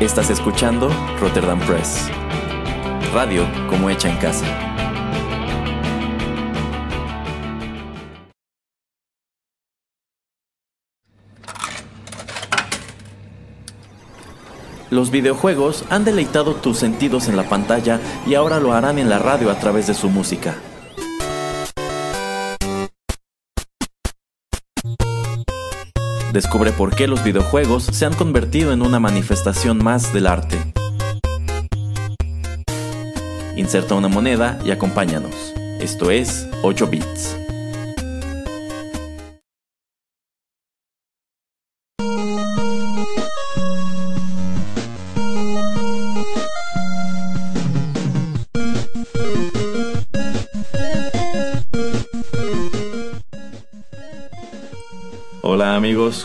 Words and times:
Estás 0.00 0.28
escuchando 0.28 0.90
Rotterdam 1.18 1.58
Press. 1.60 2.10
Radio 3.14 3.46
como 3.70 3.88
hecha 3.88 4.10
en 4.10 4.18
casa. 4.18 4.44
Los 14.90 15.10
videojuegos 15.10 15.86
han 15.88 16.04
deleitado 16.04 16.56
tus 16.56 16.76
sentidos 16.76 17.28
en 17.28 17.36
la 17.38 17.48
pantalla 17.48 17.98
y 18.26 18.34
ahora 18.34 18.60
lo 18.60 18.74
harán 18.74 18.98
en 18.98 19.08
la 19.08 19.18
radio 19.18 19.50
a 19.50 19.58
través 19.58 19.86
de 19.86 19.94
su 19.94 20.10
música. 20.10 20.56
Descubre 26.36 26.70
por 26.70 26.94
qué 26.94 27.06
los 27.06 27.24
videojuegos 27.24 27.84
se 27.84 28.04
han 28.04 28.12
convertido 28.12 28.70
en 28.74 28.82
una 28.82 29.00
manifestación 29.00 29.82
más 29.82 30.12
del 30.12 30.26
arte. 30.26 30.58
Inserta 33.56 33.94
una 33.94 34.08
moneda 34.08 34.58
y 34.62 34.70
acompáñanos. 34.70 35.34
Esto 35.80 36.10
es 36.10 36.46
8 36.62 36.88
bits. 36.88 37.45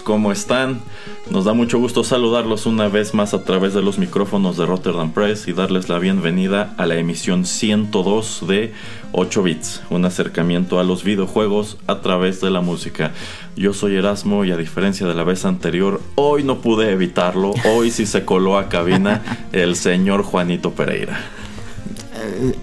¿Cómo 0.02 0.32
están? 0.32 0.82
Nos 1.30 1.46
da 1.46 1.54
mucho 1.54 1.80
gusto 1.80 2.04
saludarlos 2.04 2.66
una 2.66 2.88
vez 2.88 3.14
más 3.14 3.34
a 3.34 3.44
través 3.44 3.74
de 3.74 3.82
los 3.82 3.98
micrófonos 3.98 4.58
de 4.58 4.66
Rotterdam 4.66 5.12
Press 5.12 5.48
y 5.48 5.54
darles 5.54 5.90
la 5.90 6.00
bienvenida 6.00 6.74
a 6.78 6.86
la 6.86 6.96
emisión 6.96 7.46
102 7.46 8.46
de 8.48 8.74
8 9.12 9.44
bits, 9.44 9.82
un 9.90 10.06
acercamiento 10.06 10.80
a 10.80 10.84
los 10.84 11.04
videojuegos 11.04 11.78
a 11.88 12.02
través 12.02 12.42
de 12.42 12.52
la 12.52 12.62
música. 12.62 13.12
Yo 13.56 13.74
soy 13.74 13.96
Erasmo 13.96 14.46
y 14.46 14.52
a 14.52 14.58
diferencia 14.58 15.08
de 15.08 15.14
la 15.14 15.24
vez 15.24 15.46
anterior, 15.46 16.02
hoy 16.16 16.44
no 16.44 16.60
pude 16.60 16.92
evitarlo, 16.92 17.54
hoy 17.66 17.92
sí 17.92 18.06
se 18.06 18.26
coló 18.26 18.58
a 18.58 18.70
cabina 18.70 19.48
el 19.52 19.76
señor 19.76 20.24
Juanito 20.24 20.72
Pereira. 20.72 21.20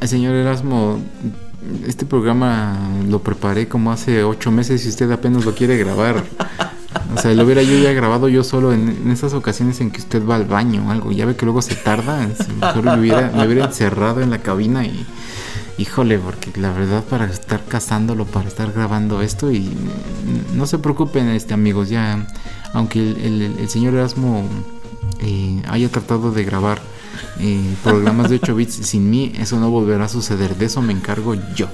Eh, 0.01 0.07
señor 0.07 0.35
Erasmo, 0.35 1.01
este 1.87 2.07
programa 2.07 2.79
lo 3.09 3.21
preparé 3.23 3.69
como 3.69 3.93
hace 3.93 4.25
ocho 4.25 4.51
meses 4.51 4.85
y 4.85 4.89
usted 4.89 5.11
apenas 5.11 5.45
lo 5.45 5.55
quiere 5.55 5.77
grabar. 5.77 6.25
O 7.15 7.21
sea, 7.21 7.35
lo 7.35 7.45
hubiera 7.45 7.63
yo 7.63 7.79
ya 7.79 7.93
grabado 7.93 8.29
yo 8.29 8.45
solo 8.45 8.73
en, 8.73 9.11
esas 9.11 9.35
ocasiones 9.35 9.81
en 9.81 9.91
que 9.91 10.01
usted 10.01 10.27
va 10.27 10.37
al 10.37 10.45
baño 10.45 10.87
o 10.87 10.91
algo. 10.91 11.13
Ya 11.13 11.27
ve 11.27 11.37
que 11.37 11.45
luego 11.45 11.63
se 11.63 11.75
tarda. 11.75 12.27
Mejor 12.61 12.85
me 12.85 13.01
hubiera, 13.01 13.31
me 13.35 13.47
hubiera 13.47 13.67
encerrado 13.67 14.21
en 14.21 14.31
la 14.31 14.39
cabina 14.39 14.85
y. 14.85 15.07
Híjole, 15.79 16.19
porque 16.19 16.51
la 16.61 16.73
verdad 16.73 17.05
para 17.05 17.27
estar 17.27 17.65
cazándolo, 17.65 18.25
para 18.25 18.49
estar 18.49 18.73
grabando 18.73 19.23
esto 19.23 19.53
y 19.53 19.71
no 20.53 20.67
se 20.67 20.81
preocupen, 20.81 21.29
este 21.29 21.55
amigos, 21.55 21.89
ya 21.89 22.27
aunque 22.73 22.99
el, 22.99 23.69
señor 23.69 23.95
Erasmo 23.95 24.43
eh, 25.21 25.63
haya 25.69 25.89
tratado 25.89 26.33
de 26.33 26.43
grabar 26.43 26.81
eh, 27.39 27.75
programas 27.85 28.29
de 28.29 28.37
8 28.43 28.55
bits 28.55 28.75
sin 28.75 29.09
mí, 29.09 29.33
eso 29.39 29.59
no 29.61 29.71
volverá 29.71 30.07
a 30.07 30.09
suceder. 30.09 30.57
De 30.57 30.67
eso 30.67 30.83
me 30.83 30.93
encargo 30.93 31.35
yo. 31.55 31.69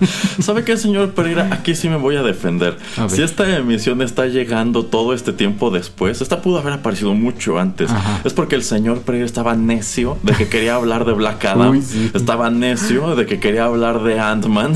¿Sabe 0.40 0.64
qué, 0.64 0.76
señor 0.76 1.10
Pereira? 1.10 1.48
Aquí 1.52 1.74
sí 1.74 1.88
me 1.88 1.96
voy 1.96 2.16
a 2.16 2.22
defender. 2.22 2.76
si 3.08 3.22
esta 3.22 3.56
emisión 3.56 4.02
está 4.02 4.26
llegando 4.26 4.84
todo 4.84 5.14
este 5.14 5.32
tiempo 5.32 5.70
después, 5.70 6.20
esta 6.20 6.42
pudo 6.42 6.58
haber 6.58 6.74
aparecido 6.74 7.14
mucho 7.14 7.58
antes. 7.58 7.90
Es 8.24 8.32
porque 8.32 8.54
el 8.54 8.62
señor 8.62 9.02
Pereira 9.02 9.26
estaba 9.26 9.54
necio 9.54 10.18
de 10.22 10.34
que 10.34 10.48
quería 10.48 10.74
hablar 10.74 11.04
de 11.04 11.12
Black 11.12 11.44
Adam. 11.46 11.82
Estaba 12.14 12.50
necio 12.50 13.16
de 13.16 13.26
que 13.26 13.40
quería 13.40 13.64
hablar 13.64 14.02
de 14.02 14.18
Ant-Man. 14.18 14.74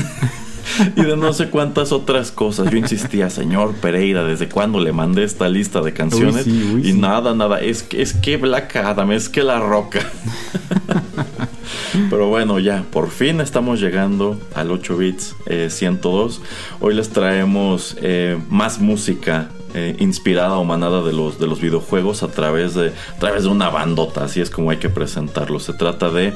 y 0.95 1.01
de 1.01 1.17
no 1.17 1.33
sé 1.33 1.49
cuántas 1.49 1.91
otras 1.91 2.31
cosas. 2.31 2.69
Yo 2.71 2.77
insistía, 2.77 3.29
señor 3.29 3.73
Pereira, 3.75 4.23
¿desde 4.23 4.47
cuándo 4.49 4.79
le 4.79 4.91
mandé 4.91 5.23
esta 5.23 5.49
lista 5.49 5.81
de 5.81 5.93
canciones? 5.93 6.47
y 6.47 6.93
nada, 6.93 7.33
nada, 7.33 7.59
es 7.59 7.83
que, 7.83 8.01
es 8.01 8.13
que 8.13 8.37
Black 8.37 8.75
Adam, 8.75 9.11
es 9.11 9.29
que 9.29 9.43
La 9.43 9.59
Roca. 9.59 9.99
Pero 12.09 12.27
bueno, 12.27 12.59
ya, 12.59 12.83
por 12.91 13.09
fin 13.09 13.41
estamos 13.41 13.79
llegando 13.79 14.37
al 14.55 14.71
8 14.71 14.97
bits 14.97 15.35
102. 15.69 16.37
Eh, 16.37 16.41
Hoy 16.79 16.93
les 16.93 17.09
traemos 17.09 17.97
eh, 18.01 18.39
más 18.49 18.79
música 18.79 19.49
eh, 19.73 19.95
inspirada 19.99 20.57
o 20.57 20.65
manada 20.65 21.01
de 21.01 21.13
los, 21.13 21.39
de 21.39 21.47
los 21.47 21.61
videojuegos 21.61 22.23
a 22.23 22.27
través 22.27 22.73
de, 22.73 22.89
a 22.89 23.19
través 23.19 23.43
de 23.43 23.49
una 23.49 23.69
bandota, 23.69 24.25
así 24.25 24.41
es 24.41 24.49
como 24.49 24.69
hay 24.69 24.77
que 24.77 24.89
presentarlo. 24.89 25.59
Se 25.59 25.73
trata 25.73 26.09
de 26.09 26.33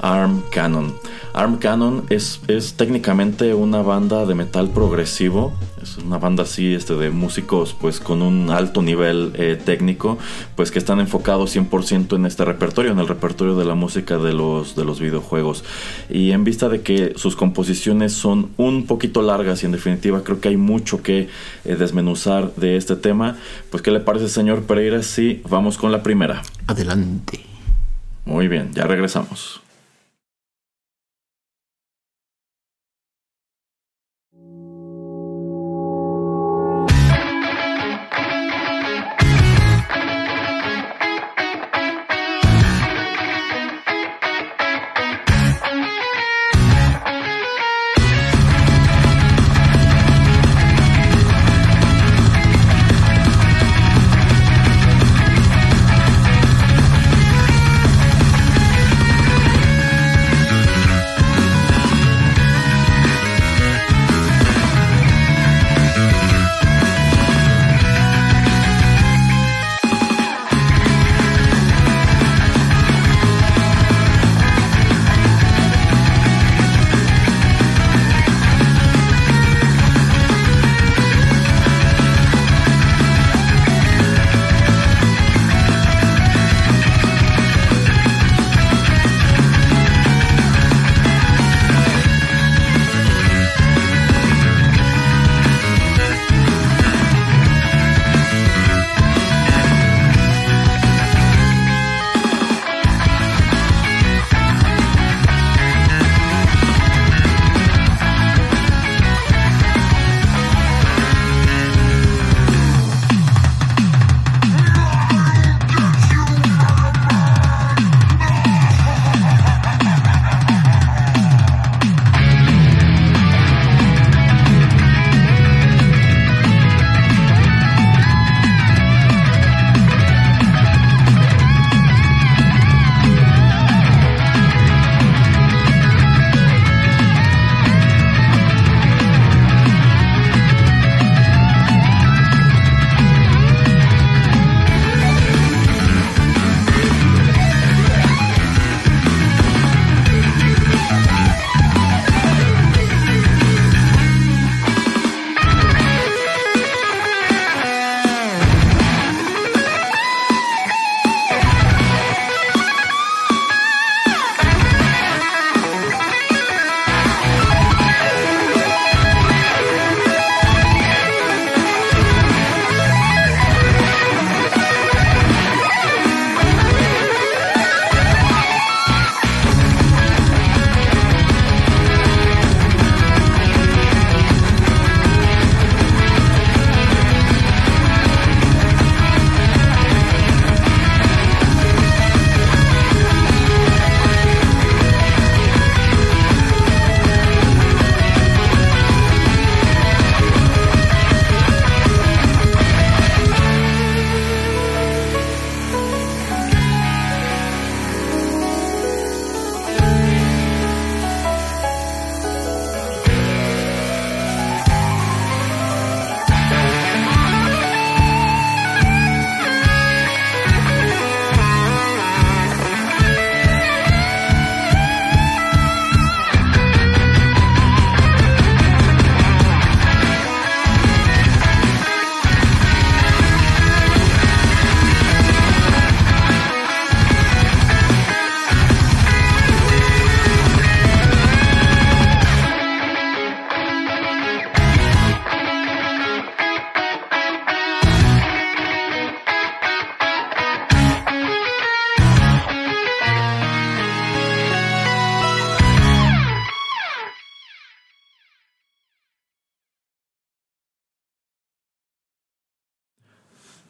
Arm 0.00 0.42
Cannon. 0.50 0.94
Arm 1.38 1.58
Cannon 1.58 2.04
es, 2.10 2.40
es 2.48 2.74
técnicamente 2.74 3.54
una 3.54 3.80
banda 3.80 4.26
de 4.26 4.34
metal 4.34 4.70
progresivo. 4.70 5.54
Es 5.80 5.96
una 5.98 6.18
banda 6.18 6.42
así 6.42 6.74
este, 6.74 6.94
de 6.94 7.10
músicos 7.10 7.76
pues 7.80 8.00
con 8.00 8.22
un 8.22 8.50
alto 8.50 8.82
nivel 8.82 9.30
eh, 9.34 9.56
técnico, 9.64 10.18
pues 10.56 10.72
que 10.72 10.80
están 10.80 10.98
enfocados 10.98 11.54
100% 11.54 12.16
en 12.16 12.26
este 12.26 12.44
repertorio, 12.44 12.90
en 12.90 12.98
el 12.98 13.06
repertorio 13.06 13.54
de 13.54 13.64
la 13.64 13.76
música 13.76 14.18
de 14.18 14.32
los, 14.32 14.74
de 14.74 14.84
los 14.84 14.98
videojuegos. 14.98 15.62
Y 16.10 16.32
en 16.32 16.42
vista 16.42 16.68
de 16.68 16.80
que 16.80 17.12
sus 17.14 17.36
composiciones 17.36 18.12
son 18.12 18.50
un 18.56 18.86
poquito 18.86 19.22
largas 19.22 19.62
y 19.62 19.66
en 19.66 19.72
definitiva 19.72 20.24
creo 20.24 20.40
que 20.40 20.48
hay 20.48 20.56
mucho 20.56 21.04
que 21.04 21.28
eh, 21.64 21.76
desmenuzar 21.76 22.52
de 22.56 22.76
este 22.76 22.96
tema, 22.96 23.36
pues 23.70 23.80
¿qué 23.80 23.92
le 23.92 24.00
parece 24.00 24.28
señor 24.28 24.64
Pereira 24.64 25.04
si 25.04 25.40
vamos 25.48 25.78
con 25.78 25.92
la 25.92 26.02
primera? 26.02 26.42
Adelante. 26.66 27.44
Muy 28.24 28.48
bien, 28.48 28.72
ya 28.74 28.88
regresamos. 28.88 29.60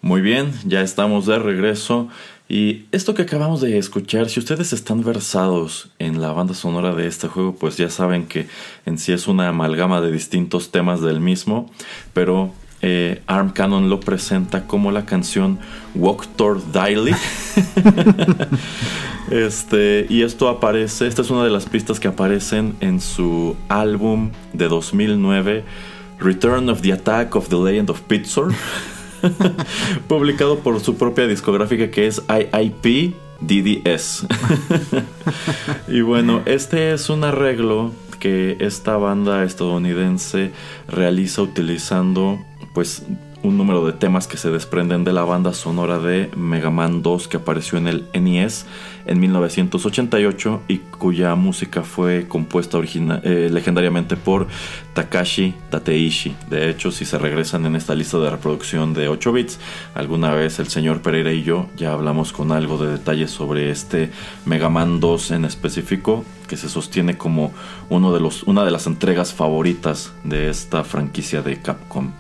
Muy 0.00 0.20
bien, 0.20 0.52
ya 0.64 0.80
estamos 0.80 1.26
de 1.26 1.38
regreso. 1.38 2.08
Y 2.48 2.86
esto 2.92 3.14
que 3.14 3.22
acabamos 3.22 3.60
de 3.60 3.76
escuchar, 3.76 4.30
si 4.30 4.40
ustedes 4.40 4.72
están 4.72 5.04
versados 5.04 5.90
en 5.98 6.20
la 6.20 6.32
banda 6.32 6.54
sonora 6.54 6.94
de 6.94 7.06
este 7.06 7.28
juego, 7.28 7.56
pues 7.56 7.76
ya 7.76 7.90
saben 7.90 8.26
que 8.26 8.46
en 8.86 8.96
sí 8.96 9.12
es 9.12 9.28
una 9.28 9.48
amalgama 9.48 10.00
de 10.00 10.10
distintos 10.10 10.70
temas 10.70 11.02
del 11.02 11.20
mismo, 11.20 11.70
pero 12.14 12.52
eh, 12.80 13.22
Arm 13.26 13.50
Cannon 13.50 13.90
lo 13.90 14.00
presenta 14.00 14.66
como 14.66 14.92
la 14.92 15.04
canción 15.04 15.58
Walk 15.94 16.26
Toward 16.36 16.62
Daily. 16.72 17.12
este, 19.30 20.06
y 20.08 20.22
esto 20.22 20.48
aparece, 20.48 21.06
esta 21.06 21.22
es 21.22 21.30
una 21.30 21.44
de 21.44 21.50
las 21.50 21.66
pistas 21.66 22.00
que 22.00 22.08
aparecen 22.08 22.76
en 22.80 23.00
su 23.00 23.56
álbum 23.68 24.30
de 24.54 24.68
2009, 24.68 25.64
Return 26.20 26.70
of 26.70 26.80
the 26.80 26.92
Attack 26.92 27.36
of 27.36 27.48
the 27.48 27.56
Legend 27.56 27.90
of 27.90 28.00
Pitzor. 28.02 28.54
publicado 30.08 30.60
por 30.60 30.80
su 30.80 30.96
propia 30.96 31.26
discográfica 31.26 31.90
que 31.90 32.06
es 32.06 32.22
IIP 32.28 33.14
DDS. 33.40 34.26
y 35.88 36.00
bueno, 36.00 36.42
este 36.46 36.92
es 36.92 37.08
un 37.10 37.24
arreglo 37.24 37.92
que 38.18 38.56
esta 38.60 38.96
banda 38.96 39.44
estadounidense 39.44 40.50
realiza 40.88 41.42
utilizando 41.42 42.38
pues 42.74 43.04
un 43.42 43.56
número 43.56 43.86
de 43.86 43.92
temas 43.92 44.26
que 44.26 44.36
se 44.36 44.50
desprenden 44.50 45.04
de 45.04 45.12
la 45.12 45.24
banda 45.24 45.54
sonora 45.54 45.98
de 45.98 46.30
Mega 46.36 46.70
Man 46.70 47.02
2 47.02 47.28
que 47.28 47.36
apareció 47.36 47.78
en 47.78 47.86
el 47.86 48.06
NES 48.12 48.66
en 49.08 49.20
1988 49.20 50.62
y 50.68 50.78
cuya 50.78 51.34
música 51.34 51.82
fue 51.82 52.28
compuesta 52.28 52.78
eh, 52.78 53.48
legendariamente 53.50 54.16
por 54.16 54.46
Takashi 54.94 55.54
Tateishi. 55.70 56.36
De 56.48 56.70
hecho, 56.70 56.92
si 56.92 57.04
se 57.04 57.18
regresan 57.18 57.66
en 57.66 57.74
esta 57.74 57.94
lista 57.94 58.18
de 58.18 58.30
reproducción 58.30 58.94
de 58.94 59.08
8 59.08 59.32
bits, 59.32 59.58
alguna 59.94 60.32
vez 60.32 60.58
el 60.58 60.68
señor 60.68 61.02
Pereira 61.02 61.32
y 61.32 61.42
yo 61.42 61.66
ya 61.76 61.92
hablamos 61.92 62.32
con 62.32 62.52
algo 62.52 62.78
de 62.78 62.92
detalles 62.92 63.30
sobre 63.30 63.70
este 63.70 64.10
Mega 64.44 64.68
Man 64.68 65.00
2 65.00 65.32
en 65.32 65.44
específico, 65.44 66.24
que 66.46 66.56
se 66.56 66.68
sostiene 66.68 67.16
como 67.16 67.52
uno 67.88 68.12
de 68.12 68.20
los, 68.20 68.42
una 68.44 68.64
de 68.64 68.70
las 68.70 68.86
entregas 68.86 69.32
favoritas 69.32 70.12
de 70.24 70.50
esta 70.50 70.84
franquicia 70.84 71.42
de 71.42 71.60
Capcom. 71.60 72.12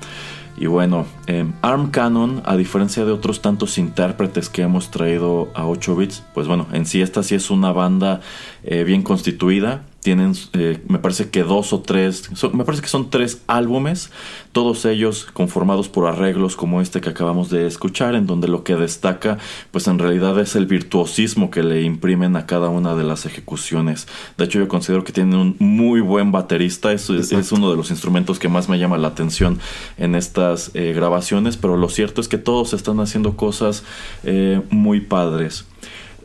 Y 0.60 0.66
bueno, 0.66 1.06
em, 1.26 1.52
Arm 1.62 1.90
Canon, 1.90 2.42
a 2.44 2.56
diferencia 2.56 3.04
de 3.04 3.12
otros 3.12 3.42
tantos 3.42 3.78
intérpretes 3.78 4.48
que 4.48 4.62
hemos 4.62 4.90
traído 4.90 5.50
a 5.54 5.66
8 5.66 5.94
bits, 5.94 6.24
pues 6.34 6.48
bueno, 6.48 6.66
en 6.72 6.84
sí 6.84 7.00
esta 7.00 7.22
sí 7.22 7.36
es 7.36 7.50
una 7.50 7.72
banda 7.72 8.20
eh, 8.64 8.82
bien 8.82 9.02
constituida 9.02 9.82
tienen, 10.00 10.32
eh, 10.52 10.80
me 10.88 10.98
parece 10.98 11.30
que 11.30 11.42
dos 11.42 11.72
o 11.72 11.80
tres, 11.80 12.30
me 12.52 12.64
parece 12.64 12.82
que 12.82 12.88
son 12.88 13.10
tres 13.10 13.42
álbumes, 13.46 14.10
todos 14.52 14.84
ellos 14.84 15.26
conformados 15.32 15.88
por 15.88 16.06
arreglos 16.06 16.56
como 16.56 16.80
este 16.80 17.00
que 17.00 17.08
acabamos 17.10 17.50
de 17.50 17.66
escuchar, 17.66 18.14
en 18.14 18.26
donde 18.26 18.48
lo 18.48 18.62
que 18.62 18.76
destaca, 18.76 19.38
pues 19.72 19.88
en 19.88 19.98
realidad 19.98 20.38
es 20.38 20.54
el 20.54 20.66
virtuosismo 20.66 21.50
que 21.50 21.62
le 21.62 21.82
imprimen 21.82 22.36
a 22.36 22.46
cada 22.46 22.68
una 22.68 22.94
de 22.94 23.04
las 23.04 23.26
ejecuciones. 23.26 24.06
De 24.36 24.44
hecho, 24.44 24.60
yo 24.60 24.68
considero 24.68 25.04
que 25.04 25.12
tienen 25.12 25.34
un 25.34 25.56
muy 25.58 26.00
buen 26.00 26.30
baterista, 26.30 26.92
es, 26.92 27.10
es 27.10 27.52
uno 27.52 27.70
de 27.70 27.76
los 27.76 27.90
instrumentos 27.90 28.38
que 28.38 28.48
más 28.48 28.68
me 28.68 28.78
llama 28.78 28.98
la 28.98 29.08
atención 29.08 29.58
en 29.96 30.14
estas 30.14 30.70
eh, 30.74 30.92
grabaciones, 30.94 31.56
pero 31.56 31.76
lo 31.76 31.88
cierto 31.88 32.20
es 32.20 32.28
que 32.28 32.38
todos 32.38 32.72
están 32.72 33.00
haciendo 33.00 33.36
cosas 33.36 33.84
eh, 34.22 34.62
muy 34.70 35.00
padres. 35.00 35.64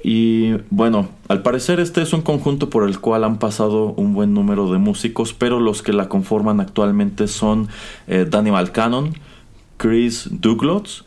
Y 0.04 0.56
bueno, 0.70 1.08
al 1.30 1.42
parecer 1.42 1.80
este 1.80 2.02
es 2.02 2.12
un 2.12 2.22
conjunto 2.22 2.70
por 2.70 2.88
el 2.88 3.00
cual 3.00 3.24
han 3.24 3.40
pasado 3.40 3.94
un 3.94 4.14
buen 4.14 4.34
número 4.34 4.70
de 4.70 4.78
músicos, 4.78 5.34
pero 5.34 5.62
los 5.62 5.82
que 5.82 5.94
la 5.94 6.10
conforman 6.10 6.60
actualmente 6.60 7.30
son 7.30 7.70
eh, 8.08 8.28
Danny 8.30 8.52
Malcannon, 8.52 9.14
Chris 9.78 10.28
Douglas, 10.30 11.06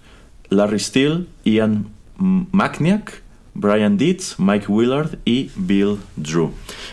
Larry 0.49 0.79
Steele, 0.79 1.27
Ian 1.45 1.89
Macniak, 2.17 3.23
Brian 3.53 3.99
Dietz, 3.99 4.39
Mike 4.39 4.67
Willard 4.69 5.19
y 5.27 5.51
Bill 5.57 5.99
Drew. 6.17 6.53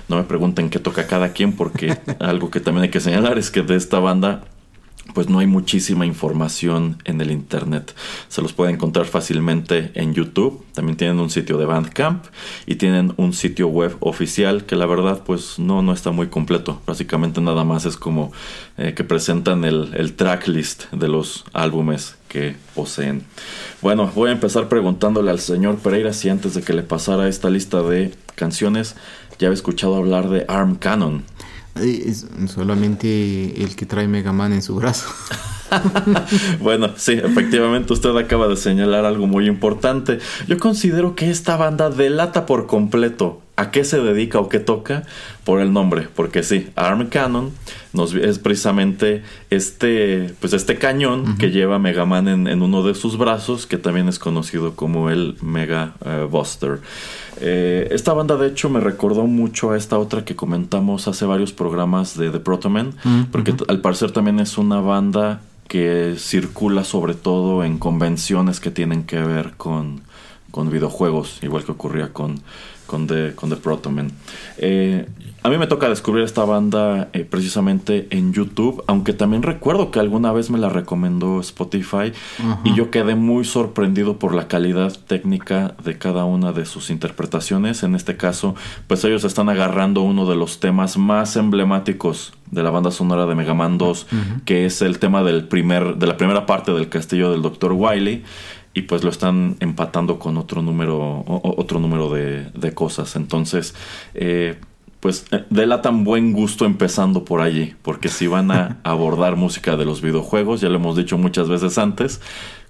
No 0.09 0.17
me 0.17 0.23
pregunten 0.23 0.69
qué 0.69 0.79
toca 0.79 1.07
cada 1.07 1.29
quien 1.29 1.53
porque 1.53 1.97
algo 2.19 2.49
que 2.49 2.59
también 2.59 2.83
hay 2.83 2.89
que 2.89 2.99
señalar 2.99 3.37
es 3.37 3.49
que 3.49 3.61
de 3.61 3.75
esta 3.75 3.99
banda 3.99 4.43
pues 5.13 5.29
no 5.29 5.39
hay 5.39 5.47
muchísima 5.47 6.05
información 6.05 6.97
en 7.05 7.21
el 7.21 7.31
internet. 7.31 7.93
Se 8.29 8.41
los 8.41 8.53
puede 8.53 8.71
encontrar 8.71 9.05
fácilmente 9.05 9.91
en 9.95 10.13
YouTube. 10.13 10.63
También 10.73 10.97
tienen 10.97 11.19
un 11.19 11.29
sitio 11.29 11.57
de 11.57 11.65
Bandcamp 11.65 12.25
y 12.65 12.75
tienen 12.75 13.13
un 13.17 13.33
sitio 13.33 13.67
web 13.67 13.95
oficial 13.99 14.65
que 14.65 14.75
la 14.75 14.85
verdad 14.85 15.21
pues 15.25 15.59
no, 15.59 15.81
no 15.81 15.93
está 15.93 16.11
muy 16.11 16.27
completo. 16.27 16.81
Básicamente 16.85 17.41
nada 17.41 17.63
más 17.63 17.85
es 17.85 17.97
como 17.97 18.31
eh, 18.77 18.93
que 18.95 19.03
presentan 19.03 19.65
el, 19.65 19.93
el 19.95 20.13
tracklist 20.13 20.91
de 20.91 21.07
los 21.07 21.45
álbumes 21.53 22.15
que 22.27 22.55
poseen. 22.73 23.23
Bueno, 23.81 24.11
voy 24.15 24.29
a 24.29 24.33
empezar 24.33 24.67
preguntándole 24.67 25.29
al 25.29 25.39
señor 25.39 25.77
Pereira 25.77 26.13
si 26.13 26.29
antes 26.29 26.55
de 26.55 26.63
que 26.63 26.73
le 26.73 26.81
pasara 26.81 27.27
esta 27.27 27.49
lista 27.49 27.83
de 27.83 28.13
canciones 28.35 28.95
ya 29.37 29.47
había 29.47 29.55
escuchado 29.55 29.95
hablar 29.95 30.29
de 30.29 30.45
Arm 30.47 30.75
Cannon. 30.75 31.23
Es 31.75 32.25
solamente 32.47 33.63
el 33.63 33.75
que 33.75 33.85
trae 33.85 34.07
Mega 34.07 34.31
Man 34.31 34.53
en 34.53 34.61
su 34.61 34.75
brazo. 34.75 35.07
bueno, 36.59 36.91
sí, 36.95 37.13
efectivamente 37.13 37.93
usted 37.93 38.15
acaba 38.15 38.47
de 38.47 38.55
señalar 38.55 39.05
algo 39.05 39.27
muy 39.27 39.47
importante. 39.47 40.19
Yo 40.47 40.57
considero 40.59 41.15
que 41.15 41.29
esta 41.29 41.57
banda 41.57 41.89
delata 41.89 42.45
por 42.45 42.67
completo 42.67 43.41
a 43.55 43.69
qué 43.69 43.83
se 43.83 44.01
dedica 44.01 44.39
o 44.39 44.49
qué 44.49 44.59
toca 44.59 45.03
por 45.43 45.59
el 45.59 45.73
nombre, 45.73 46.07
porque 46.15 46.41
sí, 46.41 46.69
Arm 46.75 47.07
Cannon 47.09 47.51
nos, 47.91 48.15
es 48.15 48.39
precisamente 48.39 49.23
este, 49.51 50.33
pues 50.39 50.53
este 50.53 50.77
cañón 50.77 51.37
que 51.37 51.51
lleva 51.51 51.77
Mega 51.77 52.05
Man 52.05 52.27
en, 52.27 52.61
uno 52.61 52.83
de 52.83 52.95
sus 52.95 53.17
brazos, 53.17 53.67
que 53.67 53.77
también 53.77 54.07
es 54.07 54.17
conocido 54.17 54.75
como 54.75 55.11
el 55.11 55.37
Mega 55.41 55.93
eh, 56.03 56.27
Buster. 56.29 56.79
Eh, 57.39 57.87
esta 57.91 58.13
banda 58.13 58.37
de 58.37 58.47
hecho 58.47 58.69
me 58.69 58.79
recordó 58.79 59.25
mucho 59.27 59.71
a 59.71 59.77
esta 59.77 59.97
otra 59.97 60.25
que 60.25 60.35
comentamos 60.35 61.07
hace 61.07 61.25
varios 61.25 61.53
programas 61.53 62.17
de 62.17 62.29
The 62.29 62.39
Protoman, 62.39 62.93
porque 63.31 63.55
al 63.67 63.81
parecer 63.81 64.11
también 64.11 64.39
es 64.39 64.57
una 64.57 64.79
banda 64.79 65.41
que 65.67 66.15
circula 66.17 66.83
sobre 66.83 67.15
todo 67.15 67.63
en 67.63 67.77
convenciones 67.77 68.59
que 68.59 68.71
tienen 68.71 69.03
que 69.03 69.19
ver 69.19 69.53
con, 69.57 70.01
con 70.51 70.69
videojuegos, 70.69 71.39
igual 71.41 71.63
que 71.63 71.71
ocurría 71.71 72.13
con, 72.13 72.39
con 72.85 73.07
The, 73.07 73.33
con 73.35 73.49
The 73.49 73.55
Protoman. 73.55 74.11
Eh, 74.57 75.07
a 75.43 75.49
mí 75.49 75.57
me 75.57 75.67
toca 75.67 75.89
descubrir 75.89 76.23
esta 76.23 76.45
banda 76.45 77.09
eh, 77.11 77.25
precisamente 77.29 78.07
en 78.11 78.31
YouTube, 78.31 78.81
aunque 78.87 79.11
también 79.11 79.43
recuerdo 79.43 79.91
que 79.91 79.99
alguna 79.99 80.31
vez 80.31 80.49
me 80.49 80.57
la 80.57 80.69
recomendó 80.69 81.41
Spotify 81.41 82.13
y 82.63 82.73
yo 82.75 82.91
quedé 82.91 83.15
muy 83.15 83.43
sorprendido 83.43 84.19
por 84.19 84.33
la 84.33 84.47
calidad 84.47 84.93
técnica 85.05 85.75
de 85.83 85.97
cada 85.97 86.23
una 86.23 86.53
de 86.53 86.65
sus 86.65 86.89
interpretaciones. 86.89 87.83
En 87.83 87.93
este 87.93 88.15
caso, 88.15 88.55
pues 88.87 89.03
ellos 89.03 89.25
están 89.25 89.49
agarrando 89.49 90.01
uno 90.01 90.25
de 90.25 90.37
los 90.37 90.61
temas 90.61 90.97
más 90.97 91.35
emblemáticos 91.35 92.31
de 92.49 92.63
la 92.63 92.69
banda 92.69 92.91
sonora 92.91 93.25
de 93.25 93.35
Mega 93.35 93.53
Man 93.53 93.77
2, 93.77 94.07
que 94.45 94.65
es 94.65 94.81
el 94.81 94.97
tema 94.99 95.23
del 95.23 95.49
primer, 95.49 95.97
de 95.97 96.07
la 96.07 96.15
primera 96.15 96.45
parte 96.45 96.71
del 96.71 96.87
castillo 96.87 97.31
del 97.31 97.41
Dr. 97.41 97.73
Wily 97.73 98.23
y 98.73 98.83
pues 98.83 99.03
lo 99.03 99.09
están 99.09 99.57
empatando 99.59 100.17
con 100.17 100.37
otro 100.37 100.61
número 100.63 101.23
otro 101.27 101.79
número 101.79 102.09
de, 102.09 102.49
de 102.55 102.73
cosas 102.73 103.15
entonces 103.15 103.75
eh, 104.15 104.55
pues 105.03 105.25
eh, 105.31 105.43
delatan 105.49 106.05
buen 106.05 106.31
gusto 106.31 106.63
empezando 106.63 107.25
por 107.25 107.41
allí, 107.41 107.75
porque 107.81 108.07
si 108.07 108.25
van 108.25 108.51
a 108.51 108.77
abordar 108.85 109.35
música 109.35 109.75
de 109.75 109.83
los 109.83 110.01
videojuegos, 110.01 110.61
ya 110.61 110.69
lo 110.69 110.75
hemos 110.75 110.95
dicho 110.95 111.17
muchas 111.17 111.49
veces 111.49 111.77
antes, 111.77 112.21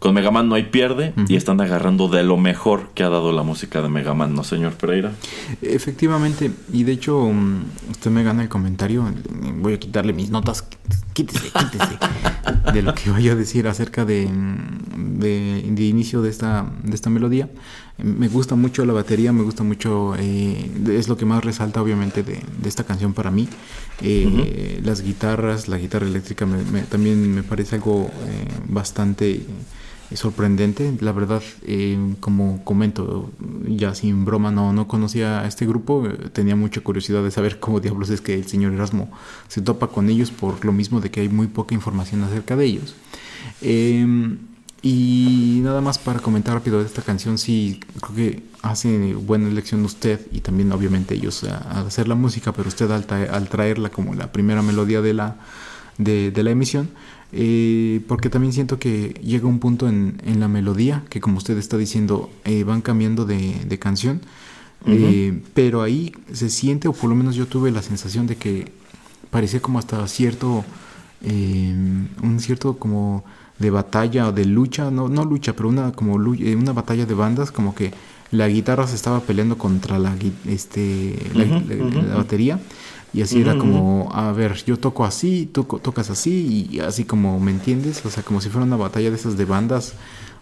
con 0.04 0.14
Mega 0.14 0.32
Man 0.32 0.50
no 0.50 0.56
hay 0.56 0.64
pierde 0.64 1.14
y 1.30 1.38
están 1.38 1.62
agarrando 1.62 2.10
de 2.10 2.24
lo 2.24 2.36
mejor 2.36 2.90
que 2.94 3.04
ha 3.04 3.10
dado 3.10 3.32
la 3.32 3.44
música 3.44 3.82
de 3.82 3.88
Mega 3.88 4.14
Man, 4.14 4.36
¿no, 4.36 4.44
señor 4.44 4.74
Pereira? 4.74 5.14
Efectivamente, 5.62 6.52
y 6.74 6.84
de 6.84 6.92
hecho, 6.92 7.22
mm, 7.22 7.64
usted 7.90 8.12
me 8.12 8.22
gana 8.22 8.44
el 8.44 8.50
comentario, 8.50 9.10
voy 9.62 9.76
a 9.76 9.80
quitarle 9.80 10.12
mis 10.12 10.30
notas, 10.30 10.68
quítese, 11.14 11.50
quítese, 11.58 11.98
de 12.74 12.82
lo 12.82 12.94
que 12.94 13.12
vaya 13.12 13.32
a 13.32 13.36
decir 13.36 13.66
acerca 13.66 14.04
de, 14.04 14.28
mm, 14.28 15.20
de, 15.20 15.64
de 15.70 15.84
inicio 15.86 16.22
de 16.22 16.32
esta, 16.32 16.66
de 16.84 16.96
esta 16.96 17.10
melodía. 17.10 17.48
Me 17.98 18.28
gusta 18.28 18.56
mucho 18.56 18.84
la 18.84 18.92
batería, 18.92 19.32
me 19.32 19.44
gusta 19.44 19.64
mucho, 19.64 20.16
eh, 20.20 20.70
es 20.90 21.08
lo 21.08 21.16
que 21.16 21.24
más 21.24 21.46
resalta 21.46 21.82
obviamente 21.82 22.24
de, 22.24 22.42
esta 22.66 22.84
canción 22.84 23.14
para 23.14 23.32
mí. 23.32 23.48
Eh, 24.02 24.82
las 24.84 25.02
guitarras, 25.02 25.70
la 25.70 25.78
guitarra 25.78 26.08
eléctrica 26.08 26.46
también 26.90 27.34
me 27.34 27.44
parece 27.44 27.76
algo 27.78 28.12
eh, 28.28 28.48
bastante 28.68 29.46
sorprendente. 30.14 30.96
La 31.00 31.12
verdad, 31.12 31.42
como 32.20 32.64
comento, 32.64 33.32
ya 33.68 33.96
sin 33.96 34.26
broma, 34.26 34.52
no, 34.52 34.74
no 34.74 34.88
conocía 34.88 35.42
a 35.42 35.48
este 35.48 35.66
grupo. 35.66 36.08
Tenía 36.34 36.56
mucha 36.56 36.82
curiosidad 36.82 37.24
de 37.24 37.32
saber 37.32 37.60
cómo 37.60 37.80
diablos 37.80 38.10
es 38.10 38.22
que 38.22 38.36
el 38.36 38.46
señor 38.48 38.74
Erasmo 38.74 39.12
se 39.48 39.62
topa 39.62 39.88
con 39.88 40.10
ellos 40.10 40.32
por 40.32 40.64
lo 40.66 40.72
mismo 40.72 41.02
de 41.02 41.12
que 41.12 41.22
hay 41.22 41.30
muy 41.30 41.48
poca 41.48 41.74
información 41.74 42.24
acerca 42.24 42.56
de 42.56 42.66
ellos. 42.66 42.96
Y 44.86 45.62
nada 45.64 45.80
más 45.80 45.98
para 45.98 46.20
comentar 46.20 46.56
rápido 46.56 46.82
esta 46.82 47.02
canción, 47.02 47.38
sí, 47.38 47.80
creo 48.02 48.16
que 48.16 48.44
hace 48.64 49.14
buena 49.14 49.48
elección 49.48 49.86
usted 49.86 50.20
y 50.34 50.42
también 50.42 50.74
obviamente 50.74 51.16
ellos 51.16 51.46
al 51.46 51.88
hacer 51.88 52.10
la 52.10 52.16
música, 52.16 52.52
pero 52.52 52.68
usted 52.68 52.92
al, 52.92 53.06
traerla 53.48 53.90
como 53.90 54.14
la 54.14 54.34
primera 54.34 54.62
melodía 54.62 55.02
de 55.02 55.14
la, 55.14 55.38
de, 55.98 56.34
la 56.36 56.52
emisión, 56.52 56.90
Eh, 57.36 58.02
porque 58.08 58.30
también 58.30 58.54
siento 58.54 58.78
que 58.78 59.20
llega 59.24 59.48
un 59.48 59.58
punto 59.58 59.90
en, 59.90 60.22
en 60.24 60.40
la 60.40 60.48
melodía 60.48 61.04
que 61.10 61.20
como 61.20 61.40
usted 61.40 61.58
está 61.58 61.78
diciendo 61.78 62.30
eh, 62.46 62.64
van 62.64 62.82
cambiando 62.82 63.26
de, 63.26 63.56
de 63.66 63.80
canción. 63.80 64.22
Eh, 64.86 65.42
pero 65.54 65.82
ahí 65.82 66.12
se 66.34 66.50
siente 66.50 66.90
o 66.90 66.94
por 66.94 67.10
lo 67.10 67.16
menos 67.16 67.36
yo 67.36 67.48
tuve 67.48 67.72
la 67.72 67.82
sensación 67.82 68.28
de 68.28 68.36
que 68.36 68.74
parecía 69.32 69.62
como 69.62 69.80
hasta 69.80 70.06
cierto 70.10 70.66
un 71.24 72.40
cierto 72.42 72.78
como 72.78 73.24
de 73.60 73.70
batalla 73.70 74.28
o 74.28 74.34
de 74.34 74.44
lucha 74.44 74.92
no, 74.92 75.08
no 75.08 75.24
lucha 75.24 75.56
pero 75.56 75.70
una 75.70 75.94
como 75.94 76.16
una 76.16 76.74
batalla 76.74 77.06
de 77.06 77.14
bandas 77.14 77.50
como 77.50 77.74
que 77.74 77.94
la 78.32 78.50
guitarra 78.50 78.86
se 78.86 78.96
estaba 78.96 79.22
peleando 79.22 79.58
contra 79.58 79.98
la 80.00 80.18
este 80.50 81.16
la 81.34 82.18
batería 82.18 82.60
y 83.14 83.22
así 83.22 83.42
era 83.42 83.58
como, 83.58 84.10
a 84.12 84.32
ver, 84.32 84.64
yo 84.66 84.78
toco 84.80 85.06
así, 85.06 85.48
tú 85.52 85.66
tocas 85.66 86.10
así, 86.10 86.68
y 86.72 86.80
así 86.80 87.06
como, 87.06 87.40
¿me 87.40 87.52
entiendes? 87.52 88.04
O 88.06 88.10
sea, 88.10 88.24
como 88.24 88.42
si 88.42 88.50
fuera 88.50 88.66
una 88.66 88.76
batalla 88.76 89.12
de 89.12 89.16
esas 89.16 89.38
de 89.38 89.46
bandas 89.46 89.94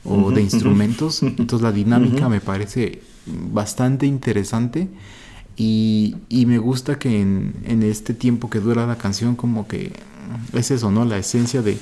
o 0.05 0.31
de 0.31 0.41
instrumentos. 0.41 1.21
Entonces 1.21 1.61
la 1.61 1.71
dinámica 1.71 2.29
me 2.29 2.39
parece 2.39 3.01
bastante 3.25 4.05
interesante 4.05 4.87
y, 5.57 6.15
y 6.29 6.45
me 6.45 6.57
gusta 6.57 6.97
que 6.97 7.21
en, 7.21 7.53
en, 7.65 7.83
este 7.83 8.13
tiempo 8.13 8.49
que 8.49 8.59
dura 8.59 8.87
la 8.87 8.97
canción 8.97 9.35
como 9.35 9.67
que 9.67 9.91
es 10.53 10.71
eso, 10.71 10.91
¿no? 10.91 11.05
La 11.05 11.17
esencia 11.17 11.61
de, 11.61 11.77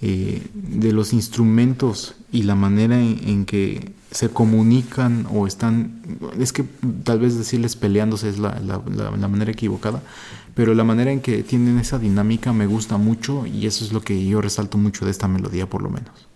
eh, 0.00 0.42
de 0.54 0.92
los 0.92 1.12
instrumentos 1.12 2.14
y 2.32 2.44
la 2.44 2.54
manera 2.54 2.98
en 2.98 3.44
que 3.44 3.92
se 4.14 4.28
comunican 4.28 5.26
o 5.28 5.48
están, 5.48 6.00
es 6.38 6.52
que 6.52 6.64
tal 7.02 7.18
vez 7.18 7.36
decirles 7.36 7.74
peleándose 7.74 8.28
es 8.28 8.38
la, 8.38 8.60
la, 8.60 9.28
manera 9.28 9.50
equivocada, 9.50 10.02
pero 10.54 10.72
la 10.72 10.84
manera 10.84 11.10
en 11.10 11.20
que 11.20 11.42
tienen 11.42 11.80
esa 11.80 11.98
dinámica 11.98 12.52
me 12.52 12.66
gusta 12.66 12.96
mucho 12.96 13.44
y 13.44 13.66
eso 13.66 13.84
es 13.84 13.92
lo 13.92 14.02
que 14.02 14.24
yo 14.24 14.40
resalto 14.40 14.78
mucho 14.78 15.04
de 15.04 15.10
esta 15.10 15.26
melodía 15.26 15.68
por 15.68 15.82
lo 15.82 15.90
menos. 15.90 16.28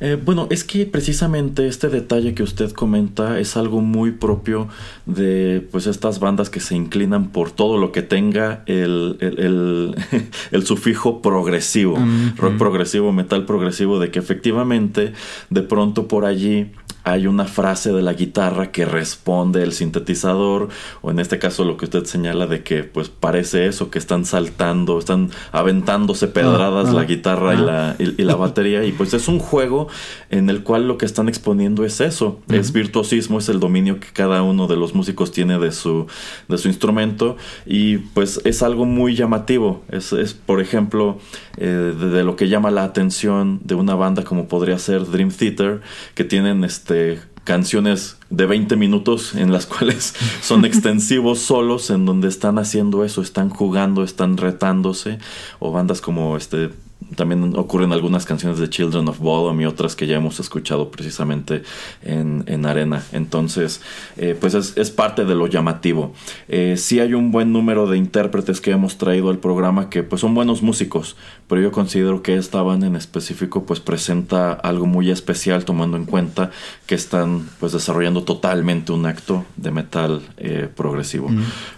Eh, 0.00 0.18
bueno, 0.22 0.46
es 0.50 0.64
que 0.64 0.86
precisamente 0.86 1.66
este 1.68 1.88
detalle 1.88 2.34
que 2.34 2.42
usted 2.42 2.72
comenta 2.72 3.38
es 3.38 3.56
algo 3.56 3.80
muy 3.80 4.12
propio 4.12 4.68
de 5.06 5.66
pues 5.70 5.86
estas 5.86 6.20
bandas 6.20 6.50
que 6.50 6.60
se 6.60 6.76
inclinan 6.76 7.30
por 7.30 7.50
todo 7.50 7.78
lo 7.78 7.92
que 7.92 8.02
tenga 8.02 8.62
el, 8.66 9.16
el, 9.20 10.62
sufijo 10.66 11.22
progresivo, 11.22 11.98
rock 12.36 12.56
progresivo, 12.58 13.12
metal 13.12 13.46
progresivo, 13.46 13.98
de 13.98 14.10
que 14.10 14.18
efectivamente 14.18 15.12
de 15.50 15.62
pronto 15.62 16.08
por 16.08 16.24
allí 16.24 16.72
hay 17.10 17.26
una 17.26 17.44
frase 17.44 17.92
de 17.92 18.02
la 18.02 18.12
guitarra 18.12 18.70
que 18.70 18.84
responde 18.84 19.62
el 19.62 19.72
sintetizador 19.72 20.68
o 21.02 21.10
en 21.10 21.18
este 21.18 21.38
caso 21.38 21.64
lo 21.64 21.76
que 21.76 21.86
usted 21.86 22.04
señala 22.04 22.46
de 22.46 22.62
que 22.62 22.84
pues 22.84 23.08
parece 23.08 23.66
eso 23.66 23.90
que 23.90 23.98
están 23.98 24.24
saltando 24.24 24.98
están 24.98 25.30
aventándose 25.52 26.28
pedradas 26.28 26.88
ah, 26.88 26.92
la 26.92 27.00
ah, 27.02 27.04
guitarra 27.04 27.54
y, 27.54 27.58
ah. 27.58 27.60
la, 27.60 27.96
y, 27.98 28.22
la 28.22 28.34
batería 28.36 28.84
y 28.84 28.92
pues 28.92 29.14
es 29.14 29.28
un 29.28 29.38
juego 29.38 29.88
en 30.30 30.50
el 30.50 30.62
cual 30.62 30.88
lo 30.88 30.98
que 30.98 31.06
están 31.06 31.28
exponiendo 31.28 31.84
es 31.84 32.00
eso 32.00 32.40
es 32.48 32.72
virtuosismo 32.72 33.38
es 33.38 33.48
el 33.48 33.60
dominio 33.60 34.00
que 34.00 34.08
cada 34.12 34.42
uno 34.42 34.66
de 34.66 34.76
los 34.76 34.94
músicos 34.94 35.32
tiene 35.32 35.58
de 35.58 35.72
su 35.72 36.06
de 36.48 36.58
su 36.58 36.68
instrumento 36.68 37.36
y 37.66 37.98
pues 37.98 38.40
es 38.44 38.62
algo 38.62 38.84
muy 38.84 39.14
llamativo 39.14 39.82
es, 39.90 40.12
es 40.12 40.34
por 40.34 40.60
ejemplo 40.60 41.18
eh, 41.60 41.94
de, 41.98 42.22
lo 42.22 42.36
que 42.36 42.48
llama 42.48 42.70
la 42.70 42.84
atención 42.84 43.60
de 43.64 43.74
una 43.74 43.94
banda 43.94 44.22
como 44.22 44.46
podría 44.46 44.78
ser 44.78 45.06
Dream 45.06 45.30
Theater 45.30 45.80
que 46.14 46.24
tienen 46.24 46.62
este 46.64 46.97
canciones 47.44 48.18
de 48.28 48.44
20 48.44 48.76
minutos 48.76 49.34
en 49.34 49.52
las 49.52 49.66
cuales 49.72 50.14
son 50.42 50.64
extensivos 50.66 51.38
solos 51.38 51.90
en 51.90 52.04
donde 52.04 52.28
están 52.28 52.58
haciendo 52.58 53.04
eso, 53.04 53.22
están 53.22 53.48
jugando, 53.48 54.04
están 54.04 54.36
retándose 54.36 55.18
o 55.58 55.72
bandas 55.72 56.00
como 56.00 56.36
este 56.36 56.70
también 57.14 57.56
ocurren 57.56 57.92
algunas 57.92 58.24
canciones 58.24 58.58
de 58.58 58.68
Children 58.68 59.08
of 59.08 59.18
Bodom 59.18 59.60
y 59.60 59.66
otras 59.66 59.94
que 59.94 60.06
ya 60.06 60.16
hemos 60.16 60.40
escuchado 60.40 60.90
precisamente 60.90 61.62
en, 62.02 62.44
en 62.46 62.66
Arena. 62.66 63.04
Entonces, 63.12 63.80
eh, 64.16 64.36
pues 64.38 64.54
es, 64.54 64.90
parte 64.90 65.24
de 65.24 65.34
lo 65.34 65.46
llamativo. 65.46 66.12
Eh, 66.48 66.74
sí 66.76 66.98
hay 66.98 67.14
un 67.14 67.30
buen 67.30 67.52
número 67.52 67.86
de 67.86 67.96
intérpretes 67.98 68.60
que 68.60 68.72
hemos 68.72 68.98
traído 68.98 69.30
al 69.30 69.38
programa 69.38 69.90
que 69.90 70.02
pues 70.02 70.20
son 70.20 70.34
buenos 70.34 70.62
músicos, 70.62 71.16
pero 71.46 71.60
yo 71.60 71.72
considero 71.72 72.22
que 72.22 72.36
esta 72.36 72.62
banda 72.62 72.86
en 72.86 72.96
específico 72.96 73.64
pues 73.64 73.80
presenta 73.80 74.52
algo 74.52 74.86
muy 74.86 75.10
especial 75.10 75.64
tomando 75.64 75.96
en 75.96 76.04
cuenta 76.04 76.50
que 76.86 76.94
están 76.94 77.48
pues 77.60 77.72
desarrollando 77.72 78.24
totalmente 78.24 78.92
un 78.92 79.06
acto 79.06 79.44
de 79.56 79.70
metal 79.70 80.22
eh, 80.36 80.68
progresivo. 80.74 81.30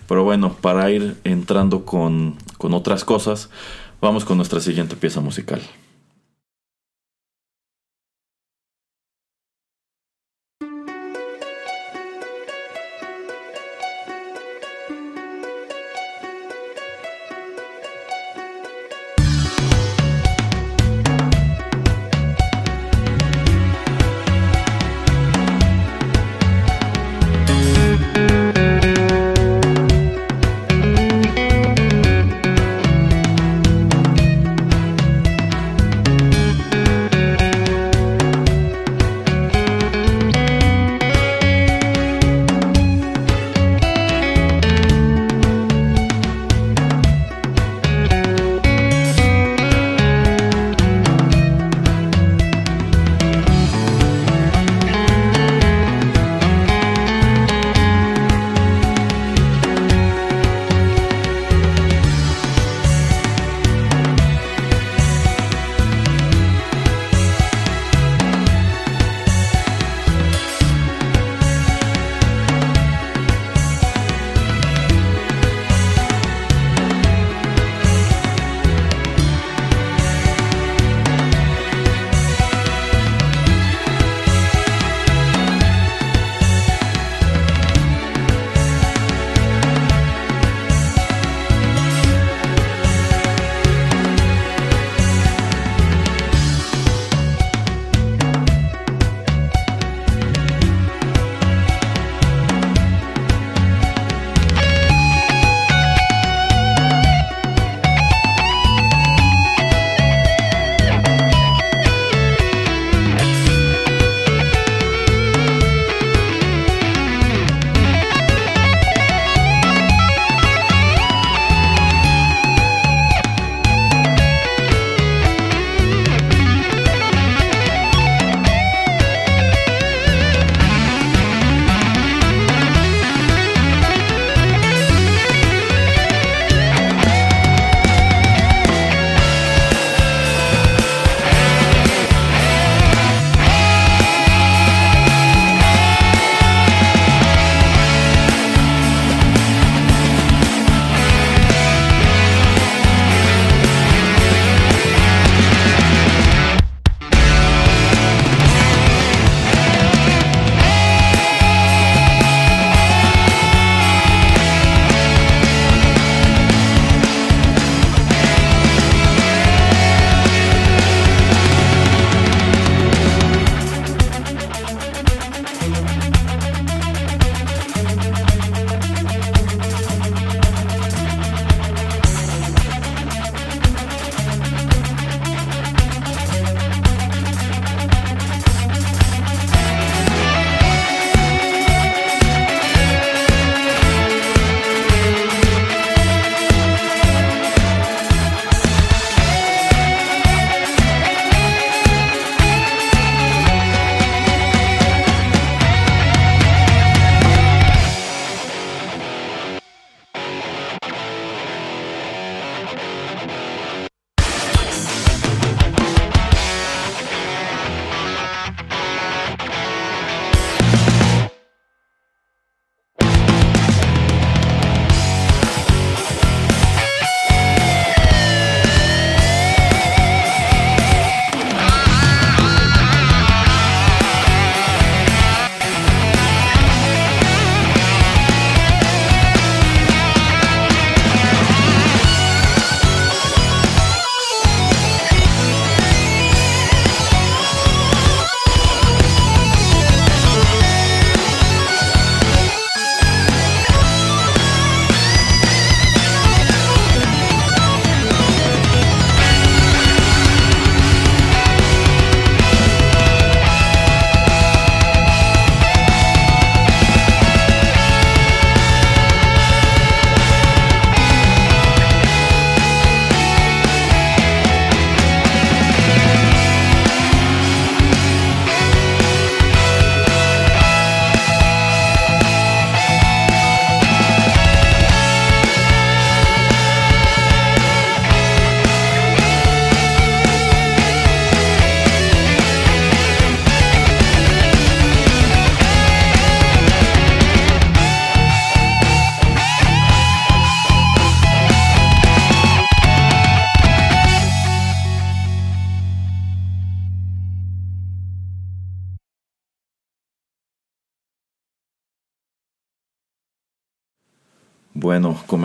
Pero 0.09 0.25
bueno, 0.25 0.57
para 0.61 0.91
ir 0.91 1.17
entrando 1.25 1.85
con, 1.85 2.37
con 2.59 2.75
otras 2.75 3.05
cosas, 3.05 3.51
Vamos 4.01 4.25
con 4.25 4.39
nuestra 4.39 4.61
siguiente 4.61 4.97
pieza 4.97 5.21
musical. 5.21 5.61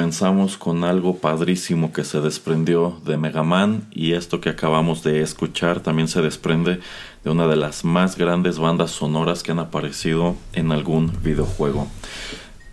Comenzamos 0.05 0.55
con 0.57 0.83
algo 0.83 1.17
padrísimo 1.17 1.91
que 1.91 2.03
se 2.03 2.21
desprendió 2.21 3.01
de 3.03 3.17
Mega 3.17 3.41
Man 3.41 3.87
y 3.91 4.13
esto 4.13 4.39
que 4.39 4.49
acabamos 4.49 5.01
de 5.01 5.23
escuchar 5.23 5.79
también 5.79 6.07
se 6.07 6.21
desprende 6.21 6.79
de 7.23 7.31
una 7.31 7.47
de 7.47 7.55
las 7.55 7.83
más 7.83 8.15
grandes 8.15 8.59
bandas 8.59 8.91
sonoras 8.91 9.41
que 9.41 9.51
han 9.51 9.57
aparecido 9.57 10.35
en 10.53 10.71
algún 10.71 11.11
videojuego. 11.23 11.87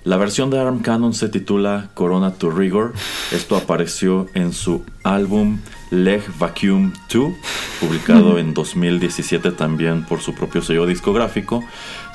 La 0.04 0.18
versión 0.18 0.50
de 0.50 0.60
Arm 0.60 0.80
Cannon 0.80 1.14
se 1.14 1.30
titula 1.30 1.88
Corona 1.94 2.34
to 2.34 2.50
Rigor. 2.50 2.92
Esto 3.32 3.56
apareció 3.56 4.26
en 4.34 4.52
su 4.52 4.84
álbum 5.02 5.60
Leg 5.90 6.22
Vacuum 6.38 6.92
2, 7.10 7.32
publicado 7.80 8.38
en 8.38 8.52
2017 8.52 9.52
también 9.52 10.04
por 10.04 10.20
su 10.20 10.34
propio 10.34 10.60
sello 10.60 10.84
discográfico. 10.84 11.64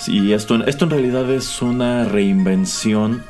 Y 0.05 0.33
esto, 0.33 0.63
esto 0.67 0.85
en 0.85 0.91
realidad 0.91 1.27
es 1.31 1.59
una 1.63 2.03
reinvención 2.03 3.23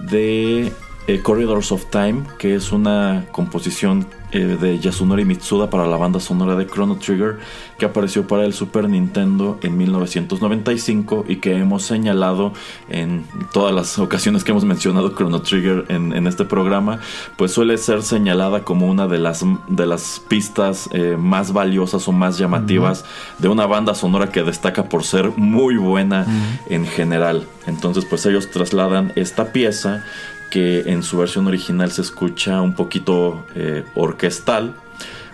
de 0.00 0.70
eh, 1.06 1.20
Corridors 1.22 1.72
of 1.72 1.86
Time, 1.86 2.24
que 2.38 2.54
es 2.54 2.72
una 2.72 3.26
composición 3.32 4.06
eh, 4.32 4.56
de 4.60 4.78
Yasunori 4.78 5.24
Mitsuda 5.24 5.70
para 5.70 5.84
la 5.88 5.96
banda 5.96 6.20
sonora 6.20 6.54
de 6.54 6.64
Chrono 6.64 6.96
Trigger, 6.96 7.38
que 7.78 7.84
apareció 7.84 8.28
para 8.28 8.44
el 8.44 8.52
Super 8.52 8.88
Nintendo 8.88 9.58
en 9.62 9.76
1995 9.76 11.24
y 11.26 11.36
que 11.36 11.56
hemos 11.56 11.82
señalado 11.82 12.52
en 12.88 13.24
todas 13.52 13.74
las 13.74 13.98
ocasiones 13.98 14.44
que 14.44 14.52
hemos 14.52 14.64
mencionado 14.64 15.16
Chrono 15.16 15.42
Trigger 15.42 15.86
en, 15.88 16.26
este 16.28 16.44
programa, 16.44 17.00
pues 17.36 17.50
suele 17.50 17.76
ser 17.76 18.04
señalada 18.04 18.62
como 18.62 18.86
una 18.86 19.08
de 19.08 19.18
las, 19.18 19.44
de 19.66 19.86
las 19.86 20.22
pistas 20.28 20.88
eh, 20.92 21.16
más 21.18 21.52
valiosas 21.52 22.06
o 22.06 22.12
más 22.12 22.38
llamativas 22.38 23.04
de 23.38 23.48
una 23.48 23.66
banda 23.66 23.96
sonora 23.96 24.30
que 24.30 24.44
destaca 24.44 24.84
por 24.84 25.02
ser 25.02 25.32
muy 25.36 25.76
buena 25.76 26.24
en 26.68 26.86
general. 26.86 27.48
Entonces, 27.66 28.04
pues 28.04 28.24
ellos 28.26 28.48
trasladan 28.50 29.12
esta 29.16 29.52
pieza 29.52 30.04
que 30.50 30.80
en 30.90 31.02
su 31.02 31.18
versión 31.18 31.46
original 31.46 31.90
se 31.90 32.02
escucha 32.02 32.60
un 32.60 32.74
poquito 32.74 33.46
eh, 33.54 33.84
orquestal 33.94 34.74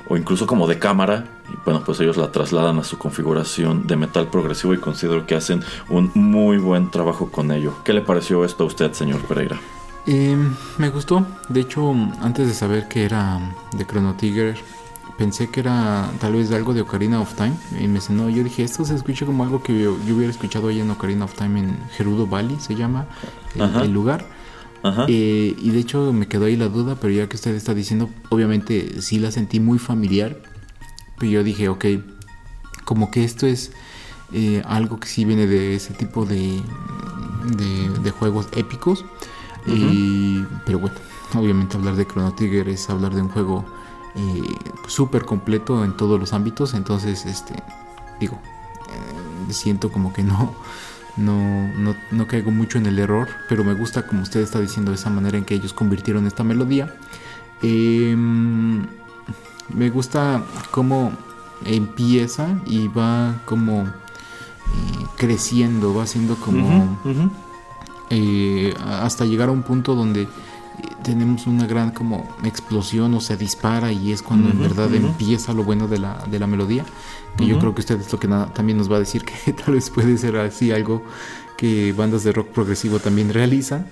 o 0.09 0.17
incluso 0.17 0.47
como 0.47 0.67
de 0.67 0.79
cámara. 0.79 1.25
Y 1.53 1.57
bueno, 1.65 1.83
pues 1.85 2.01
ellos 2.01 2.17
la 2.17 2.33
trasladan 2.33 2.79
a 2.79 2.85
su 2.85 2.99
configuración 2.99 3.87
de 3.87 3.97
metal 3.97 4.29
progresivo 4.29 4.75
y 4.75 4.79
considero 4.79 5.27
que 5.27 5.35
hacen 5.35 5.63
un 5.89 6.11
muy 6.15 6.59
buen 6.59 6.91
trabajo 6.91 7.31
con 7.31 7.53
ello. 7.53 7.75
¿Qué 7.85 7.93
le 7.93 8.01
pareció 8.01 8.45
esto 8.45 8.65
a 8.65 8.67
usted, 8.67 8.93
señor 8.93 9.21
Pereira? 9.23 9.59
Em, 10.07 10.55
me 10.79 10.89
gustó. 10.89 11.27
De 11.49 11.61
hecho, 11.61 11.93
antes 12.21 12.47
de 12.47 12.55
saber 12.55 12.89
que 12.89 13.05
era 13.05 13.41
de 13.77 13.87
Chrono 13.87 14.17
Trigger, 14.17 14.57
pensé 15.17 15.49
que 15.51 15.61
era 15.61 16.11
tal 16.21 16.35
vez 16.35 16.51
algo 16.53 16.75
de 16.75 16.81
Ocarina 16.81 17.21
of 17.21 17.35
Time. 17.35 17.55
Y 17.81 17.89
me 17.89 18.01
no, 18.11 18.29
yo 18.29 18.45
dije, 18.45 18.63
esto 18.63 18.85
se 18.85 18.95
escucha 18.95 19.27
como 19.27 19.45
algo 19.45 19.63
que 19.63 19.83
yo, 19.83 19.95
hubiera 19.95 20.31
escuchado 20.31 20.69
ahí 20.69 20.81
en 20.81 20.91
Ocarina 20.91 21.25
of 21.25 21.35
Time 21.35 21.61
en 21.61 21.79
Gerudo 21.97 22.27
Valley, 22.27 22.59
se 22.61 22.75
llama 22.75 23.07
el 23.55 23.93
lugar. 23.93 24.25
Eh, 25.09 25.57
y 25.59 25.71
de 25.71 25.79
hecho 25.79 26.13
me 26.13 26.29
quedó 26.29 26.47
ahí 26.47 26.57
la 26.57 26.69
duda, 26.69 26.97
pero 27.01 27.13
ya 27.13 27.29
que 27.29 27.37
usted 27.37 27.55
está 27.55 27.75
diciendo, 27.75 28.11
obviamente 28.29 29.01
sí 29.03 29.19
la 29.19 29.31
sentí 29.31 29.61
muy 29.61 29.79
familiar. 29.79 30.37
Pero 31.19 31.33
yo 31.33 31.45
dije, 31.45 31.69
ok, 31.69 31.85
como 32.85 33.11
que 33.11 33.25
esto 33.25 33.47
es 33.47 33.73
eh, 34.33 34.63
algo 34.67 35.01
que 35.01 35.09
sí 35.09 35.25
viene 35.25 35.47
de 35.47 35.75
ese 35.75 35.95
tipo 35.95 36.25
de, 36.25 36.61
de, 38.03 38.11
juegos 38.11 38.49
épicos. 38.57 39.05
pero 39.65 40.79
bueno, 40.79 40.97
obviamente 41.35 41.77
hablar 41.77 41.97
de 41.97 42.07
Chrono 42.07 42.35
Trigger 42.35 42.69
es 42.69 42.89
hablar 42.91 43.15
de 43.15 43.23
un 43.23 43.29
juego 43.29 43.65
eh, 44.15 44.43
súper 44.87 45.25
completo 45.25 45.85
en 45.85 45.97
todos 45.97 46.21
los 46.21 46.33
ámbitos. 46.33 46.75
Entonces, 46.75 47.27
este, 47.27 47.55
digo, 48.21 48.39
siento 49.51 49.91
como 49.91 50.13
que 50.13 50.23
no 50.23 50.55
no, 51.17 51.71
no, 52.11 52.27
caigo 52.27 52.51
mucho 52.51 52.79
en 52.79 52.87
el 52.87 52.99
error, 52.99 53.29
pero 53.49 53.65
me 53.65 53.75
gusta 53.75 54.07
como 54.07 54.23
usted 54.23 54.41
está 54.41 54.61
diciendo 54.61 54.93
esa 54.93 55.11
manera 55.11 55.39
en 55.39 55.45
que 55.45 55.55
ellos 55.55 55.73
convirtieron 55.73 56.27
esta 56.27 56.45
melodía. 56.45 56.95
Em, 57.63 58.87
me 59.73 59.91
gusta 59.91 60.43
cómo 60.71 61.13
empieza 61.65 62.49
y 62.67 62.89
va 62.89 63.35
como 63.45 63.83
eh, 63.83 65.07
creciendo, 65.17 65.95
va 65.95 66.07
siendo 66.07 66.37
como 66.37 66.99
eh, 68.11 68.75
hasta 68.85 69.25
llegar 69.25 69.49
a 69.49 69.53
un 69.53 69.63
punto 69.63 69.95
donde 69.95 70.29
tenemos 71.03 71.47
una 71.47 71.67
gran 71.67 71.91
como 71.91 72.29
explosión 72.45 73.15
o 73.15 73.21
se 73.21 73.37
dispara 73.37 73.93
y 73.93 74.13
es 74.13 74.23
cuando 74.23 74.51
en 74.51 74.61
verdad 74.61 74.93
empieza 74.95 75.53
lo 75.53 75.65
bueno 75.65 75.89
de 75.89 75.99
la, 75.99 76.25
de 76.29 76.39
la 76.39 76.47
melodía. 76.47 76.85
Que 77.37 77.47
yo 77.47 77.59
creo 77.59 77.75
que 77.75 77.81
usted 77.81 78.01
es 78.01 78.13
lo 78.13 78.19
que 78.19 78.29
también 78.55 78.79
nos 78.79 78.91
va 78.91 78.97
a 78.97 79.01
decir 79.01 79.23
que 79.25 79.53
tal 79.65 79.75
vez 79.75 79.91
puede 79.91 80.17
ser 80.19 80.37
así 80.37 80.73
algo 80.73 81.05
que 81.57 81.93
bandas 81.93 82.25
de 82.25 82.33
rock 82.33 82.49
progresivo 82.49 82.99
también 82.99 83.33
realizan. 83.33 83.87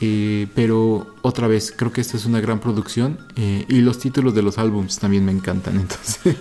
Eh, 0.00 0.48
pero 0.54 1.06
otra 1.22 1.46
vez, 1.46 1.72
creo 1.74 1.92
que 1.92 2.00
esta 2.00 2.16
es 2.16 2.26
una 2.26 2.40
gran 2.40 2.58
producción 2.58 3.18
eh, 3.36 3.64
y 3.68 3.80
los 3.80 3.98
títulos 3.98 4.34
de 4.34 4.42
los 4.42 4.58
álbums 4.58 4.98
también 4.98 5.24
me 5.24 5.32
encantan. 5.32 5.76
Entonces, 5.80 6.36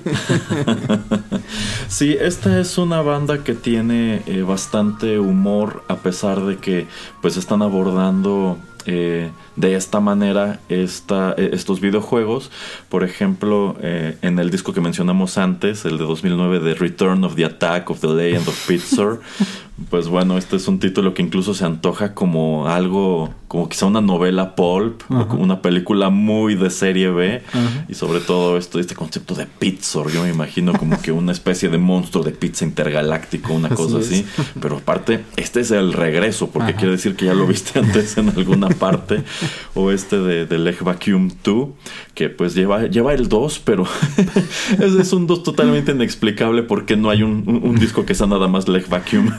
sí, 1.87 2.17
esta 2.19 2.59
es 2.59 2.77
una 2.77 3.01
banda 3.01 3.43
que 3.43 3.53
tiene 3.53 4.23
eh, 4.25 4.41
bastante 4.41 5.19
humor 5.19 5.83
a 5.87 5.97
pesar 5.97 6.41
de 6.41 6.57
que 6.57 6.87
pues 7.21 7.37
están 7.37 7.61
abordando 7.61 8.57
eh, 8.85 9.31
de 9.55 9.75
esta 9.75 9.99
manera 9.99 10.59
esta, 10.69 11.33
eh, 11.37 11.51
estos 11.53 11.79
videojuegos. 11.79 12.51
Por 12.89 13.03
ejemplo, 13.03 13.75
eh, 13.81 14.17
en 14.21 14.39
el 14.39 14.49
disco 14.49 14.73
que 14.73 14.81
mencionamos 14.81 15.37
antes, 15.37 15.85
el 15.85 15.97
de 15.97 16.05
2009 16.05 16.59
de 16.59 16.73
Return 16.73 17.23
of 17.23 17.35
the 17.35 17.45
Attack 17.45 17.89
of 17.89 17.99
the 18.01 18.07
Legend 18.07 18.47
of 18.47 18.67
Pizzer, 18.67 19.19
pues 19.89 20.07
bueno, 20.07 20.37
este 20.37 20.55
es 20.55 20.67
un 20.67 20.79
título 20.79 21.13
que 21.13 21.21
incluso 21.21 21.53
se 21.53 21.65
antoja 21.65 22.13
como 22.13 22.67
algo, 22.67 23.33
como 23.47 23.69
quizá 23.69 23.85
una 23.85 24.01
novela 24.01 24.55
pulp, 24.55 25.01
o 25.09 25.27
como 25.27 25.43
una 25.43 25.61
película 25.61 26.09
muy 26.09 26.55
de 26.55 26.69
serie 26.69 27.09
B, 27.09 27.41
y 27.87 27.93
sobre 27.93 28.19
todo 28.19 28.57
esto, 28.57 28.79
este 28.79 28.95
concepto 28.95 29.33
de 29.35 29.45
Pizzer, 29.45 30.07
yo 30.11 30.23
me 30.23 30.29
imagino 30.29 30.73
como 30.73 31.01
que 31.01 31.11
una 31.11 31.31
especie 31.31 31.69
de 31.69 31.77
monstruo 31.77 32.23
de 32.23 32.31
pizza 32.31 32.65
intergaláctico, 32.65 33.53
una 33.53 33.69
cosa 33.69 33.97
así, 33.97 34.25
pero 34.59 34.77
aparte, 34.77 35.25
este 35.37 35.61
es 35.61 35.71
el 35.71 35.93
regreso, 35.93 36.49
porque 36.49 36.75
quiere 36.75 36.91
decir 36.91 37.15
que 37.15 37.25
ya 37.25 37.33
lo 37.33 37.47
viste 37.47 37.79
antes 37.79 38.17
en 38.17 38.29
alguna 38.29 38.69
parte, 38.73 39.23
o 39.75 39.91
este 39.91 40.19
de, 40.19 40.45
de 40.45 40.57
Leg 40.57 40.83
Vacuum 40.83 41.29
2, 41.43 41.69
que 42.13 42.29
pues 42.29 42.53
lleva, 42.53 42.87
lleva 42.87 43.13
el 43.13 43.29
2, 43.29 43.59
pero 43.63 43.85
es, 44.79 44.93
es, 44.93 45.13
un 45.13 45.27
2 45.27 45.43
totalmente 45.43 45.91
inexplicable 45.91 46.63
porque 46.63 46.95
no 46.95 47.09
hay 47.09 47.23
un, 47.23 47.61
un, 47.63 47.75
disco 47.75 48.05
que 48.05 48.15
sea 48.15 48.27
nada 48.27 48.47
más 48.47 48.67
Leg 48.67 48.87
Vacuum. 48.87 49.31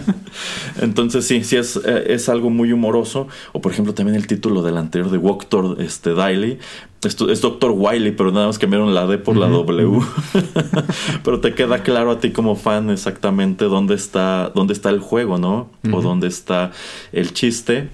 Entonces 0.80 1.26
sí, 1.26 1.44
sí 1.44 1.56
es, 1.56 1.76
eh, 1.76 2.04
es 2.08 2.28
algo 2.28 2.50
muy 2.50 2.72
humoroso, 2.72 3.28
o 3.52 3.60
por 3.60 3.72
ejemplo 3.72 3.94
también 3.94 4.16
el 4.16 4.26
título 4.26 4.62
del 4.62 4.76
anterior 4.76 5.10
de 5.10 5.18
Walktor 5.18 5.80
este, 5.80 6.14
Daily, 6.14 6.58
esto 7.06 7.30
es 7.30 7.40
Doctor 7.40 7.72
Wiley, 7.72 8.12
pero 8.12 8.30
nada 8.30 8.46
más 8.46 8.58
cambiaron 8.58 8.94
la 8.94 9.06
D 9.06 9.18
por 9.18 9.36
la 9.36 9.48
W. 9.48 10.00
pero 11.24 11.40
te 11.40 11.54
queda 11.54 11.82
claro 11.82 12.12
a 12.12 12.20
ti 12.20 12.30
como 12.30 12.54
fan 12.54 12.90
exactamente 12.90 13.64
dónde 13.64 13.94
está, 13.94 14.52
dónde 14.54 14.72
está 14.72 14.90
el 14.90 15.00
juego, 15.00 15.38
¿no? 15.38 15.68
O 15.92 16.00
dónde 16.00 16.28
está 16.28 16.70
el 17.12 17.32
chiste. 17.32 17.88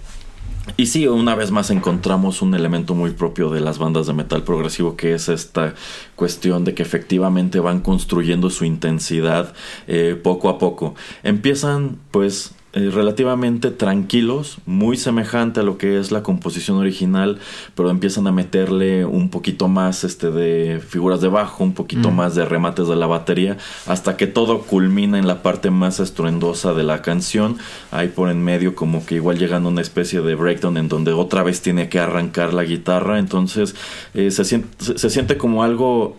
Y 0.76 0.86
sí, 0.86 1.06
una 1.06 1.34
vez 1.34 1.50
más 1.50 1.70
encontramos 1.70 2.42
un 2.42 2.54
elemento 2.54 2.94
muy 2.94 3.10
propio 3.10 3.50
de 3.50 3.60
las 3.60 3.78
bandas 3.78 4.06
de 4.06 4.12
metal 4.12 4.42
progresivo, 4.44 4.96
que 4.96 5.14
es 5.14 5.28
esta 5.28 5.74
cuestión 6.14 6.64
de 6.64 6.74
que 6.74 6.82
efectivamente 6.82 7.60
van 7.60 7.80
construyendo 7.80 8.50
su 8.50 8.64
intensidad 8.64 9.54
eh, 9.86 10.18
poco 10.22 10.48
a 10.48 10.58
poco. 10.58 10.94
Empiezan 11.22 11.98
pues 12.10 12.54
eh, 12.78 12.90
relativamente 12.90 13.72
tranquilos, 13.72 14.58
muy 14.64 14.96
semejante 14.96 15.60
a 15.60 15.62
lo 15.64 15.78
que 15.78 15.98
es 15.98 16.12
la 16.12 16.22
composición 16.22 16.76
original, 16.76 17.40
pero 17.74 17.90
empiezan 17.90 18.28
a 18.28 18.32
meterle 18.32 19.04
un 19.04 19.30
poquito 19.30 19.66
más 19.66 20.04
este 20.04 20.30
de 20.30 20.80
figuras 20.86 21.20
de 21.20 21.26
bajo, 21.26 21.64
un 21.64 21.72
poquito 21.72 22.12
mm. 22.12 22.14
más 22.14 22.36
de 22.36 22.44
remates 22.44 22.86
de 22.86 22.94
la 22.94 23.08
batería, 23.08 23.56
hasta 23.86 24.16
que 24.16 24.28
todo 24.28 24.60
culmina 24.60 25.18
en 25.18 25.26
la 25.26 25.42
parte 25.42 25.72
más 25.72 25.98
estruendosa 25.98 26.72
de 26.72 26.84
la 26.84 27.02
canción. 27.02 27.56
Ahí 27.90 28.06
por 28.06 28.30
en 28.30 28.44
medio 28.44 28.76
como 28.76 29.04
que 29.04 29.16
igual 29.16 29.38
llegando 29.38 29.68
a 29.70 29.72
una 29.72 29.80
especie 29.80 30.20
de 30.20 30.36
breakdown 30.36 30.76
en 30.76 30.88
donde 30.88 31.12
otra 31.12 31.42
vez 31.42 31.60
tiene 31.60 31.88
que 31.88 31.98
arrancar 31.98 32.54
la 32.54 32.62
guitarra, 32.62 33.18
entonces 33.18 33.74
eh, 34.14 34.30
se, 34.30 34.44
siente, 34.44 34.98
se 34.98 35.10
siente 35.10 35.36
como 35.36 35.64
algo 35.64 36.16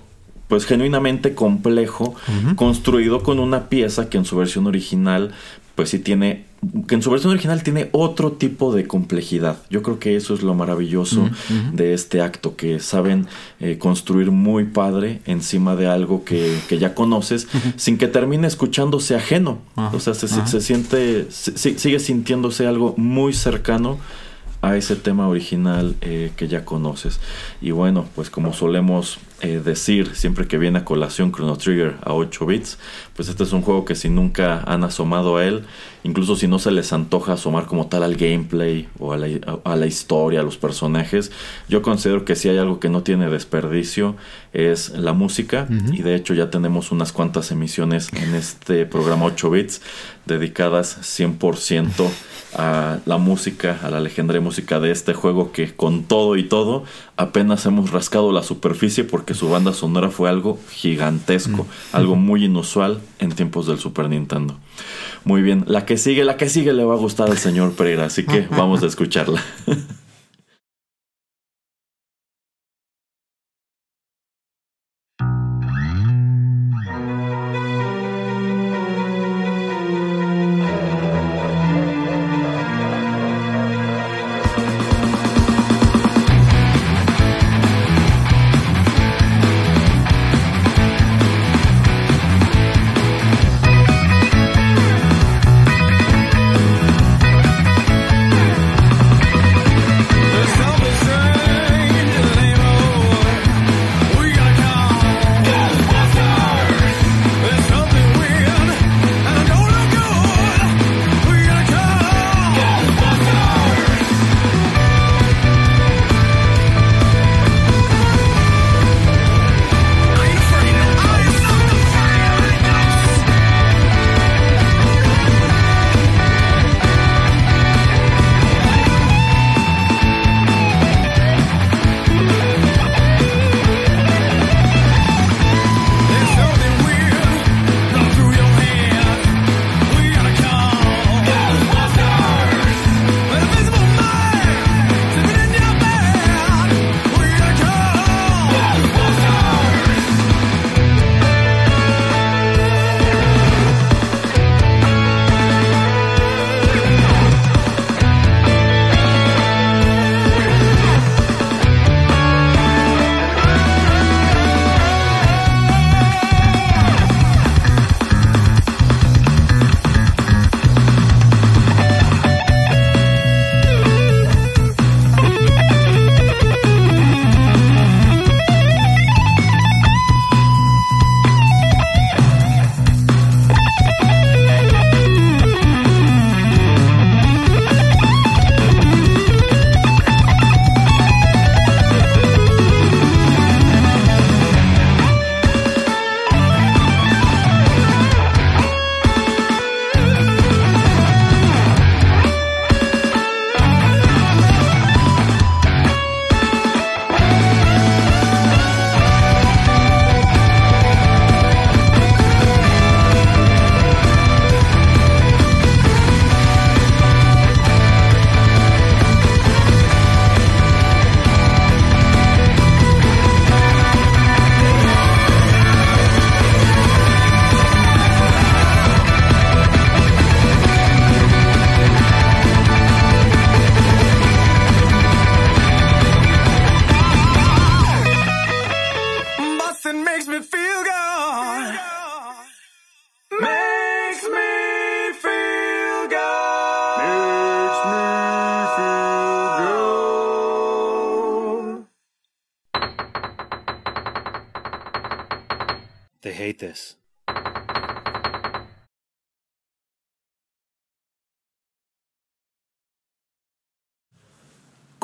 pues 0.50 0.66
genuinamente 0.66 1.36
complejo, 1.36 2.16
construido 2.56 3.22
con 3.22 3.40
una 3.40 3.70
pieza 3.70 4.10
que 4.10 4.18
en 4.18 4.26
su 4.26 4.36
versión 4.36 4.66
original 4.66 5.32
pues 5.80 5.92
sí 5.92 6.00
tiene, 6.00 6.44
que 6.90 6.96
en 6.96 7.02
su 7.02 7.10
versión 7.10 7.32
original 7.32 7.64
tiene 7.64 7.88
otro 7.94 8.34
tipo 8.34 8.76
de 8.76 8.86
complejidad. 8.86 9.60
Yo 9.70 9.82
creo 9.82 9.98
que 9.98 10.18
eso 10.18 10.34
es 10.34 10.42
lo 10.42 10.54
maravilloso 10.54 11.30
de 11.72 11.94
este 11.94 12.22
acto, 12.22 12.58
que 12.58 12.82
saben 12.82 13.28
eh, 13.62 13.78
construir 13.78 14.30
muy 14.30 14.66
padre 14.66 15.22
encima 15.26 15.78
de 15.78 15.88
algo 15.88 16.26
que, 16.26 16.60
ya 16.78 16.96
conoces, 16.96 17.48
sin 17.78 17.98
que 17.98 18.10
termine 18.10 18.46
escuchándose 18.46 19.16
ajeno. 19.16 19.60
O 19.94 20.02
sea, 20.02 20.14
se, 20.16 20.28
siente, 20.60 21.28
sigue 21.32 22.00
sintiéndose 22.02 22.68
algo 22.68 22.94
muy 22.98 23.32
cercano 23.32 23.98
a 24.62 24.76
ese 24.76 24.96
tema 24.96 25.28
original 25.28 25.96
eh, 26.02 26.32
que 26.36 26.48
ya 26.48 26.66
conoces. 26.66 27.20
Y 27.62 27.72
bueno, 27.72 28.06
pues 28.16 28.30
como 28.30 28.54
solemos 28.54 29.20
eh, 29.42 29.62
decir 29.64 30.16
siempre 30.16 30.48
que 30.48 30.58
viene 30.58 30.80
a 30.80 30.86
colación 30.86 31.32
Chrono 31.32 31.56
Trigger 31.56 31.96
a 32.04 32.14
8 32.14 32.46
bits, 32.46 32.78
pues 33.16 33.30
este 33.30 33.44
es 33.44 33.54
un 33.54 33.62
juego 33.62 33.86
que 33.86 33.96
si 33.96 34.10
nunca 34.10 34.62
han 34.66 34.84
asomado 34.84 35.38
a 35.38 35.46
él, 35.46 35.64
incluso 36.04 36.36
si 36.36 36.48
no 36.48 36.60
se 36.60 36.72
les 36.72 36.92
antoja 36.92 37.34
asomar 37.34 37.66
como 37.66 37.88
tal 37.88 38.04
al 38.04 38.18
gameplay 38.18 38.90
o 39.00 39.14
a 39.14 39.18
la, 39.18 39.86
historia, 39.86 40.42
a 40.42 40.44
los 40.44 40.58
personajes, 40.58 41.32
yo 41.70 41.82
considero 41.82 42.26
que 42.26 42.36
si 42.36 42.50
hay 42.50 42.58
algo 42.58 42.82
que 42.82 42.90
no 42.90 43.02
tiene 43.04 43.30
desperdicio 43.30 44.18
es 44.52 44.90
la 44.90 45.14
música. 45.14 45.68
Y 45.94 46.02
de 46.02 46.16
hecho 46.16 46.34
ya 46.34 46.50
tenemos 46.50 46.92
unas 46.92 47.14
cuantas 47.14 47.52
emisiones 47.52 48.12
en 48.14 48.36
este 48.36 48.86
programa 48.86 49.26
8 49.26 49.50
bits 49.52 49.82
dedicadas 50.30 50.98
100% 51.02 52.10
a 52.56 53.00
la 53.06 53.18
música, 53.18 53.80
a 53.84 53.90
la 53.90 54.00
legendaria 54.00 54.42
música 54.42 54.80
de 54.80 54.92
este 54.92 55.14
juego 55.14 55.52
que 55.52 55.76
con 55.76 56.04
todo 56.04 56.36
y 56.36 56.44
todo 56.44 56.84
apenas 57.16 57.66
hemos 57.66 57.92
rascado 57.92 58.32
la 58.32 58.42
superficie 58.42 59.04
porque 59.04 59.34
su 59.34 59.50
banda 59.50 59.74
sonora 59.74 60.10
fue 60.10 60.30
algo 60.30 60.58
gigantesco, 60.72 61.64
mm. 61.64 61.96
algo 61.96 62.16
muy 62.16 62.46
inusual 62.46 63.02
en 63.20 63.32
tiempos 63.34 63.68
del 63.68 63.78
Super 63.78 64.10
Nintendo. 64.10 64.58
Muy 65.26 65.42
bien, 65.42 65.66
la 65.68 65.86
que 65.86 65.98
sigue, 65.98 66.24
la 66.24 66.38
que 66.38 66.50
sigue 66.50 66.74
le 66.74 66.84
va 66.84 66.94
a 66.96 66.98
gustar 66.98 67.30
al 67.30 67.38
señor 67.38 67.74
Pereira, 67.74 68.06
así 68.06 68.26
que 68.26 68.48
vamos 68.52 68.82
a 68.84 68.88
escucharla. 68.88 69.44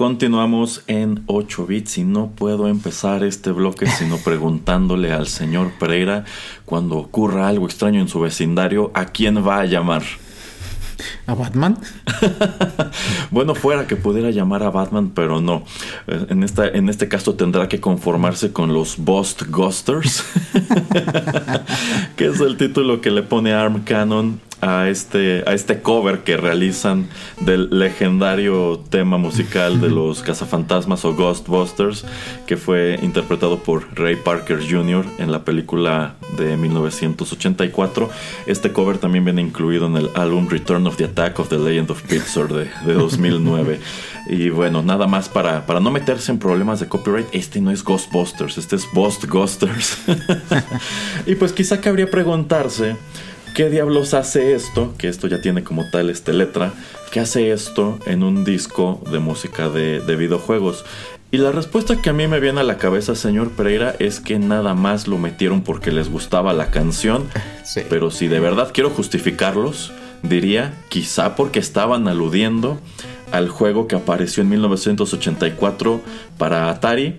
Continuamos 0.05 0.83
en 0.85 1.23
8 1.25 1.65
bits 1.65 1.97
y 1.97 2.03
no 2.03 2.27
puedo 2.27 2.67
empezar 2.67 3.23
este 3.23 3.51
bloque 3.51 3.87
sino 3.87 4.17
preguntándole 4.19 5.11
al 5.11 5.25
señor 5.25 5.71
Pereira 5.79 6.25
cuando 6.63 6.97
ocurra 6.97 7.47
algo 7.47 7.65
extraño 7.65 8.01
en 8.01 8.07
su 8.07 8.19
vecindario, 8.19 8.91
¿a 8.93 9.05
quién 9.05 9.43
va 9.43 9.61
a 9.61 9.65
llamar? 9.65 10.03
¿A 11.25 11.33
Batman? 11.33 11.79
bueno, 13.31 13.55
fuera 13.55 13.87
que 13.87 13.95
pudiera 13.95 14.29
llamar 14.29 14.61
a 14.61 14.69
Batman, 14.69 15.09
pero 15.09 15.41
no. 15.41 15.63
Eh, 16.05 16.27
en, 16.29 16.43
esta, 16.43 16.67
en 16.67 16.87
este 16.87 17.07
caso 17.07 17.33
tendrá 17.33 17.67
que 17.67 17.81
conformarse 17.81 18.53
con 18.53 18.73
los 18.73 18.97
Bost 18.99 19.41
Ghosters, 19.49 20.23
que 22.15 22.27
es 22.27 22.39
el 22.41 22.57
título 22.57 23.01
que 23.01 23.09
le 23.09 23.23
pone 23.23 23.53
Arm 23.53 23.83
Cannon 23.83 24.39
a 24.61 24.89
este, 24.89 25.43
a 25.47 25.53
este 25.53 25.81
cover 25.81 26.19
que 26.19 26.37
realizan 26.37 27.07
del 27.41 27.69
legendario 27.71 28.81
tema 28.89 29.17
musical 29.17 29.81
de 29.81 29.89
los 29.89 30.21
cazafantasmas 30.21 31.05
o 31.05 31.13
Ghostbusters, 31.13 32.05
que 32.45 32.57
fue 32.57 32.99
interpretado 33.01 33.59
por 33.59 33.87
Ray 33.97 34.15
Parker 34.15 34.59
Jr. 34.59 35.05
en 35.17 35.31
la 35.31 35.43
película 35.43 36.15
de 36.37 36.57
1984. 36.57 38.09
Este 38.47 38.71
cover 38.71 38.97
también 38.97 39.25
viene 39.25 39.41
incluido 39.41 39.87
en 39.87 39.97
el 39.97 40.09
álbum 40.15 40.47
Return 40.49 40.87
of 40.87 40.97
the 40.97 41.05
Attack 41.05 41.39
of 41.39 41.49
the 41.49 41.57
Legend 41.57 41.91
of 41.91 42.01
Pittsburgh 42.03 42.53
de, 42.53 42.69
de 42.85 42.93
2009. 42.95 43.79
y 44.27 44.49
bueno, 44.49 44.81
nada 44.81 45.07
más 45.07 45.29
para, 45.29 45.65
para 45.65 45.79
no 45.79 45.91
meterse 45.91 46.31
en 46.31 46.39
problemas 46.39 46.79
de 46.79 46.87
copyright, 46.87 47.27
este 47.31 47.61
no 47.61 47.71
es 47.71 47.83
Ghostbusters, 47.83 48.57
este 48.57 48.75
es 48.75 48.87
Ghostbusters. 48.93 49.97
y 51.25 51.35
pues 51.35 51.53
quizá 51.53 51.79
cabría 51.81 52.09
preguntarse 52.09 52.95
¿Qué 53.55 53.69
diablos 53.69 54.13
hace 54.13 54.53
esto? 54.53 54.93
Que 54.97 55.07
esto 55.07 55.27
ya 55.27 55.39
tiene 55.39 55.63
como 55.63 55.89
tal 55.89 56.09
este 56.09 56.33
letra. 56.33 56.73
¿Qué 57.09 57.21
hace 57.21 57.51
esto 57.51 57.97
en 58.05 58.21
un 58.21 58.43
disco 58.43 59.01
de 59.09 59.19
música 59.19 59.69
de, 59.69 60.01
videojuegos? 60.17 60.83
Y 61.31 61.37
la 61.37 61.53
respuesta 61.53 62.01
que 62.01 62.09
a 62.09 62.13
mí 62.13 62.27
me 62.27 62.41
viene 62.41 62.59
a 62.59 62.63
la 62.65 62.77
cabeza, 62.77 63.15
señor 63.15 63.51
Pereira, 63.51 63.95
es 63.99 64.19
que 64.19 64.39
nada 64.39 64.73
más 64.73 65.07
lo 65.07 65.17
metieron 65.17 65.61
porque 65.61 65.93
les 65.93 66.09
gustaba 66.09 66.51
la 66.51 66.69
canción. 66.69 67.29
Sí. 67.63 67.81
Pero 67.89 68.11
si 68.11 68.27
de 68.27 68.39
verdad 68.39 68.69
quiero 68.71 68.91
justificarlos, 68.91 69.91
diría 70.21 70.75
quizá 70.87 71.35
porque 71.35 71.57
estaban 71.57 72.07
aludiendo 72.07 72.79
al 73.31 73.49
juego 73.49 73.87
que 73.87 73.95
apareció 73.95 74.43
en 74.43 74.49
1984 74.49 76.01
para 76.37 76.69
Atari 76.69 77.17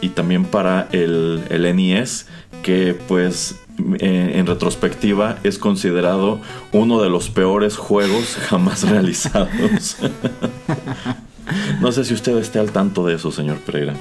y 0.00 0.08
también 0.08 0.46
para 0.46 0.88
el, 0.92 1.42
el 1.50 1.76
NES, 1.76 2.26
que 2.62 2.96
pues 3.06 3.56
en 3.78 4.46
retrospectiva 4.46 5.38
es 5.42 5.58
considerado 5.58 6.40
uno 6.72 7.02
de 7.02 7.08
los 7.10 7.30
peores 7.30 7.76
juegos 7.76 8.36
jamás 8.48 8.88
realizados. 8.88 9.96
no 11.80 11.92
sé 11.92 12.04
si 12.04 12.14
usted 12.14 12.36
esté 12.38 12.58
al 12.58 12.70
tanto 12.72 13.06
de 13.06 13.14
eso, 13.14 13.32
señor 13.32 13.58
Pereira. 13.58 13.94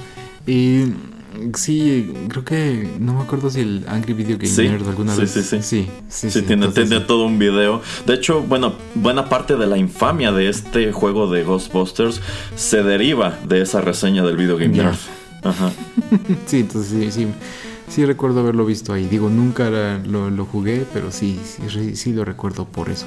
Y 0.46 0.86
sí, 1.56 2.12
creo 2.28 2.44
que 2.44 2.90
no 3.00 3.14
me 3.14 3.22
acuerdo 3.22 3.50
si 3.50 3.62
el 3.62 3.86
Angry 3.88 4.14
Video 4.14 4.38
Game 4.38 4.48
Sí, 4.50 4.64
Nerd 4.68 4.88
alguna 4.88 5.14
sí, 5.14 5.22
vez. 5.22 5.32
sí, 5.32 5.42
sí. 5.44 5.62
sí, 5.62 5.88
sí, 6.10 6.32
Sí, 6.32 6.42
tiene, 6.42 6.66
entonces, 6.66 6.90
tiene 6.90 7.06
todo 7.06 7.26
un 7.26 7.40
video. 7.40 7.82
De 8.06 8.14
hecho, 8.16 8.42
bueno, 8.42 8.74
buena 8.96 9.30
parte 9.30 9.56
de 9.56 9.68
la 9.68 9.78
infamia 9.78 10.32
de 10.32 10.50
este 10.50 10.92
juego 10.92 11.32
de 11.32 11.44
Ghostbusters 11.44 12.22
se 12.56 12.84
deriva 12.84 13.38
de 13.48 13.62
esa 13.62 13.82
reseña 13.82 14.24
del 14.24 14.38
Video 14.38 14.58
Game. 14.58 14.76
Nerd. 14.76 14.96
Ajá. 15.44 15.72
Sí, 16.46 16.60
entonces 16.60 16.92
sí, 16.92 17.12
sí, 17.12 17.28
sí 17.92 18.06
recuerdo 18.06 18.40
haberlo 18.40 18.66
visto 18.66 18.94
ahí. 18.94 19.06
Digo, 19.06 19.30
nunca 19.30 19.70
lo, 19.70 20.46
jugué, 20.46 20.86
pero 20.94 21.12
sí, 21.12 21.40
sí, 21.44 21.96
sí 21.96 22.14
lo 22.14 22.26
recuerdo 22.26 22.66
por 22.66 22.90
eso. 22.90 23.06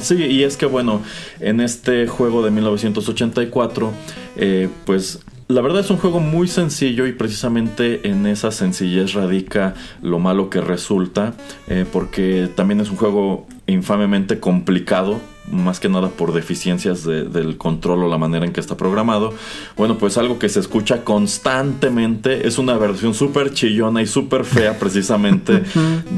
Sí, 0.00 0.16
y 0.16 0.42
es 0.42 0.58
que 0.58 0.66
bueno, 0.66 1.02
en 1.40 1.60
este 1.60 2.06
juego 2.06 2.44
de 2.44 2.50
1984, 2.50 3.90
eh, 4.36 4.68
pues 4.84 5.20
la 5.48 5.60
verdad 5.62 5.80
es 5.80 5.90
un 5.90 5.96
juego 5.96 6.20
muy 6.20 6.46
sencillo 6.46 7.06
y 7.06 7.12
precisamente 7.12 8.08
en 8.08 8.26
esa 8.26 8.50
sencillez 8.50 9.14
radica 9.14 9.74
lo 10.02 10.18
malo 10.18 10.50
que 10.50 10.60
resulta, 10.60 11.32
eh, 11.68 11.84
porque 11.90 12.48
también 12.54 12.80
es 12.80 12.90
un 12.90 12.96
juego 12.96 13.46
infamemente 13.66 14.40
complicado. 14.40 15.20
Más 15.50 15.80
que 15.80 15.88
nada 15.88 16.10
por 16.10 16.34
deficiencias 16.34 17.04
de- 17.04 17.24
del 17.24 17.56
control 17.56 18.04
o 18.04 18.08
la 18.10 18.18
manera 18.18 18.44
en 18.44 18.52
que 18.52 18.60
está 18.60 18.76
programado. 18.76 19.32
Bueno, 19.78 19.96
pues 19.96 20.18
algo 20.18 20.38
que 20.38 20.50
se 20.50 20.60
escucha 20.60 21.04
constantemente 21.04 22.46
es 22.46 22.58
una 22.58 22.76
versión 22.76 23.14
súper 23.14 23.54
chillona 23.54 24.02
y 24.02 24.06
súper 24.06 24.44
fea 24.44 24.78
precisamente 24.78 25.62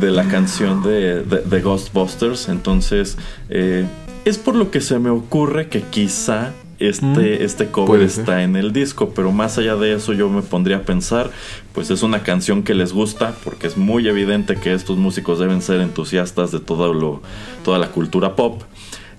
de 0.00 0.10
la 0.10 0.24
canción 0.26 0.82
de, 0.82 1.22
de- 1.22 1.42
de 1.42 1.60
Ghostbusters. 1.60 2.48
Entonces, 2.48 3.16
eh, 3.48 3.86
es 4.24 4.36
por 4.36 4.56
lo 4.56 4.72
que 4.72 4.80
se 4.80 4.98
me 4.98 5.10
ocurre 5.10 5.68
que 5.68 5.82
quizá 5.82 6.50
este, 6.80 7.06
Mm, 7.06 7.42
este 7.42 7.66
cover 7.66 8.02
está 8.02 8.42
en 8.42 8.56
el 8.56 8.72
disco, 8.72 9.12
pero 9.14 9.32
más 9.32 9.58
allá 9.58 9.76
de 9.76 9.94
eso 9.94 10.12
yo 10.12 10.28
me 10.28 10.42
pondría 10.42 10.78
a 10.78 10.82
pensar, 10.82 11.30
pues 11.72 11.90
es 11.90 12.02
una 12.02 12.22
canción 12.22 12.62
que 12.62 12.74
les 12.74 12.92
gusta, 12.92 13.34
porque 13.44 13.66
es 13.66 13.76
muy 13.76 14.08
evidente 14.08 14.56
que 14.56 14.72
estos 14.72 14.96
músicos 14.96 15.38
deben 15.38 15.62
ser 15.62 15.80
entusiastas 15.80 16.50
de 16.50 16.60
todo 16.60 16.92
lo, 16.92 17.22
toda 17.64 17.78
la 17.78 17.88
cultura 17.88 18.34
pop. 18.34 18.62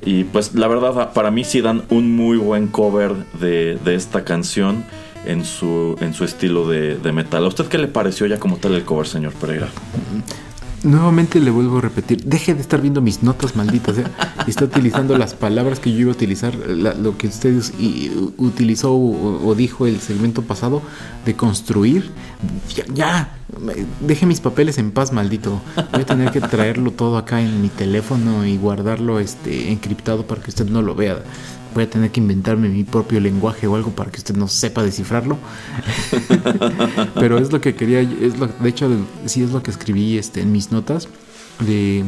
Y 0.04 0.24
pues 0.24 0.56
la 0.56 0.67
verdad 0.67 1.13
para 1.13 1.30
mí 1.30 1.43
sí 1.43 1.62
dan 1.62 1.84
un 1.89 2.15
muy 2.15 2.38
buen 2.38 2.67
cover 2.67 3.13
de, 3.39 3.78
de 3.86 3.95
esta 3.95 4.24
canción 4.24 4.84
en 5.26 5.45
su, 5.45 5.95
en 6.02 6.15
su 6.15 6.24
estilo 6.24 6.67
de, 6.67 6.97
de 6.97 7.12
metal. 7.12 7.45
¿A 7.45 7.47
usted 7.47 7.67
qué 7.67 7.78
le 7.78 7.88
pareció 7.88 8.26
ya 8.26 8.39
como 8.39 8.58
tal 8.58 8.74
el 8.74 8.84
cover, 8.84 9.08
señor 9.08 9.34
Pereira? 9.34 9.67
Nuevamente 10.83 11.39
le 11.39 11.51
vuelvo 11.51 11.77
a 11.77 11.81
repetir, 11.81 12.23
deje 12.23 12.55
de 12.55 12.61
estar 12.61 12.81
viendo 12.81 13.01
mis 13.01 13.21
notas 13.21 13.55
malditas. 13.55 13.99
¿eh? 13.99 14.03
Está 14.47 14.65
utilizando 14.65 15.15
las 15.15 15.35
palabras 15.35 15.79
que 15.79 15.91
yo 15.91 15.99
iba 15.99 16.09
a 16.11 16.15
utilizar, 16.15 16.55
la- 16.55 16.95
lo 16.95 17.17
que 17.19 17.27
usted 17.27 17.61
y- 17.77 18.09
utilizó 18.37 18.91
o, 18.93 19.47
o 19.47 19.53
dijo 19.53 19.85
el 19.85 19.99
segmento 20.01 20.41
pasado 20.41 20.81
de 21.23 21.35
construir. 21.35 22.09
Ya, 22.75 22.83
ya, 22.95 23.35
deje 23.99 24.25
mis 24.25 24.39
papeles 24.39 24.79
en 24.79 24.89
paz, 24.89 25.11
maldito. 25.13 25.61
Voy 25.91 26.01
a 26.01 26.05
tener 26.05 26.31
que 26.31 26.41
traerlo 26.41 26.89
todo 26.91 27.17
acá 27.19 27.41
en 27.41 27.61
mi 27.61 27.69
teléfono 27.69 28.43
y 28.47 28.57
guardarlo 28.57 29.19
este, 29.19 29.71
encriptado 29.71 30.25
para 30.25 30.41
que 30.41 30.49
usted 30.49 30.67
no 30.67 30.81
lo 30.81 30.95
vea. 30.95 31.19
Voy 31.73 31.84
a 31.84 31.89
tener 31.89 32.12
que 32.12 32.19
inventarme 32.19 32.67
mi 32.69 32.84
propio 32.84 33.19
lenguaje 33.19 33.65
o 33.67 33.75
algo 33.75 33.91
para 33.91 34.12
que 34.12 34.17
usted 34.17 34.36
no 34.36 34.47
sepa 34.47 34.84
descifrarlo. 34.84 35.38
Pero 37.15 37.38
es 37.38 37.51
lo 37.51 37.62
que 37.62 37.75
quería, 37.75 38.01
es 38.01 38.38
lo, 38.38 38.47
de 38.47 38.69
hecho 38.69 38.89
sí 39.25 39.41
es 39.43 39.51
lo 39.51 39.63
que 39.63 39.71
escribí 39.71 40.17
este, 40.17 40.41
en 40.41 40.51
mis 40.51 40.71
notas 40.71 41.07
de 41.65 42.03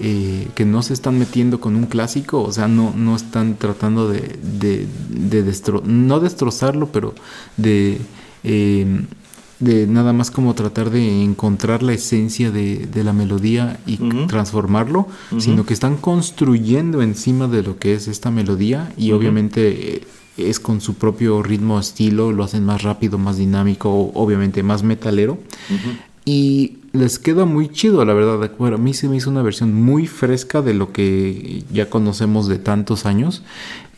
eh, 0.00 0.48
que 0.54 0.64
no 0.64 0.82
se 0.82 0.92
están 0.94 1.18
metiendo 1.18 1.60
con 1.60 1.76
un 1.76 1.86
clásico, 1.86 2.42
o 2.42 2.52
sea, 2.52 2.68
no, 2.68 2.92
no 2.96 3.16
están 3.16 3.56
tratando 3.56 4.08
de, 4.08 4.38
de, 4.42 4.86
de 5.08 5.44
destro- 5.44 5.82
no 5.84 6.20
destrozarlo, 6.20 6.88
pero 6.92 7.14
de, 7.56 8.00
eh, 8.44 9.04
de 9.62 9.86
nada 9.86 10.12
más 10.12 10.32
como 10.32 10.54
tratar 10.54 10.90
de 10.90 11.22
encontrar 11.22 11.84
la 11.84 11.92
esencia 11.92 12.50
de, 12.50 12.86
de 12.86 13.04
la 13.04 13.12
melodía 13.12 13.78
y 13.86 13.96
transformarlo, 14.26 15.06
sino 15.38 15.64
que 15.64 15.72
están 15.72 15.96
construyendo 15.96 17.00
encima 17.00 17.46
de 17.46 17.62
lo 17.62 17.78
que 17.78 17.94
es 17.94 18.08
esta 18.08 18.32
melodía 18.32 18.92
y 18.96 19.12
obviamente 19.12 19.96
eh, 19.96 20.02
es 20.36 20.58
con 20.58 20.80
su 20.80 20.94
propio 20.94 21.44
ritmo, 21.44 21.78
estilo, 21.78 22.32
lo 22.32 22.42
hacen 22.42 22.64
más 22.64 22.82
rápido, 22.82 23.18
más 23.18 23.36
dinámico, 23.36 24.10
obviamente 24.14 24.64
más 24.64 24.82
metalero. 24.82 25.38
Y 26.24 26.78
les 26.92 27.18
queda 27.18 27.44
muy 27.44 27.68
chido, 27.68 28.04
la 28.04 28.12
verdad. 28.14 28.50
Bueno, 28.58 28.76
a 28.76 28.78
mí 28.78 28.92
se 28.94 29.08
me 29.08 29.16
hizo 29.16 29.30
una 29.30 29.42
versión 29.42 29.72
muy 29.74 30.06
fresca 30.06 30.60
de 30.62 30.74
lo 30.74 30.92
que 30.92 31.64
ya 31.72 31.88
conocemos 31.88 32.48
de 32.48 32.58
tantos 32.58 33.06
años, 33.06 33.42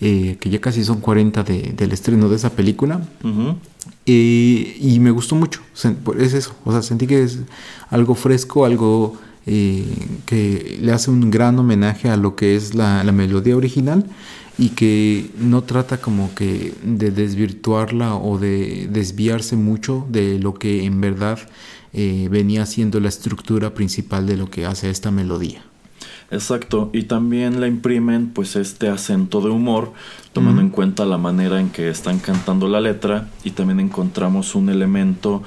eh, 0.00 0.36
que 0.40 0.48
ya 0.50 0.60
casi 0.60 0.84
son 0.84 1.00
40 1.00 1.42
de- 1.42 1.72
del 1.76 1.92
estreno 1.92 2.28
de 2.28 2.36
esa 2.36 2.50
película. 2.50 3.00
Eh, 4.06 4.76
y 4.80 4.98
me 5.00 5.10
gustó 5.10 5.34
mucho. 5.34 5.60
Es 6.18 6.34
eso. 6.34 6.54
O 6.64 6.72
sea, 6.72 6.82
sentí 6.82 7.06
que 7.06 7.22
es 7.22 7.38
algo 7.90 8.14
fresco, 8.14 8.64
algo 8.64 9.16
eh, 9.46 9.84
que 10.26 10.78
le 10.80 10.92
hace 10.92 11.10
un 11.10 11.30
gran 11.30 11.58
homenaje 11.58 12.08
a 12.08 12.16
lo 12.16 12.34
que 12.36 12.56
es 12.56 12.74
la, 12.74 13.04
la 13.04 13.12
melodía 13.12 13.56
original 13.56 14.06
y 14.56 14.70
que 14.70 15.30
no 15.38 15.62
trata 15.64 15.98
como 16.00 16.34
que 16.34 16.72
de 16.82 17.10
desvirtuarla 17.10 18.14
o 18.14 18.38
de 18.38 18.88
desviarse 18.90 19.56
mucho 19.56 20.06
de 20.08 20.38
lo 20.38 20.54
que 20.54 20.84
en 20.84 21.00
verdad 21.00 21.38
eh, 21.94 22.28
venía 22.30 22.66
siendo 22.66 23.00
la 23.00 23.08
estructura 23.08 23.72
principal 23.72 24.26
de 24.26 24.36
lo 24.36 24.50
que 24.50 24.66
hace 24.66 24.90
esta 24.90 25.10
melodía. 25.10 25.62
Exacto, 26.30 26.90
y 26.92 27.04
también 27.04 27.60
le 27.60 27.68
imprimen 27.68 28.30
pues 28.30 28.56
este 28.56 28.88
acento 28.88 29.40
de 29.40 29.50
humor, 29.50 29.92
tomando 30.32 30.60
en 30.60 30.70
cuenta 30.70 31.04
la 31.04 31.18
manera 31.18 31.60
en 31.60 31.70
que 31.70 31.88
están 31.88 32.18
cantando 32.18 32.66
la 32.68 32.80
letra 32.80 33.28
y 33.44 33.50
también 33.50 33.78
encontramos 33.78 34.54
un 34.54 34.68
elemento 34.68 35.42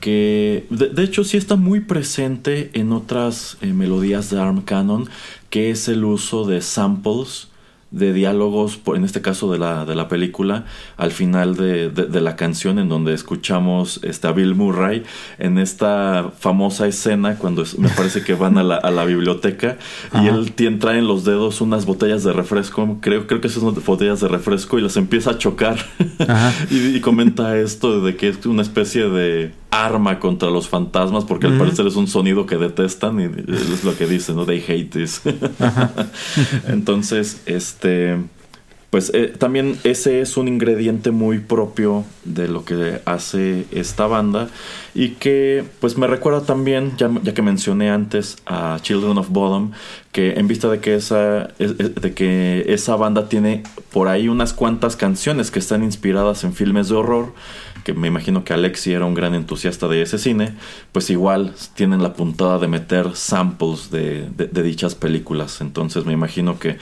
que 0.00 0.66
de, 0.68 0.88
de 0.88 1.04
hecho 1.04 1.22
sí 1.22 1.36
está 1.36 1.54
muy 1.54 1.80
presente 1.80 2.70
en 2.74 2.92
otras 2.92 3.56
eh, 3.60 3.72
melodías 3.72 4.30
de 4.30 4.40
Arm 4.40 4.62
Canon, 4.62 5.08
que 5.48 5.70
es 5.70 5.86
el 5.86 6.04
uso 6.04 6.44
de 6.44 6.60
samples 6.60 7.51
de 7.92 8.12
diálogos, 8.12 8.76
por- 8.78 8.96
en 8.96 9.04
este 9.04 9.20
caso 9.20 9.52
de 9.52 9.58
la, 9.58 9.84
de 9.84 9.94
la 9.94 10.08
película, 10.08 10.64
al 10.96 11.12
final 11.12 11.54
de, 11.56 11.90
de- 11.90 12.06
de 12.06 12.20
la 12.20 12.36
canción 12.36 12.78
en 12.78 12.88
donde 12.88 13.12
escuchamos 13.14 14.00
este, 14.02 14.26
a 14.26 14.32
Bill 14.32 14.54
Murray 14.54 15.02
en 15.38 15.58
esta 15.58 16.32
famosa 16.38 16.86
escena 16.86 17.36
cuando 17.36 17.62
es- 17.62 17.78
me 17.78 17.88
parece 17.90 18.22
que 18.24 18.34
van 18.34 18.56
a 18.58 18.62
la, 18.62 18.76
a 18.76 18.90
la 18.90 19.04
biblioteca 19.04 19.76
y 20.22 20.26
él 20.26 20.52
tiene, 20.52 20.78
trae 20.78 20.98
en 20.98 21.06
los 21.06 21.24
dedos 21.24 21.60
unas 21.60 21.84
botellas 21.86 22.24
de 22.24 22.32
refresco, 22.32 22.98
creo, 23.00 23.26
creo 23.26 23.40
que 23.40 23.48
son 23.48 23.64
unas 23.64 23.84
botellas 23.84 24.20
de 24.20 24.28
refresco 24.28 24.78
y 24.78 24.82
las 24.82 24.96
empieza 24.96 25.30
a 25.32 25.38
chocar. 25.38 25.76
Y, 26.70 26.96
y 26.96 27.00
comenta 27.00 27.58
esto 27.58 28.00
de 28.00 28.16
que 28.16 28.28
es 28.28 28.46
una 28.46 28.62
especie 28.62 29.08
de 29.08 29.52
arma 29.70 30.18
contra 30.20 30.50
los 30.50 30.68
fantasmas 30.68 31.24
porque 31.24 31.46
al 31.46 31.58
parecer 31.58 31.86
es 31.86 31.96
un 31.96 32.06
sonido 32.06 32.46
que 32.46 32.56
detestan 32.56 33.20
y 33.20 33.24
es 33.52 33.84
lo 33.84 33.96
que 33.96 34.06
dice, 34.06 34.32
¿no? 34.34 34.44
They 34.46 34.62
hate 34.66 34.90
this. 34.90 35.22
Entonces, 36.68 37.42
este, 37.46 37.81
pues 38.90 39.10
eh, 39.14 39.32
también 39.38 39.78
ese 39.84 40.20
es 40.20 40.36
un 40.36 40.48
ingrediente 40.48 41.12
muy 41.12 41.38
propio 41.38 42.04
de 42.24 42.46
lo 42.46 42.66
que 42.66 43.00
hace 43.06 43.64
esta 43.70 44.06
banda 44.06 44.48
y 44.94 45.10
que 45.12 45.64
pues 45.80 45.96
me 45.96 46.06
recuerda 46.06 46.42
también, 46.42 46.92
ya, 46.98 47.08
que 47.34 47.40
mencioné 47.40 47.90
antes 47.90 48.36
a 48.44 48.78
Children 48.82 49.16
of 49.16 49.30
Bodom, 49.30 49.70
que 50.12 50.32
en 50.34 50.46
vista 50.46 50.68
de 50.68 50.80
que 50.80 50.94
esa, 50.94 51.44
es- 51.58 51.74
es- 51.78 51.94
de 51.94 52.12
que 52.12 52.66
esa 52.68 52.94
banda 52.96 53.30
tiene 53.30 53.62
por 53.90 54.08
ahí 54.08 54.28
unas 54.28 54.52
cuantas 54.52 54.94
canciones 54.96 55.50
que 55.50 55.58
están 55.58 55.82
inspiradas 55.82 56.44
en 56.44 56.52
filmes 56.52 56.90
de 56.90 56.96
horror, 56.96 57.32
que 57.84 57.94
me 57.94 58.08
imagino 58.08 58.44
que 58.44 58.52
Alexi 58.52 58.92
era 58.92 59.06
un 59.06 59.14
gran 59.14 59.34
entusiasta 59.34 59.88
de 59.88 60.02
ese 60.02 60.18
cine, 60.18 60.52
pues 60.92 61.08
igual 61.08 61.54
tienen 61.74 62.02
la 62.02 62.12
puntada 62.12 62.58
de 62.58 62.68
meter 62.68 63.16
samples 63.16 63.90
de- 63.90 64.28
de 64.36 64.62
dichas 64.62 64.94
películas. 64.94 65.62
Entonces 65.62 66.04
me 66.04 66.12
imagino 66.12 66.58
que 66.58 66.76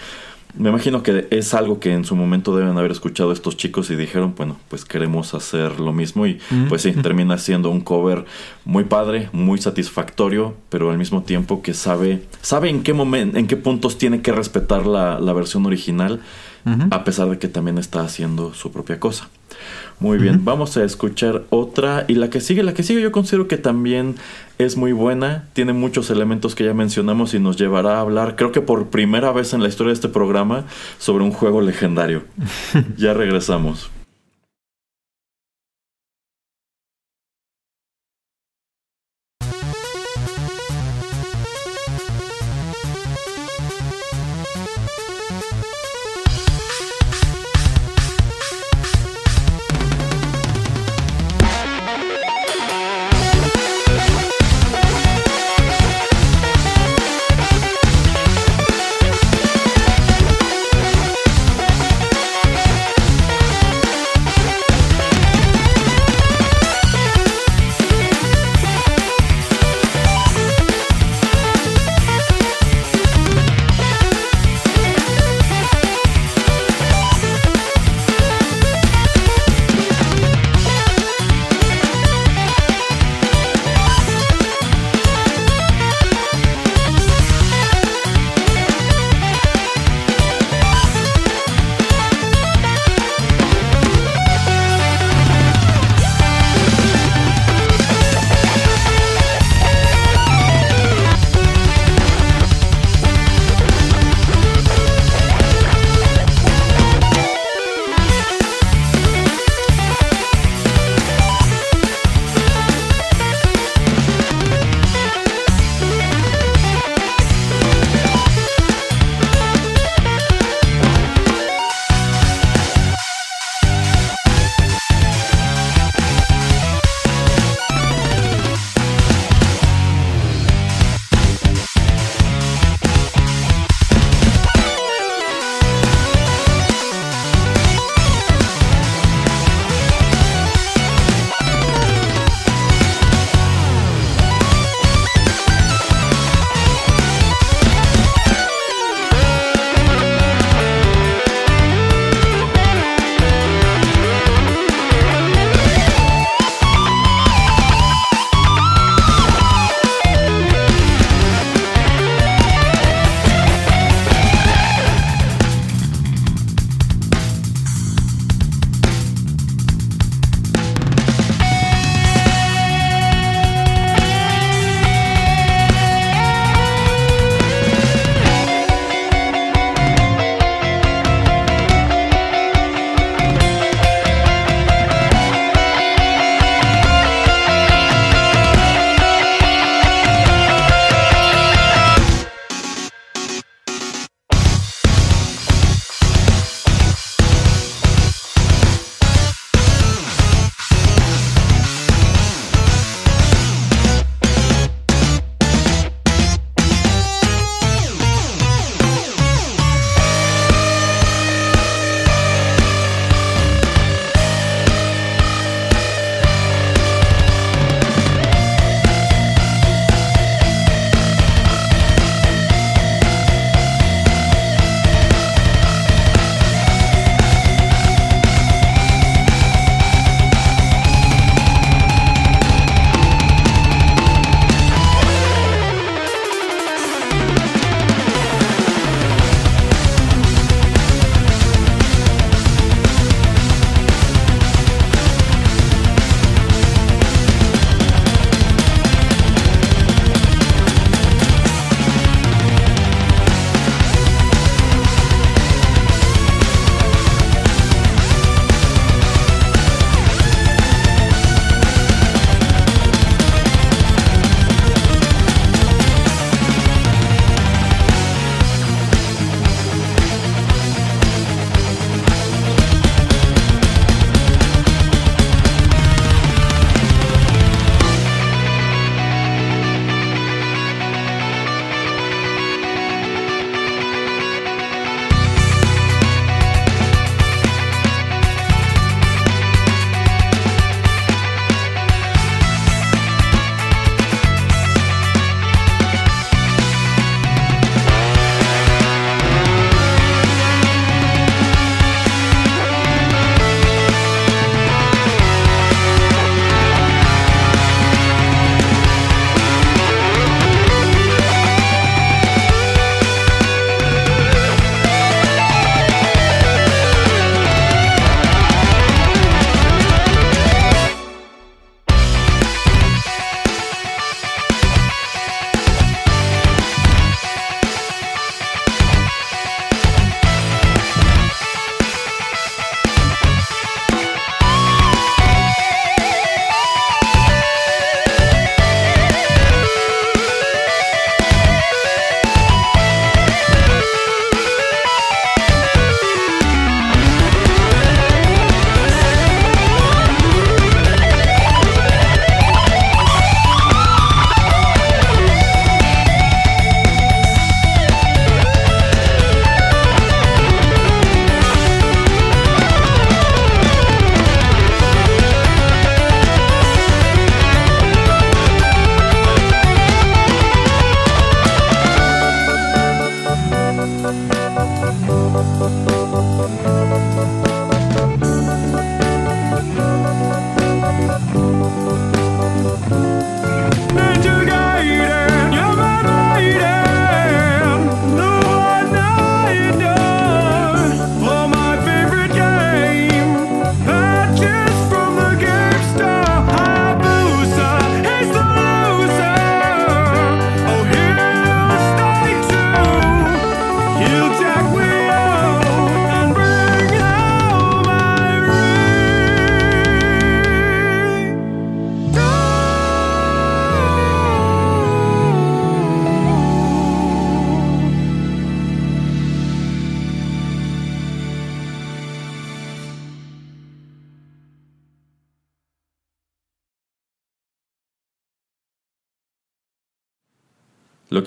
me 0.54 0.68
imagino 0.70 1.02
que 1.02 1.26
es 1.30 1.54
algo 1.54 1.80
que 1.80 1.92
en 1.92 2.04
su 2.04 2.16
momento 2.16 2.56
deben 2.56 2.76
haber 2.76 2.90
escuchado 2.90 3.32
estos 3.32 3.56
chicos 3.56 3.90
y 3.90 3.96
dijeron, 3.96 4.34
bueno, 4.36 4.56
pues 4.68 4.84
queremos 4.84 5.34
hacer 5.34 5.80
lo 5.80 5.92
mismo 5.92 6.26
y 6.26 6.38
Mm. 6.50 6.68
pues 6.68 6.82
sí, 6.82 6.92
termina 6.92 7.38
siendo 7.38 7.70
un 7.70 7.80
cover 7.80 8.24
muy 8.64 8.84
padre, 8.84 9.28
muy 9.32 9.58
satisfactorio, 9.58 10.54
pero 10.68 10.90
al 10.90 10.98
mismo 10.98 11.22
tiempo 11.22 11.62
que 11.62 11.74
sabe 11.74 12.22
sabe 12.42 12.68
en 12.70 12.82
qué 12.82 12.92
momento, 12.92 13.38
en 13.38 13.46
qué 13.46 13.56
puntos 13.56 13.98
tiene 13.98 14.22
que 14.22 14.32
respetar 14.32 14.86
la, 14.86 15.18
la 15.20 15.32
versión 15.32 15.66
original 15.66 16.20
a 16.90 17.04
pesar 17.04 17.28
de 17.28 17.38
que 17.38 17.48
también 17.48 17.78
está 17.78 18.00
haciendo 18.02 18.54
su 18.54 18.72
propia 18.72 19.00
cosa. 19.00 19.28
Muy 19.98 20.18
bien, 20.18 20.44
vamos 20.44 20.76
a 20.76 20.84
escuchar 20.84 21.42
otra 21.50 22.06
y 22.08 22.14
la 22.14 22.30
que 22.30 22.40
sigue, 22.40 22.62
la 22.62 22.72
que 22.72 22.82
sigue 22.82 23.02
yo 23.02 23.12
considero 23.12 23.48
que 23.48 23.58
también 23.58 24.14
es 24.58 24.76
muy 24.76 24.92
buena, 24.92 25.44
tiene 25.52 25.74
muchos 25.74 26.10
elementos 26.10 26.54
que 26.54 26.64
ya 26.64 26.72
mencionamos 26.72 27.34
y 27.34 27.38
nos 27.38 27.58
llevará 27.58 27.98
a 27.98 28.00
hablar, 28.00 28.36
creo 28.36 28.50
que 28.50 28.62
por 28.62 28.88
primera 28.88 29.32
vez 29.32 29.52
en 29.52 29.62
la 29.62 29.68
historia 29.68 29.90
de 29.90 29.94
este 29.94 30.08
programa, 30.08 30.64
sobre 30.98 31.24
un 31.24 31.32
juego 31.32 31.60
legendario. 31.60 32.24
ya 32.96 33.12
regresamos. 33.12 33.90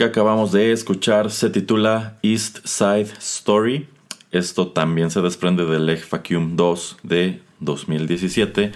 Que 0.04 0.10
acabamos 0.10 0.52
de 0.52 0.74
escuchar 0.74 1.32
se 1.32 1.50
titula 1.50 2.18
East 2.24 2.60
Side 2.66 3.08
Story. 3.20 3.88
Esto 4.34 4.68
también 4.68 5.10
se 5.12 5.22
desprende 5.22 5.66
del 5.66 5.86
Leg 5.86 6.04
Vacuum 6.12 6.58
2 6.58 6.98
de 7.04 7.40
2017. 7.62 8.74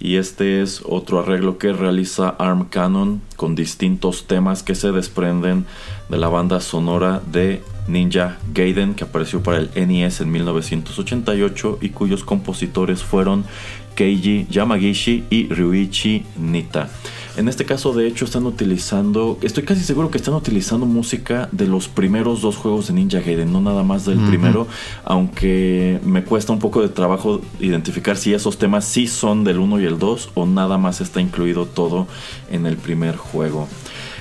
Y 0.00 0.16
este 0.16 0.62
es 0.62 0.82
otro 0.84 1.20
arreglo 1.20 1.58
que 1.58 1.72
realiza 1.72 2.30
Arm 2.40 2.64
Cannon 2.70 3.22
con 3.36 3.54
distintos 3.54 4.26
temas 4.26 4.64
que 4.64 4.74
se 4.74 4.90
desprenden 4.90 5.64
de 6.08 6.16
la 6.16 6.26
banda 6.28 6.60
sonora 6.60 7.22
de 7.24 7.62
Ninja 7.86 8.38
Gaiden 8.52 8.94
que 8.94 9.04
apareció 9.04 9.44
para 9.44 9.58
el 9.58 9.70
NES 9.76 10.22
en 10.22 10.32
1988 10.32 11.78
y 11.82 11.90
cuyos 11.90 12.24
compositores 12.24 13.04
fueron 13.04 13.44
Keiji 13.94 14.48
Yamagishi 14.50 15.22
y 15.30 15.46
Ryuichi 15.46 16.24
Nita. 16.36 16.88
En 17.36 17.48
este 17.48 17.64
caso, 17.64 17.92
de 17.92 18.06
hecho, 18.06 18.24
están 18.24 18.46
utilizando, 18.46 19.38
estoy 19.42 19.64
casi 19.64 19.82
seguro 19.82 20.10
que 20.10 20.18
están 20.18 20.34
utilizando 20.34 20.86
música 20.86 21.48
de 21.50 21.66
los 21.66 21.88
primeros 21.88 22.40
dos 22.42 22.56
juegos 22.56 22.86
de 22.86 22.94
Ninja 22.94 23.20
Gaiden, 23.20 23.52
no 23.52 23.60
nada 23.60 23.82
más 23.82 24.04
del 24.04 24.20
primero, 24.20 24.68
aunque 25.02 25.98
me 26.04 26.22
cuesta 26.22 26.52
un 26.52 26.60
poco 26.60 26.80
de 26.80 26.88
trabajo 26.88 27.40
identificar 27.58 28.16
si 28.16 28.34
esos 28.34 28.56
temas 28.56 28.84
sí 28.84 29.08
son 29.08 29.42
del 29.42 29.58
1 29.58 29.80
y 29.80 29.84
el 29.84 29.98
2 29.98 30.30
o 30.34 30.46
nada 30.46 30.78
más 30.78 31.00
está 31.00 31.20
incluido 31.20 31.66
todo 31.66 32.06
en 32.50 32.66
el 32.66 32.76
primer 32.76 33.16
juego. 33.16 33.68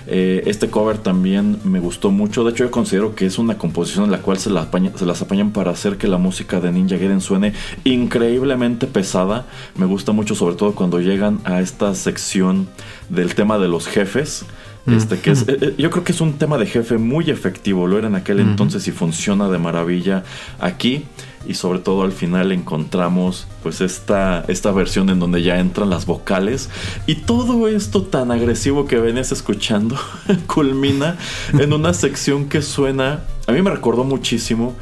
Eh, 0.07 0.43
este 0.45 0.69
cover 0.69 0.97
también 0.97 1.59
me 1.63 1.79
gustó 1.79 2.11
mucho. 2.11 2.43
De 2.43 2.51
hecho, 2.51 2.65
yo 2.65 2.71
considero 2.71 3.15
que 3.15 3.25
es 3.25 3.37
una 3.37 3.57
composición 3.57 4.05
en 4.05 4.11
la 4.11 4.19
cual 4.19 4.37
se, 4.37 4.49
se 4.49 5.05
las 5.05 5.21
apañan 5.21 5.51
para 5.51 5.71
hacer 5.71 5.97
que 5.97 6.07
la 6.07 6.17
música 6.17 6.59
de 6.59 6.71
Ninja 6.71 6.97
Gaiden 6.97 7.21
suene 7.21 7.53
increíblemente 7.83 8.87
pesada. 8.87 9.45
Me 9.75 9.85
gusta 9.85 10.11
mucho, 10.11 10.35
sobre 10.35 10.55
todo 10.55 10.75
cuando 10.75 10.99
llegan 10.99 11.39
a 11.45 11.61
esta 11.61 11.95
sección 11.95 12.67
del 13.09 13.35
tema 13.35 13.57
de 13.57 13.67
los 13.67 13.87
jefes. 13.87 14.45
Este, 14.85 15.19
que 15.19 15.31
es, 15.31 15.43
eh, 15.47 15.57
eh, 15.61 15.75
yo 15.77 15.89
creo 15.89 16.03
que 16.03 16.11
es 16.11 16.19
un 16.19 16.33
tema 16.33 16.57
de 16.57 16.65
jefe 16.65 16.97
muy 16.97 17.29
efectivo, 17.29 17.87
lo 17.87 17.97
era 17.97 18.07
en 18.07 18.15
aquel 18.15 18.41
entonces 18.41 18.85
y 18.87 18.91
funciona 18.91 19.49
de 19.49 19.57
maravilla 19.57 20.23
aquí. 20.59 21.05
Y 21.45 21.55
sobre 21.55 21.79
todo 21.79 22.03
al 22.03 22.13
final 22.13 22.53
encontramos 22.53 23.47
pues 23.63 23.81
esta, 23.81 24.45
esta 24.47 24.71
versión 24.71 25.09
en 25.09 25.19
donde 25.19 25.41
ya 25.41 25.59
entran 25.59 25.89
las 25.89 26.05
vocales. 26.05 26.69
Y 27.05 27.15
todo 27.15 27.67
esto 27.67 28.03
tan 28.03 28.31
agresivo 28.31 28.85
que 28.85 28.97
venías 28.97 29.31
escuchando 29.31 29.97
culmina 30.47 31.17
en 31.51 31.73
una 31.73 31.93
sección 31.93 32.47
que 32.47 32.61
suena, 32.61 33.23
a 33.47 33.51
mí 33.51 33.61
me 33.61 33.71
recordó 33.71 34.05
muchísimo 34.05 34.75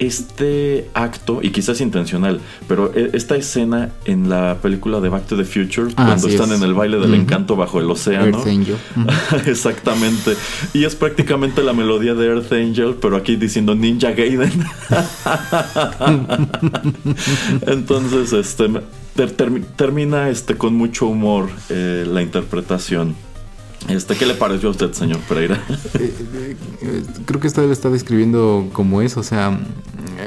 este 0.00 0.88
acto, 0.94 1.40
y 1.42 1.50
quizás 1.50 1.80
intencional, 1.80 2.40
pero 2.66 2.92
e, 2.94 3.10
esta 3.12 3.36
escena 3.36 3.90
en 4.06 4.28
la 4.28 4.56
película 4.60 5.00
de 5.00 5.10
Back 5.10 5.26
to 5.26 5.36
the 5.36 5.44
Future, 5.44 5.92
ah, 5.96 6.06
cuando 6.06 6.28
están 6.28 6.52
en 6.52 6.62
el 6.62 6.74
baile 6.74 6.98
del 6.98 7.14
encanto 7.14 7.54
bajo 7.54 7.78
el 7.78 7.90
océano. 7.90 8.42
Earth 8.44 9.46
Exactamente. 9.46 10.34
Y 10.72 10.84
es 10.84 10.96
prácticamente 10.96 11.62
la 11.62 11.74
melodía 11.74 12.14
de 12.14 12.26
Earth 12.26 12.52
Angel, 12.52 12.96
pero 13.00 13.16
aquí 13.16 13.36
diciendo 13.36 13.74
Ninja 13.74 14.12
Gaiden. 14.12 14.64
Entonces, 17.66 18.32
este 18.32 18.68
termina 19.76 20.30
este 20.30 20.56
con 20.56 20.74
mucho 20.74 21.06
humor 21.06 21.50
eh, 21.68 22.06
la 22.08 22.22
interpretación. 22.22 23.14
Este, 23.88 24.14
¿Qué 24.16 24.26
le 24.26 24.34
pareció 24.34 24.68
a 24.68 24.72
usted, 24.72 24.92
señor 24.92 25.18
Pereira? 25.20 25.62
Eh, 25.98 26.56
eh, 26.82 27.04
creo 27.26 27.40
que 27.40 27.48
usted 27.48 27.66
lo 27.66 27.72
está 27.72 27.90
describiendo 27.90 28.68
como 28.72 29.02
es, 29.02 29.16
o 29.16 29.22
sea, 29.22 29.58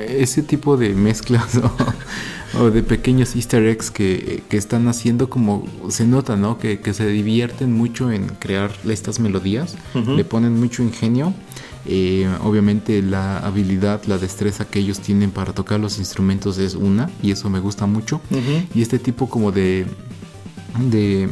ese 0.08 0.44
tipo 0.44 0.78
de 0.78 0.90
mezclas 0.90 1.60
o, 2.60 2.70
de 2.70 2.84
pequeños 2.84 3.36
easter 3.36 3.66
eggs 3.66 3.90
que, 3.90 4.44
están 4.52 4.88
haciendo 4.88 5.30
como 5.30 5.66
se 5.90 6.06
nota, 6.06 6.36
¿no? 6.36 6.58
Que, 6.58 6.80
se 6.94 7.08
divierten 7.08 7.74
mucho 7.74 8.12
en 8.12 8.28
crear 8.28 8.72
estas 8.88 9.20
melodías, 9.20 9.76
le 9.94 10.24
ponen 10.26 10.60
mucho 10.60 10.84
ingenio. 10.84 11.34
Eh, 11.86 12.30
obviamente 12.42 13.02
la 13.02 13.40
habilidad, 13.40 14.04
la 14.06 14.18
destreza 14.18 14.66
que 14.66 14.80
ellos 14.80 15.00
tienen 15.00 15.32
para 15.32 15.54
tocar 15.54 15.82
los 15.82 15.98
instrumentos 15.98 16.58
es 16.58 16.76
una 16.76 17.10
y 17.22 17.32
eso 17.32 17.50
me 17.50 17.60
gusta 17.60 17.86
mucho. 17.86 18.22
Y 18.74 18.82
este 18.82 19.00
tipo 19.00 19.30
como 19.30 19.52
de 19.52 19.86
de, 20.80 21.30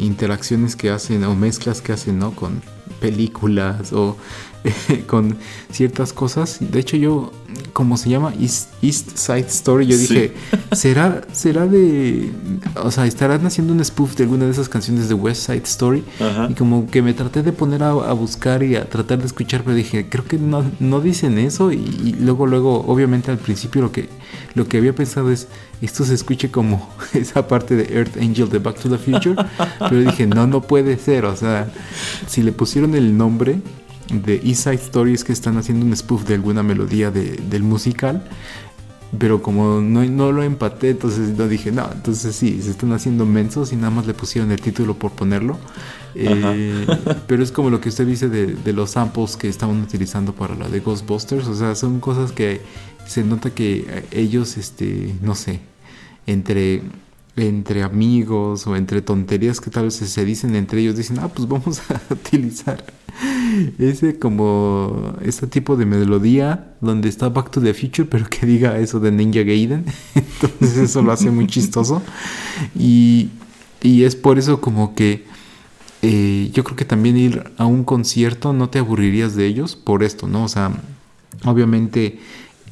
interacciones 0.00 0.76
que 0.76 0.90
hacen 0.90 1.24
o 1.24 1.34
mezclas 1.34 1.80
que 1.80 1.92
hacen, 1.92 2.18
¿no? 2.18 2.32
Con 2.32 2.62
películas 3.00 3.92
o 3.92 4.16
con 5.06 5.36
ciertas 5.70 6.12
cosas. 6.12 6.58
De 6.60 6.80
hecho, 6.80 6.96
yo, 6.96 7.32
como 7.72 7.96
se 7.96 8.10
llama 8.10 8.32
East, 8.40 8.70
Side 8.82 9.46
Story, 9.48 9.86
yo 9.86 9.96
dije, 9.96 10.34
¿será, 10.72 11.22
¿será 11.32 11.66
de. 11.66 12.30
O 12.82 12.90
sea, 12.90 13.06
estarán 13.06 13.46
haciendo 13.46 13.72
un 13.72 13.84
spoof 13.84 14.16
de 14.16 14.24
alguna 14.24 14.44
de 14.44 14.50
esas 14.50 14.68
canciones 14.68 15.08
de 15.08 15.14
West 15.14 15.46
Side 15.46 15.62
Story? 15.64 16.04
Y 16.48 16.54
como 16.54 16.88
que 16.88 17.02
me 17.02 17.14
traté 17.14 17.42
de 17.42 17.52
poner 17.52 17.82
a, 17.82 18.12
buscar 18.12 18.62
y 18.62 18.76
a 18.76 18.88
tratar 18.88 19.18
de 19.18 19.26
escuchar, 19.26 19.62
pero 19.64 19.74
dije, 19.74 20.08
creo 20.08 20.24
que 20.24 20.38
no, 20.38 20.64
no 20.78 21.00
dicen 21.00 21.38
eso. 21.38 21.72
Y, 21.72 22.16
luego, 22.20 22.46
luego, 22.46 22.84
obviamente 22.86 23.30
al 23.30 23.38
principio 23.38 23.82
lo 23.82 23.92
que, 23.92 24.08
lo 24.54 24.68
que 24.68 24.78
había 24.78 24.94
pensado 24.94 25.30
es, 25.30 25.48
esto 25.80 26.04
se 26.04 26.14
escuche 26.14 26.50
como 26.50 26.90
esa 27.14 27.48
parte 27.48 27.76
de 27.76 27.96
Earth 27.96 28.16
Angel 28.18 28.48
de 28.50 28.58
Back 28.58 28.80
to 28.80 28.90
the 28.90 28.98
Future. 28.98 29.36
pero 29.78 30.00
dije, 30.00 30.26
no, 30.26 30.46
no 30.46 30.60
puede 30.60 30.98
ser. 30.98 31.24
O 31.24 31.36
sea, 31.36 31.72
si 32.26 32.42
le 32.42 32.52
pusieron 32.52 32.94
el 32.94 33.16
nombre 33.16 33.60
de 34.10 34.40
East 34.44 34.64
Side 34.64 34.74
Stories 34.74 35.24
que 35.24 35.32
están 35.32 35.56
haciendo 35.56 35.86
un 35.86 35.96
spoof 35.96 36.24
de 36.24 36.34
alguna 36.34 36.62
melodía 36.62 37.10
del 37.10 37.62
musical. 37.62 38.24
Pero 39.18 39.42
como 39.42 39.80
no, 39.80 40.04
no, 40.04 40.30
lo 40.30 40.44
empaté, 40.44 40.90
entonces 40.90 41.36
no 41.36 41.48
dije, 41.48 41.72
no, 41.72 41.90
entonces 41.92 42.36
sí, 42.36 42.62
se 42.62 42.70
están 42.70 42.92
haciendo 42.92 43.26
mensos 43.26 43.72
y 43.72 43.76
nada 43.76 43.90
más 43.90 44.06
le 44.06 44.14
pusieron 44.14 44.52
el 44.52 44.60
título 44.60 44.94
por 44.94 45.10
ponerlo. 45.10 45.58
Eh, 46.14 46.86
pero 47.26 47.42
es 47.42 47.50
como 47.50 47.70
lo 47.70 47.80
que 47.80 47.88
usted 47.88 48.06
dice 48.06 48.28
de, 48.28 48.72
los 48.72 48.90
samples 48.90 49.36
que 49.36 49.48
estaban 49.48 49.82
utilizando 49.82 50.32
para 50.32 50.54
la 50.54 50.68
de 50.68 50.78
Ghostbusters. 50.78 51.48
O 51.48 51.56
sea, 51.56 51.74
son 51.74 51.98
cosas 51.98 52.30
que 52.30 52.60
se 53.04 53.24
nota 53.24 53.50
que 53.50 54.04
ellos, 54.12 54.56
este, 54.56 55.12
no 55.22 55.34
sé, 55.34 55.58
entre 56.26 56.82
entre 57.36 57.82
amigos 57.82 58.66
o 58.66 58.76
entre 58.76 59.02
tonterías 59.02 59.60
que 59.60 59.70
tal 59.70 59.84
vez 59.84 59.94
se 59.94 60.24
dicen 60.24 60.54
entre 60.56 60.80
ellos, 60.80 60.96
dicen, 60.96 61.18
ah, 61.20 61.28
pues 61.28 61.48
vamos 61.48 61.80
a 61.90 62.12
utilizar 62.12 62.84
ese 63.78 64.18
como 64.18 65.16
este 65.22 65.46
tipo 65.46 65.76
de 65.76 65.86
melodía 65.86 66.74
donde 66.80 67.08
está 67.08 67.28
Back 67.28 67.50
to 67.50 67.60
the 67.60 67.74
Future, 67.74 68.08
pero 68.10 68.26
que 68.28 68.46
diga 68.46 68.78
eso 68.78 69.00
de 69.00 69.12
Ninja 69.12 69.42
Gaiden. 69.42 69.84
Entonces 70.14 70.76
eso 70.76 71.02
lo 71.02 71.12
hace 71.12 71.30
muy 71.30 71.46
chistoso. 71.46 72.02
Y, 72.78 73.30
y 73.82 74.04
es 74.04 74.16
por 74.16 74.38
eso 74.38 74.60
como 74.60 74.94
que 74.94 75.24
eh, 76.02 76.50
yo 76.52 76.64
creo 76.64 76.76
que 76.76 76.84
también 76.84 77.16
ir 77.16 77.44
a 77.58 77.66
un 77.66 77.84
concierto 77.84 78.52
no 78.52 78.70
te 78.70 78.78
aburrirías 78.78 79.34
de 79.36 79.46
ellos 79.46 79.76
por 79.76 80.02
esto, 80.02 80.26
¿no? 80.26 80.44
O 80.44 80.48
sea, 80.48 80.72
obviamente 81.44 82.18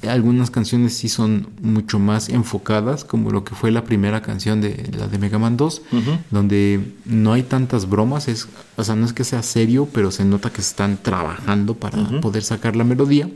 algunas 0.06 0.50
canciones 0.50 0.94
sí 0.94 1.08
son 1.08 1.48
mucho 1.60 1.98
más 1.98 2.28
enfocadas, 2.28 3.04
como 3.04 3.30
lo 3.30 3.44
que 3.44 3.54
fue 3.54 3.70
la 3.70 3.84
primera 3.84 4.22
canción 4.22 4.60
de 4.60 4.90
la 4.96 5.08
de 5.08 5.18
Mega 5.18 5.38
Man 5.38 5.56
2, 5.56 5.82
donde 6.30 6.80
no 7.04 7.32
hay 7.32 7.42
tantas 7.42 7.88
bromas, 7.88 8.28
es, 8.28 8.48
o 8.76 8.84
sea, 8.84 8.94
no 8.94 9.06
es 9.06 9.12
que 9.12 9.24
sea 9.24 9.42
serio, 9.42 9.88
pero 9.92 10.10
se 10.10 10.24
nota 10.24 10.50
que 10.50 10.60
están 10.60 10.98
trabajando 11.02 11.74
para 11.74 12.20
poder 12.20 12.42
sacar 12.42 12.76
la 12.76 12.84
melodía. 12.84 13.28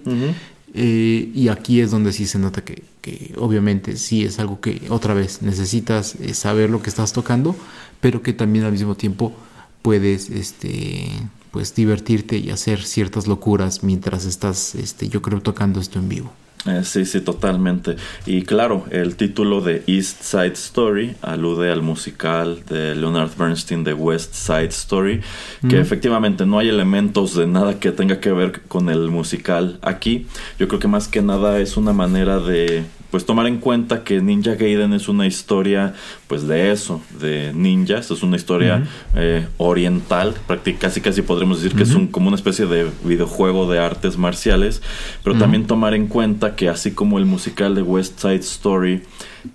Eh, 0.74 1.30
y 1.34 1.48
aquí 1.48 1.80
es 1.80 1.90
donde 1.90 2.12
sí 2.12 2.26
se 2.26 2.38
nota 2.38 2.64
que, 2.64 2.82
que, 3.02 3.34
obviamente 3.36 3.98
sí 3.98 4.24
es 4.24 4.38
algo 4.38 4.60
que 4.60 4.80
otra 4.88 5.12
vez 5.12 5.42
necesitas 5.42 6.14
eh, 6.14 6.32
saber 6.32 6.70
lo 6.70 6.80
que 6.80 6.88
estás 6.88 7.12
tocando, 7.12 7.54
pero 8.00 8.22
que 8.22 8.32
también 8.32 8.64
al 8.64 8.72
mismo 8.72 8.94
tiempo 8.94 9.34
puedes 9.82 10.30
este 10.30 11.08
pues 11.50 11.74
divertirte 11.74 12.38
y 12.38 12.50
hacer 12.50 12.82
ciertas 12.82 13.26
locuras 13.26 13.84
mientras 13.84 14.24
estás, 14.24 14.74
este, 14.74 15.08
yo 15.10 15.20
creo, 15.20 15.42
tocando 15.42 15.80
esto 15.80 15.98
en 15.98 16.08
vivo. 16.08 16.32
Eh, 16.66 16.82
sí, 16.84 17.04
sí, 17.04 17.20
totalmente. 17.20 17.96
Y 18.24 18.42
claro, 18.42 18.84
el 18.90 19.16
título 19.16 19.60
de 19.60 19.82
East 19.86 20.22
Side 20.22 20.52
Story 20.52 21.16
alude 21.20 21.72
al 21.72 21.82
musical 21.82 22.62
de 22.68 22.94
Leonard 22.94 23.30
Bernstein 23.36 23.82
de 23.82 23.94
West 23.94 24.34
Side 24.34 24.66
Story, 24.66 25.20
que 25.68 25.80
efectivamente 25.80 26.46
no 26.46 26.58
hay 26.58 26.68
elementos 26.68 27.34
de 27.34 27.46
nada 27.46 27.80
que 27.80 27.90
tenga 27.90 28.20
que 28.20 28.30
ver 28.30 28.62
con 28.68 28.90
el 28.90 29.08
musical 29.08 29.78
aquí. 29.82 30.26
Yo 30.58 30.68
creo 30.68 30.78
que 30.78 30.88
más 30.88 31.08
que 31.08 31.20
nada 31.20 31.58
es 31.58 31.76
una 31.76 31.92
manera 31.92 32.38
de 32.38 32.84
pues 33.12 33.26
tomar 33.26 33.46
en 33.46 33.58
cuenta 33.58 34.04
que 34.04 34.22
Ninja 34.22 34.54
Gaiden 34.54 34.94
es 34.94 35.06
una 35.06 35.26
historia 35.26 35.94
pues 36.28 36.48
de 36.48 36.72
eso, 36.72 37.02
de 37.20 37.52
ninjas, 37.52 38.10
es 38.10 38.22
una 38.22 38.36
historia 38.36 38.84
eh, 39.14 39.46
oriental, 39.58 40.34
casi 40.78 41.02
casi 41.02 41.20
podríamos 41.20 41.62
decir 41.62 41.76
que 41.76 41.82
es 41.82 41.94
un, 41.94 42.06
como 42.06 42.28
una 42.28 42.36
especie 42.36 42.64
de 42.64 42.90
videojuego 43.04 43.70
de 43.70 43.80
artes 43.80 44.16
marciales, 44.16 44.80
pero 45.22 45.36
también 45.36 45.66
tomar 45.66 45.92
en 45.92 46.06
cuenta 46.06 46.56
que 46.56 46.70
así 46.70 46.92
como 46.92 47.18
el 47.18 47.26
musical 47.26 47.74
de 47.74 47.82
West 47.82 48.18
Side 48.18 48.36
Story, 48.36 49.02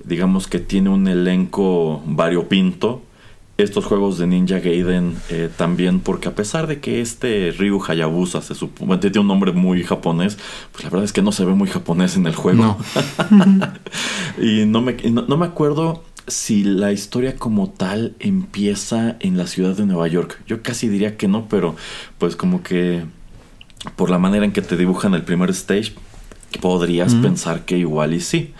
digamos 0.03 0.45
que 0.45 0.60
tiene 0.60 0.89
un 0.89 1.08
elenco 1.08 2.03
variopinto, 2.05 3.01
estos 3.58 3.86
juegos 3.86 4.20
de 4.20 4.28
Ninja 4.28 4.60
Gaiden 4.60 5.18
eh, 5.30 5.49
también, 5.55 5.99
porque 5.99 6.28
a 6.30 6.36
pesar 6.36 6.68
de 6.68 6.80
que 6.80 7.01
este 7.01 7.51
Ryu 7.51 7.82
Hayabusa 7.84 8.41
se 8.41 8.53
supone 8.53 8.97
tiene 8.97 9.20
un 9.20 9.28
nombre 9.28 9.51
muy 9.51 9.84
japonés, 9.84 10.38
pues 10.72 10.84
la 10.84 10.91
verdad 10.91 11.05
es 11.05 11.14
que 11.14 11.24
no 11.24 11.32
se 11.32 11.43
ve 11.43 11.53
muy 11.53 11.68
japonés 11.68 12.16
en 12.16 12.28
el 12.28 12.36
juego. 12.36 12.78
y 14.41 14.66
no 14.66 14.82
me, 14.82 14.93
no, 14.93 15.38
me 15.38 15.45
acuerdo 15.45 16.03
si 16.28 16.64
la 16.64 16.91
historia 16.91 17.36
como 17.36 17.70
tal 17.70 18.16
empieza 18.20 19.16
en 19.20 19.38
la 19.38 19.47
ciudad 19.47 19.76
de 19.76 19.86
Nueva 19.88 20.08
York. 20.08 20.39
Yo 20.45 20.62
casi 20.62 20.88
diría 20.88 21.18
que 21.18 21.28
no, 21.28 21.47
pero 21.49 21.76
pues 22.20 22.36
como 22.36 22.62
que 22.62 23.05
por 23.95 24.12
la 24.12 24.20
manera 24.20 24.45
en 24.45 24.51
que 24.51 24.62
te 24.62 24.78
dibujan 24.78 25.16
el 25.16 25.24
primer 25.24 25.49
stage, 25.49 25.93
podrías 26.62 27.14
pensar 27.16 27.66
que 27.66 27.78
igual 27.78 28.14
y 28.14 28.22
sí. 28.22 28.54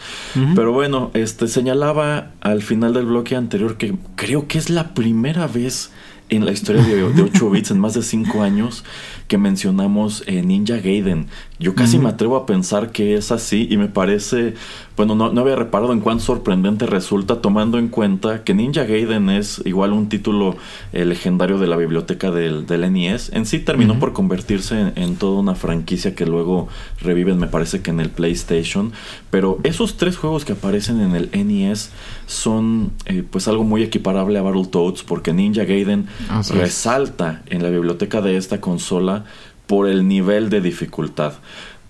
Pero 0.56 0.72
bueno, 0.74 1.12
este 1.14 1.48
señalaba 1.48 2.32
al 2.42 2.62
final 2.62 2.94
del 2.94 3.06
bloque 3.06 3.36
anterior 3.36 3.78
que 3.78 3.96
creo 4.16 4.48
que 4.48 4.58
es 4.58 4.70
la 4.70 4.94
primera 4.94 5.48
vez 5.48 5.92
en 6.30 6.46
la 6.46 6.52
historia 6.52 6.84
de, 6.84 7.14
de 7.14 7.22
8 7.34 7.50
bits 7.50 7.72
en 7.72 7.80
más 7.80 7.94
de 7.94 8.04
5 8.04 8.44
años 8.44 8.84
que 9.28 9.38
mencionamos 9.38 10.24
en 10.28 10.50
Ninja 10.50 10.78
Gaiden. 10.78 11.28
Yo 11.60 11.74
casi 11.74 11.98
me 11.98 12.10
atrevo 12.10 12.36
a 12.36 12.46
pensar 12.46 12.92
que 12.92 13.16
es 13.16 13.32
así 13.32 13.68
y 13.70 13.78
me 13.78 13.88
parece, 13.88 14.54
bueno, 14.96 15.16
no, 15.16 15.34
no, 15.34 15.42
había 15.42 15.56
reparado 15.56 15.92
en 15.92 16.02
cuán 16.02 16.20
sorprendente 16.20 16.86
resulta 16.86 17.42
tomando 17.42 17.80
en 17.80 17.88
cuenta 17.88 18.44
que 18.44 18.54
Ninja 18.54 18.84
Gaiden 18.84 19.32
es 19.32 19.64
igual 19.66 19.92
un 19.92 20.08
título 20.08 20.56
eh, 20.94 21.04
legendario 21.04 21.58
de 21.58 21.66
la 21.66 21.76
biblioteca 21.76 22.30
del, 22.30 22.68
del, 22.68 22.94
NES. 22.94 23.32
En 23.34 23.48
sí 23.48 23.58
terminó 23.58 23.98
por 23.98 24.14
convertirse 24.14 24.94
en, 24.96 25.16
toda 25.16 25.40
una 25.40 25.56
franquicia 25.56 26.14
que 26.14 26.28
luego 26.28 26.68
reviven, 27.02 27.40
me 27.40 27.48
parece 27.48 27.82
que 27.82 27.90
en 27.90 28.02
el 28.02 28.12
PlayStation. 28.12 28.92
Pero 29.32 29.58
esos 29.64 29.98
tres 29.98 30.16
juegos 30.16 30.46
que 30.46 30.54
aparecen 30.54 31.02
en 31.02 31.16
el 31.16 31.32
NES 31.34 31.90
son 32.28 32.92
eh, 33.06 33.24
pues 33.28 33.48
algo 33.48 33.64
muy 33.64 33.82
equiparable 33.82 34.38
a 34.38 34.44
Battletoads 34.44 35.02
porque 35.02 35.34
Ninja 35.34 35.64
Gaiden 35.64 36.06
resalta 36.52 37.42
en 37.48 37.64
la 37.64 37.70
biblioteca 37.70 38.22
de 38.22 38.38
esta 38.38 38.62
consola 38.62 39.26
por 39.68 39.88
el 39.88 40.08
nivel 40.08 40.50
de 40.50 40.62
dificultad. 40.62 41.34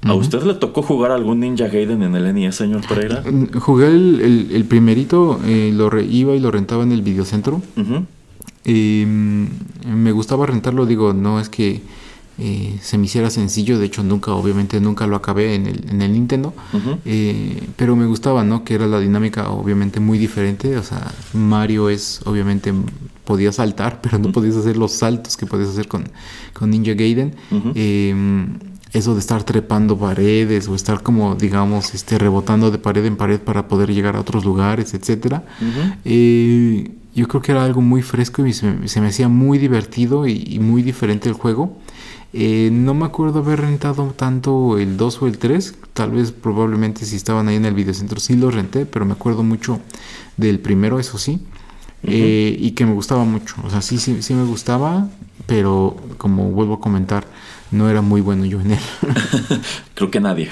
¿A 0.03 0.13
usted 0.13 0.43
le 0.43 0.53
tocó 0.53 0.83
jugar 0.83 1.11
algún 1.11 1.39
Ninja 1.39 1.67
Gaiden 1.67 2.03
en 2.03 2.15
el 2.15 2.33
NES, 2.33 2.55
señor 2.55 2.87
Pereira? 2.87 3.23
Mm, 3.25 3.57
jugué 3.59 3.87
el, 3.87 4.65
primerito, 4.69 5.39
eh, 5.45 5.71
lo 5.73 5.89
iba 5.99 6.35
y 6.35 6.39
lo 6.39 6.51
rentaba 6.51 6.83
en 6.83 6.91
el 6.91 7.01
videocentro. 7.01 7.61
y, 8.63 9.03
mm, 9.05 9.47
me 9.87 10.11
gustaba 10.11 10.45
rentarlo, 10.45 10.85
digo, 10.85 11.13
no 11.13 11.39
es 11.39 11.49
que 11.49 11.81
eh, 12.39 12.77
se 12.81 12.99
me 12.99 13.05
hiciera 13.05 13.31
sencillo, 13.31 13.79
de 13.79 13.87
hecho 13.87 14.03
nunca, 14.03 14.33
obviamente 14.33 14.79
nunca 14.79 15.07
lo 15.07 15.15
acabé 15.15 15.55
en 15.55 15.65
el, 15.65 15.89
en 15.89 16.01
el 16.03 16.13
Nintendo, 16.13 16.53
eh, 17.03 17.67
pero 17.75 17.95
me 17.95 18.05
gustaba, 18.05 18.43
¿no? 18.43 18.63
Que 18.63 18.75
era 18.75 18.85
la 18.85 18.99
dinámica 18.99 19.49
obviamente 19.49 19.99
muy 19.99 20.19
diferente, 20.19 20.77
o 20.77 20.83
sea, 20.83 21.11
Mario 21.33 21.89
es 21.89 22.21
obviamente 22.25 22.73
podía 23.25 23.51
saltar, 23.51 24.01
pero 24.03 24.19
no 24.19 24.31
podías 24.31 24.55
hacer 24.55 24.77
los 24.77 24.91
saltos 24.93 25.35
que 25.35 25.47
podías 25.47 25.69
hacer 25.69 25.87
con, 25.87 26.09
con 26.53 26.69
Ninja 26.69 26.93
Gaiden. 26.93 27.35
Em, 27.73 28.59
eso 28.93 29.13
de 29.15 29.19
estar 29.19 29.43
trepando 29.43 29.97
paredes 29.97 30.69
o 30.69 30.75
estar 30.75 31.03
como 31.03 31.35
digamos 31.35 31.93
este 31.93 32.17
rebotando 32.17 32.71
de 32.71 32.77
pared 32.77 33.03
en 33.05 33.17
pared 33.17 33.39
para 33.39 33.67
poder 33.67 33.93
llegar 33.93 34.15
a 34.15 34.21
otros 34.21 34.45
lugares 34.45 34.93
etcétera 34.93 35.43
eh, 36.05 36.91
yo 37.13 37.27
creo 37.27 37.41
que 37.41 37.51
era 37.51 37.65
algo 37.65 37.81
muy 37.81 38.01
fresco 38.01 38.45
y 38.45 38.53
se, 38.53 38.71
me 38.71 39.07
hacía 39.07 39.27
muy 39.27 39.57
divertido 39.57 40.25
y 40.25 40.57
muy 40.59 40.83
diferente 40.83 41.27
el 41.27 41.35
juego 41.35 41.77
eh, 42.33 42.69
no 42.71 42.93
me 42.93 43.05
acuerdo 43.05 43.39
haber 43.39 43.61
rentado 43.61 44.13
tanto 44.15 44.77
el 44.77 44.97
2 44.97 45.21
o 45.21 45.27
el 45.27 45.37
3. 45.37 45.75
Tal 45.93 46.11
vez 46.11 46.31
probablemente 46.31 47.05
si 47.05 47.15
estaban 47.15 47.47
ahí 47.47 47.55
en 47.55 47.65
el 47.65 47.73
videocentro 47.73 48.19
sí 48.19 48.35
los 48.35 48.53
renté, 48.53 48.85
pero 48.85 49.05
me 49.05 49.13
acuerdo 49.13 49.43
mucho 49.43 49.79
del 50.35 50.59
primero, 50.59 50.99
eso 50.99 51.17
sí. 51.17 51.39
Eh, 52.03 52.55
y 52.59 52.71
que 52.71 52.85
me 52.85 52.93
gustaba 52.93 53.23
mucho. 53.23 53.55
O 53.63 53.69
sea, 53.69 53.81
sí, 53.81 53.97
sí, 53.97 54.21
sí 54.21 54.33
me 54.33 54.45
gustaba, 54.45 55.09
pero 55.45 55.95
como 56.17 56.51
vuelvo 56.51 56.75
a 56.75 56.79
comentar, 56.79 57.25
no 57.71 57.89
era 57.89 58.01
muy 58.01 58.21
bueno 58.21 58.45
yo 58.45 58.61
en 58.61 58.71
él. 58.71 58.79
Creo 59.95 60.11
que 60.11 60.19
nadie. 60.19 60.49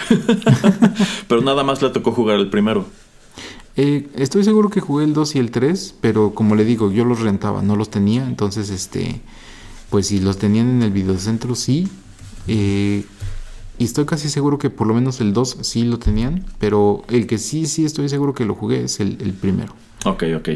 pero 1.27 1.41
nada 1.41 1.63
más 1.63 1.81
le 1.81 1.89
tocó 1.89 2.11
jugar 2.11 2.39
el 2.39 2.49
primero. 2.49 2.85
Eh, 3.77 4.07
estoy 4.15 4.43
seguro 4.43 4.69
que 4.69 4.79
jugué 4.79 5.03
el 5.03 5.13
2 5.13 5.35
y 5.35 5.39
el 5.39 5.51
3, 5.51 5.95
pero 5.99 6.33
como 6.33 6.55
le 6.55 6.63
digo, 6.63 6.91
yo 6.91 7.03
los 7.03 7.19
rentaba, 7.19 7.61
no 7.61 7.75
los 7.75 7.89
tenía, 7.89 8.25
entonces 8.25 8.69
este 8.69 9.21
pues 9.89 10.07
si 10.07 10.19
los 10.19 10.37
tenían 10.37 10.69
en 10.69 10.83
el 10.83 10.91
videocentro, 10.91 11.55
sí. 11.55 11.87
Eh, 12.47 13.05
y 13.77 13.83
estoy 13.83 14.05
casi 14.05 14.29
seguro 14.29 14.57
que 14.57 14.69
por 14.69 14.87
lo 14.87 14.93
menos 14.93 15.19
el 15.19 15.33
2 15.33 15.57
sí 15.61 15.83
lo 15.83 15.99
tenían, 15.99 16.45
pero 16.59 17.03
el 17.09 17.27
que 17.27 17.37
sí, 17.37 17.65
sí 17.65 17.83
estoy 17.85 18.07
seguro 18.07 18.33
que 18.33 18.45
lo 18.45 18.55
jugué 18.55 18.83
es 18.83 18.99
el, 18.99 19.17
primero. 19.39 19.73
Ok, 20.05 20.23
ok. 20.37 20.49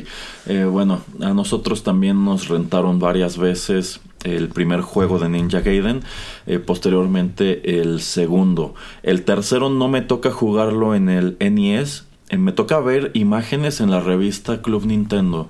Eh, 0.46 0.66
bueno, 0.66 1.02
a 1.22 1.34
nosotros 1.34 1.84
también 1.84 2.24
nos 2.24 2.48
rentaron 2.48 3.00
varias 3.00 3.38
veces 3.38 4.00
el 4.24 4.50
primer 4.50 4.82
juego 4.82 5.20
de 5.20 5.30
Ninja 5.30 5.62
Gaiden, 5.62 6.02
eh, 6.46 6.60
posteriormente 6.60 7.82
el 7.82 8.02
segundo. 8.02 8.76
El 9.04 9.24
tercero 9.24 9.70
no 9.70 9.88
me 9.88 10.02
toca 10.02 10.32
jugarlo 10.32 10.96
en 10.96 11.10
el 11.10 11.38
NES, 11.40 12.06
me 12.38 12.52
toca 12.52 12.80
ver 12.80 13.12
imágenes 13.16 13.82
en 13.82 13.92
la 13.92 14.00
revista 14.00 14.62
Club 14.62 14.86
Nintendo. 14.86 15.50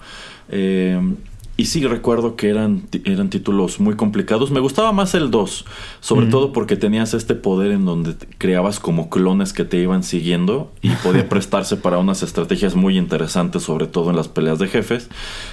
Y 1.60 1.66
sí 1.66 1.86
recuerdo 1.86 2.38
que 2.38 2.48
eran, 2.48 2.84
eran 3.04 3.30
títulos 3.30 3.82
muy 3.82 3.98
complicados. 3.98 4.50
Me 4.50 4.62
gustaba 4.62 4.94
más 4.94 5.14
el 5.14 5.30
2, 5.30 5.66
sobre 6.00 6.28
todo 6.28 6.54
porque 6.54 6.78
tenías 6.78 7.14
este 7.14 7.36
poder 7.36 7.72
en 7.72 7.84
donde 7.84 8.16
creabas 8.38 8.80
como 8.80 9.10
clones 9.10 9.52
que 9.52 9.66
te 9.66 9.76
iban 9.76 10.04
siguiendo 10.04 10.72
y 10.82 10.92
podía 10.92 11.28
prestarse 11.30 11.76
para 11.76 11.98
unas 11.98 12.24
estrategias 12.24 12.76
muy 12.76 12.98
interesantes, 12.98 13.64
sobre 13.64 13.88
todo 13.88 14.10
en 14.10 14.16
las 14.16 14.30
peleas 14.30 14.58
de 14.58 14.70
jefes. 14.70 15.10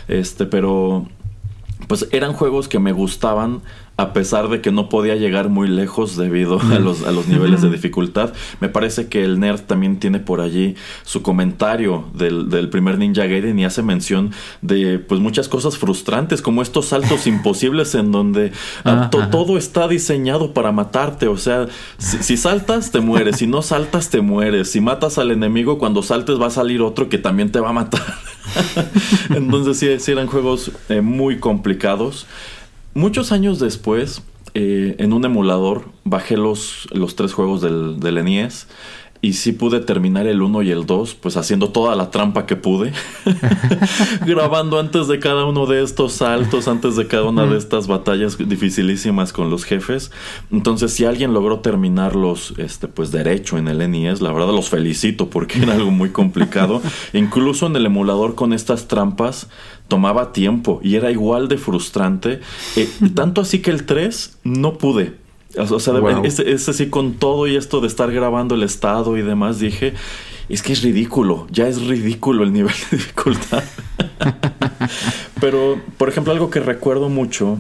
Este, 0.07 0.47
pero 0.47 1.09
pues 1.89 2.07
eran 2.13 2.35
juegos 2.35 2.69
que 2.69 2.79
me 2.79 2.93
gustaban 2.93 3.63
a 3.99 4.13
pesar 4.13 4.49
de 4.49 4.61
que 4.61 4.73
no 4.73 4.91
podía 4.91 5.17
llegar 5.17 5.49
muy 5.49 5.69
lejos 5.69 6.17
debido 6.17 6.61
a 6.61 6.79
los, 6.79 7.03
a 7.03 7.13
los 7.13 7.29
niveles 7.29 7.63
de 7.63 7.71
dificultad. 7.71 8.35
Me 8.61 8.69
parece 8.69 9.09
que 9.09 9.25
el 9.25 9.41
nerd 9.41 9.61
también 9.61 9.99
tiene 9.99 10.19
por 10.19 10.43
allí 10.43 10.75
su 11.03 11.23
comentario 11.23 12.05
del, 12.13 12.69
primer 12.69 12.99
Ninja 12.99 13.25
Gaiden 13.25 13.59
y 13.59 13.65
hace 13.65 13.83
mención 13.83 14.33
de 14.61 14.99
pues 14.99 15.21
muchas 15.21 15.49
cosas 15.49 15.79
frustrantes 15.79 16.43
como 16.43 16.61
estos 16.61 16.87
saltos 16.87 17.27
imposibles 17.27 17.95
en 17.95 18.13
donde 18.13 18.53
ah, 18.85 19.09
todo 19.31 19.57
está 19.57 19.89
diseñado 19.89 20.53
para 20.53 20.73
matarte. 20.73 21.29
O 21.29 21.39
sea, 21.39 21.67
si, 21.97 22.37
saltas 22.37 22.91
te 22.91 23.01
mueres, 23.01 23.37
si 23.37 23.47
no 23.47 23.63
saltas 23.63 24.11
te 24.11 24.21
mueres, 24.21 24.71
si 24.71 24.83
matas 24.83 25.17
al 25.17 25.31
enemigo 25.31 25.79
cuando 25.79 26.03
saltes 26.03 26.39
va 26.39 26.49
a 26.49 26.51
salir 26.51 26.83
otro 26.83 27.09
que 27.09 27.17
también 27.17 27.51
te 27.51 27.61
va 27.61 27.71
a 27.71 27.73
matar. 27.73 28.05
Entonces 29.31 30.03
sí, 30.03 30.13
eran 30.13 30.27
juegos 30.27 30.71
eh, 30.91 31.01
muy 31.01 31.39
complicados. 31.39 32.27
Muchos 32.97 33.31
años 33.31 33.59
después, 33.59 34.23
eh, 34.55 34.97
en 34.99 35.13
un 35.13 35.23
emulador, 35.23 35.91
bajé 36.05 36.39
los, 36.39 36.89
los 36.93 37.15
tres 37.15 37.35
juegos 37.35 37.61
del, 37.61 38.01
del 38.01 38.25
NES 38.25 38.69
y 39.21 39.35
sí 39.35 39.53
pude 39.53 39.81
terminar 39.81 40.27
el 40.27 40.43
1 40.43 40.63
y 40.63 40.71
el 40.71 40.87
2, 40.87 41.15
pues 41.15 41.37
haciendo 41.37 41.71
toda 41.71 41.95
la 41.97 42.11
trampa 42.11 42.47
que 42.47 42.57
pude. 42.57 42.93
Grabando 44.27 44.79
antes 44.79 45.09
de 45.09 45.19
cada 45.19 45.45
uno 45.45 45.67
de 45.67 45.83
estos 45.83 46.15
saltos, 46.15 46.69
antes 46.69 46.97
de 46.97 47.07
cada 47.07 47.25
una 47.25 47.47
de 47.47 47.59
estas 47.59 47.87
batallas 47.87 48.37
dificilísimas 48.39 49.33
con 49.33 49.51
los 49.51 49.65
jefes. 49.65 50.11
Entonces, 50.51 50.93
si 50.93 51.05
alguien 51.05 51.33
logró 51.33 51.61
terminarlos, 51.61 52.55
este, 52.59 52.89
pues 52.89 53.11
derecho 53.11 53.59
en 53.59 53.69
el 53.69 53.91
NES, 53.91 54.21
la 54.21 54.33
verdad 54.33 54.53
los 54.53 54.69
felicito 54.69 55.31
porque 55.31 55.63
era 55.63 55.75
algo 55.75 55.91
muy 55.91 56.11
complicado. 56.11 56.83
Incluso 57.13 57.67
en 57.67 57.77
el 57.77 57.87
emulador 57.87 58.35
con 58.35 58.53
estas 58.53 58.89
trampas, 58.89 59.49
tomaba 59.89 60.33
tiempo 60.33 60.81
y 60.83 60.97
era 60.97 61.11
igual 61.11 61.49
de 61.49 61.59
frustrante. 61.59 62.41
Eh, 62.77 62.89
tanto 63.15 63.41
así 63.41 63.61
que 63.61 63.71
el 63.71 63.87
3 63.87 64.39
no 64.45 64.79
pude. 64.79 65.26
O 65.59 65.81
sea, 65.81 65.95
es, 66.23 66.69
así 66.69 66.89
con 66.89 67.15
todo 67.15 67.47
y 67.47 67.57
esto 67.57 67.81
de 67.81 67.87
estar 67.87 68.13
grabando 68.13 68.55
el 68.55 68.63
estado 68.63 69.17
y 69.17 69.23
demás, 69.23 69.59
dije, 69.59 69.95
es 70.49 70.63
que 70.63 70.73
es 70.73 70.83
ridículo, 70.83 71.47
ya 71.51 71.67
es 71.69 71.83
ridículo 71.83 72.45
el 72.45 72.53
nivel 72.53 72.75
de 72.91 72.97
dificultad. 72.97 73.65
Pero, 75.41 75.81
por 75.97 76.09
ejemplo, 76.09 76.33
algo 76.33 76.51
que 76.51 76.61
recuerdo 76.61 77.09
mucho 77.09 77.59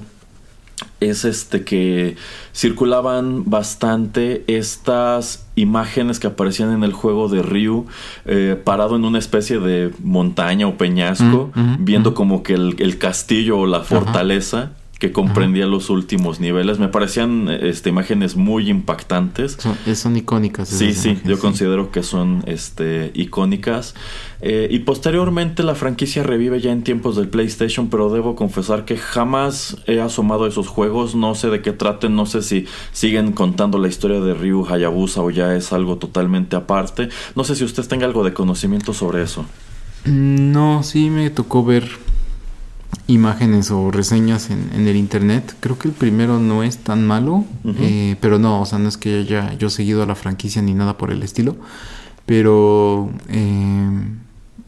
es 1.01 1.25
este 1.25 1.65
que 1.65 2.17
circulaban 2.55 3.49
bastante 3.49 4.45
estas 4.47 5.47
imágenes 5.55 6.21
que 6.21 6.27
aparecían 6.27 6.73
en 6.73 6.85
el 6.85 6.93
juego 6.93 7.29
de 7.29 7.43
Ryu 7.43 7.87
eh, 8.25 8.61
parado 8.63 8.97
en 8.97 9.05
una 9.05 9.19
especie 9.19 9.59
de 9.59 9.91
montaña 10.03 10.67
o 10.67 10.77
peñasco 10.77 11.51
Mm, 11.55 11.85
viendo 11.85 12.15
como 12.15 12.43
que 12.43 12.55
el, 12.55 12.77
el 12.79 12.99
castillo 12.99 13.59
o 13.59 13.67
la 13.67 13.81
fortaleza 13.81 14.73
que 14.99 15.13
comprendía 15.13 15.67
los 15.67 15.91
últimos 15.91 16.41
niveles 16.41 16.79
me 16.79 16.89
parecían 16.89 17.49
este, 17.49 17.91
imágenes 17.91 18.35
muy 18.37 18.71
impactantes 18.71 19.59
Son, 19.61 19.77
son 19.95 20.17
icónicas. 20.17 20.69
Sí, 20.69 20.95
sí, 20.95 21.11
imágenes, 21.11 21.29
yo 21.29 21.39
considero 21.39 21.91
que 21.91 22.03
son 22.03 22.43
este, 22.47 23.11
icónicas. 23.15 23.95
Eh, 24.41 24.69
y 24.71 24.81
posteriormente 24.81 25.63
la 25.63 25.75
franquicia 25.75 26.23
revive 26.23 26.61
ya 26.61 26.73
en 26.73 26.83
tiempos 26.83 27.17
del 27.17 27.29
PlayStation, 27.29 27.89
pero 27.89 28.11
debo 28.11 28.37
confesar 28.37 28.85
que 28.85 28.97
jamás 28.97 29.77
he 29.87 30.01
asomado 30.01 30.47
esos 30.47 30.67
juegos. 30.69 31.15
No 31.15 31.35
sé 31.35 31.51
de 31.51 31.61
qué 31.61 31.73
traten, 31.73 32.17
no 32.17 32.25
sé 32.25 32.43
si 32.43 32.67
siguen 32.93 33.33
contando 33.33 33.79
la 33.79 33.89
historia 33.89 34.21
de 34.21 34.33
Ryu 34.33 34.67
Hayabusa 34.67 35.21
o 35.21 35.31
ya 35.31 35.55
es 35.55 35.73
algo 35.73 35.97
totalmente 35.97 36.57
aparte. 36.57 37.09
No 37.35 37.45
sé 37.45 37.55
si 37.55 37.65
usted 37.65 37.87
tenga 37.87 38.07
algo 38.07 38.25
de 38.25 38.33
conocimiento 38.33 38.95
sobre 38.95 39.23
eso. 39.23 39.45
No, 40.07 40.83
sí 40.83 41.11
me 41.11 41.31
tocó 41.31 41.65
ver 41.65 41.89
imágenes 43.09 43.71
o 43.71 43.91
reseñas 43.91 44.51
en, 44.51 44.71
en 44.75 44.87
el 44.89 44.97
internet. 44.97 45.55
Creo 45.61 45.79
que 45.79 45.89
el 45.89 45.95
primero 45.95 46.39
no 46.39 46.63
es 46.63 46.79
tan 46.79 47.07
malo, 47.07 47.45
eh, 47.65 48.17
pero 48.21 48.39
no, 48.39 48.61
o 48.61 48.67
sea, 48.67 48.79
no 48.79 48.89
es 48.89 48.97
que 48.97 49.21
haya 49.21 49.55
yo 49.55 49.71
seguido 49.71 50.03
a 50.03 50.07
la 50.07 50.15
franquicia 50.15 50.63
ni 50.63 50.75
nada 50.75 50.99
por 50.99 51.13
el 51.13 51.23
estilo. 51.23 51.57
Pero, 52.27 53.11
eh, 53.29 53.89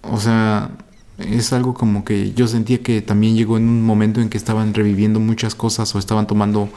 o 0.03 0.21
sea, 0.21 0.71
es 1.19 1.53
algo 1.53 1.75
como 1.75 2.05
que 2.05 2.33
yo 2.33 2.47
sentía 2.47 2.81
que 2.83 3.03
también 3.03 3.35
llegó 3.35 3.57
en 3.57 3.69
un 3.69 3.83
momento 3.85 4.21
en 4.21 4.29
que 4.29 4.39
estaban 4.39 4.73
reviviendo 4.73 5.19
muchas 5.19 5.55
cosas 5.57 5.93
o 5.95 5.99
estaban 5.99 6.29
tomando 6.29 6.69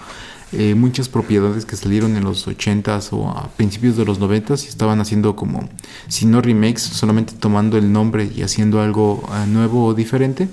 eh, 0.54 0.76
muchas 0.76 1.08
propiedades 1.08 1.66
que 1.66 1.78
salieron 1.78 2.18
en 2.18 2.26
los 2.26 2.46
80s 2.48 3.10
o 3.14 3.30
a 3.30 3.48
principios 3.50 3.96
de 3.96 4.04
los 4.04 4.20
90s 4.20 4.66
y 4.66 4.68
estaban 4.68 5.00
haciendo 5.00 5.36
como, 5.36 5.70
si 6.10 6.26
no 6.26 6.42
remakes, 6.42 6.82
solamente 6.82 7.34
tomando 7.34 7.78
el 7.78 7.94
nombre 7.94 8.30
y 8.36 8.42
haciendo 8.42 8.82
algo 8.82 9.24
eh, 9.32 9.48
nuevo 9.48 9.86
o 9.86 9.94
diferente. 9.94 10.50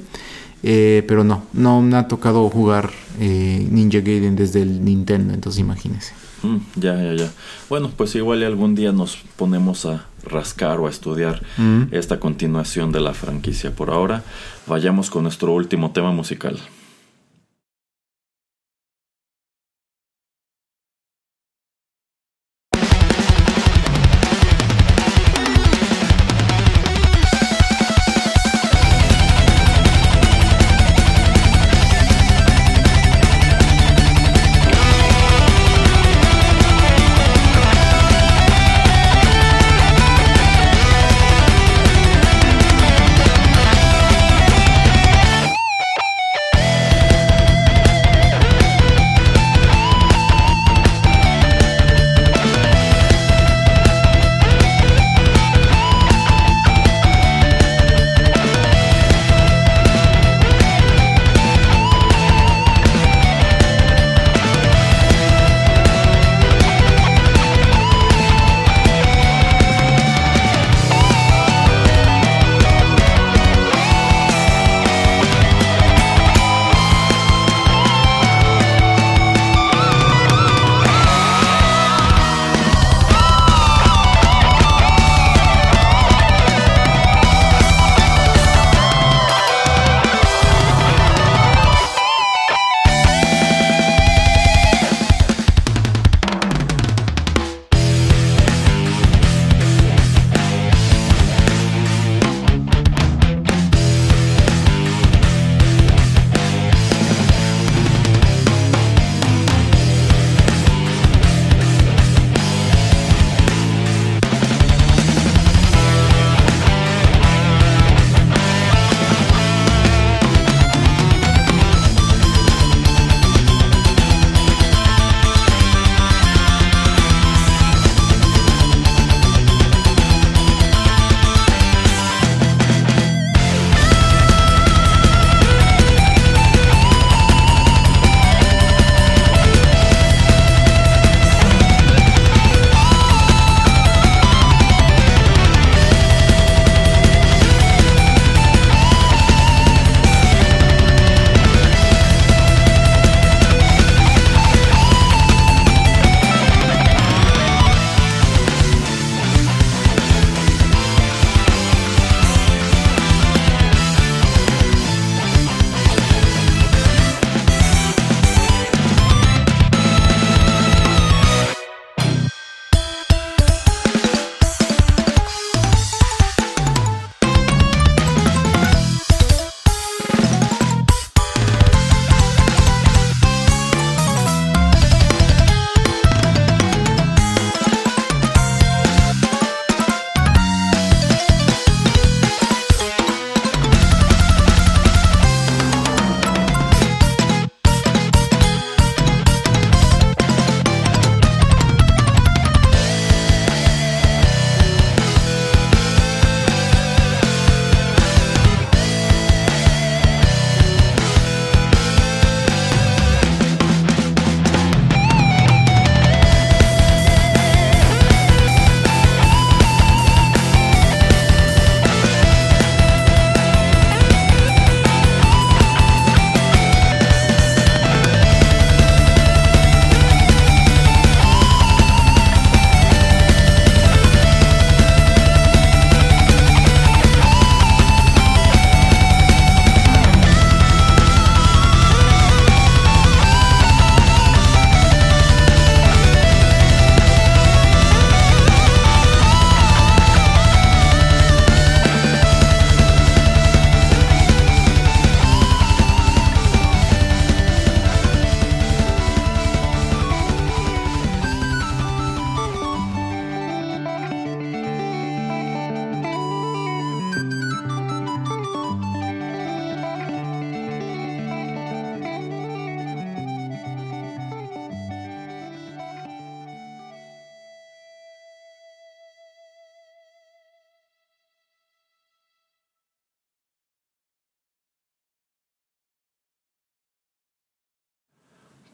Eh, 0.63 1.05
pero 1.07 1.23
no, 1.25 1.45
no 1.53 1.81
me 1.83 1.97
ha 1.97 2.09
tocado 2.09 2.49
jugar 2.51 2.91
eh, 3.21 3.67
Ninja 3.71 4.01
Gaiden 4.01 4.35
desde 4.37 4.63
el 4.63 4.85
Nintendo, 4.85 5.33
entonces 5.35 5.61
imagínese. 5.61 6.13
Mm, 6.43 6.57
ya, 6.77 6.95
ya, 7.03 7.15
ya. 7.15 7.31
Bueno, 7.69 7.91
pues 7.97 8.15
igual 8.15 8.43
algún 8.45 8.75
día 8.75 8.93
nos 8.93 9.17
ponemos 9.37 9.87
a 9.87 10.07
rascar 10.25 10.79
o 10.81 10.87
a 10.87 10.91
estudiar 10.91 11.43
Mm. 11.59 11.85
esta 11.93 12.19
continuación 12.21 12.93
de 12.93 13.01
la 13.01 13.15
franquicia. 13.15 13.71
Por 13.75 13.91
ahora, 13.91 14.23
vayamos 14.67 15.11
con 15.11 15.23
nuestro 15.25 15.53
último 15.53 15.91
tema 15.93 16.13
musical. 16.13 16.59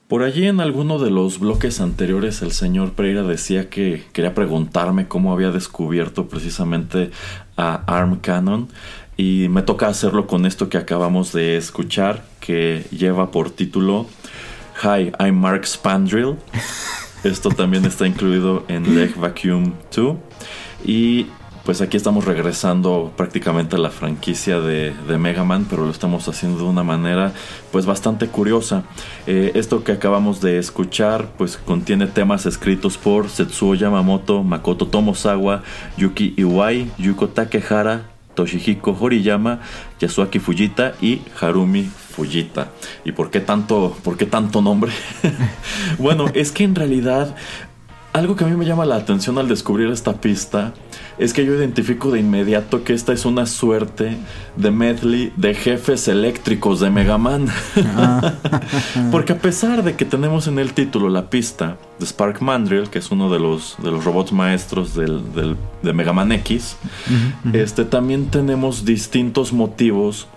Por 0.08 0.22
allí 0.22 0.46
en 0.46 0.60
alguno 0.60 0.98
de 0.98 1.10
los 1.10 1.38
bloques 1.38 1.80
anteriores 1.80 2.42
el 2.42 2.52
señor 2.52 2.92
Pereira 2.92 3.22
decía 3.22 3.70
que 3.70 4.04
quería 4.12 4.34
preguntarme 4.34 5.08
cómo 5.08 5.32
había 5.32 5.50
descubierto 5.50 6.28
precisamente 6.28 7.10
a 7.56 7.82
Arm 7.86 8.20
Cannon 8.20 8.68
y 9.16 9.48
me 9.48 9.62
toca 9.62 9.88
hacerlo 9.88 10.26
con 10.26 10.44
esto 10.44 10.68
que 10.68 10.76
acabamos 10.76 11.32
de 11.32 11.56
escuchar 11.56 12.26
que 12.40 12.84
lleva 12.90 13.30
por 13.30 13.50
título 13.50 14.06
Hi, 14.82 15.12
I'm 15.18 15.36
Mark 15.36 15.66
Spandrill. 15.66 16.36
Esto 17.24 17.48
también 17.48 17.86
está 17.86 18.06
incluido 18.06 18.64
en 18.68 18.94
Leg 18.94 19.16
Vacuum 19.16 19.72
2 19.94 20.16
y 20.84 21.26
pues 21.64 21.80
aquí 21.80 21.96
estamos 21.96 22.26
regresando 22.26 23.12
prácticamente 23.16 23.76
a 23.76 23.78
la 23.78 23.90
franquicia 23.90 24.60
de, 24.60 24.92
Mega 25.18 25.44
Man, 25.44 25.66
pero 25.68 25.84
lo 25.84 25.90
estamos 25.90 26.28
haciendo 26.28 26.58
de 26.58 26.64
una 26.64 26.82
manera 26.82 27.32
pues 27.72 27.86
bastante 27.86 28.28
curiosa. 28.28 28.84
Eh, 29.26 29.52
esto 29.54 29.82
que 29.82 29.92
acabamos 29.92 30.40
de 30.42 30.58
escuchar 30.58 31.28
pues 31.38 31.56
contiene 31.56 32.06
temas 32.06 32.44
escritos 32.44 32.98
por 32.98 33.30
Setsuo 33.30 33.74
Yamamoto, 33.74 34.42
Makoto 34.42 34.86
Tomosawa, 34.86 35.62
Yuki 35.96 36.34
Iwai, 36.36 36.90
Yuko 36.98 37.28
Takehara, 37.28 38.10
Toshihiko 38.34 38.96
Horiyama, 39.00 39.60
Yasuaki 40.00 40.40
Fujita 40.40 40.94
y 41.00 41.22
Harumi 41.40 41.84
Fujita. 41.84 42.68
¿Y 43.04 43.12
por 43.12 43.30
qué 43.30 43.40
tanto, 43.40 43.96
por 44.04 44.16
qué 44.18 44.26
tanto 44.26 44.60
nombre? 44.60 44.92
bueno, 45.98 46.26
es 46.34 46.52
que 46.52 46.64
en 46.64 46.74
realidad 46.74 47.34
algo 48.14 48.36
que 48.36 48.44
a 48.44 48.46
mí 48.46 48.56
me 48.56 48.64
llama 48.64 48.86
la 48.86 48.94
atención 48.94 49.38
al 49.38 49.48
descubrir 49.48 49.90
esta 49.90 50.12
pista 50.12 50.72
es 51.18 51.32
que 51.32 51.44
yo 51.44 51.52
identifico 51.52 52.12
de 52.12 52.20
inmediato 52.20 52.84
que 52.84 52.92
esta 52.92 53.12
es 53.12 53.24
una 53.24 53.44
suerte 53.44 54.16
de 54.56 54.70
medley 54.70 55.32
de 55.36 55.52
jefes 55.52 56.06
eléctricos 56.06 56.78
de 56.78 56.90
Mega 56.90 57.18
Man. 57.18 57.48
Ah. 57.96 58.34
Porque 59.10 59.32
a 59.32 59.38
pesar 59.38 59.82
de 59.82 59.96
que 59.96 60.04
tenemos 60.04 60.46
en 60.46 60.60
el 60.60 60.74
título 60.74 61.08
la 61.08 61.28
pista 61.28 61.76
de 61.98 62.06
Spark 62.06 62.40
Mandrill, 62.40 62.88
que 62.88 63.00
es 63.00 63.10
uno 63.10 63.32
de 63.32 63.40
los, 63.40 63.76
de 63.82 63.90
los 63.90 64.04
robots 64.04 64.30
maestros 64.32 64.94
del, 64.94 65.20
de 65.82 65.92
Mega 65.92 66.12
Man 66.12 66.30
X, 66.30 66.76
Este, 67.52 67.84
también 67.84 68.26
tenemos 68.30 68.84
distintos 68.84 69.52
motivos 69.52 70.28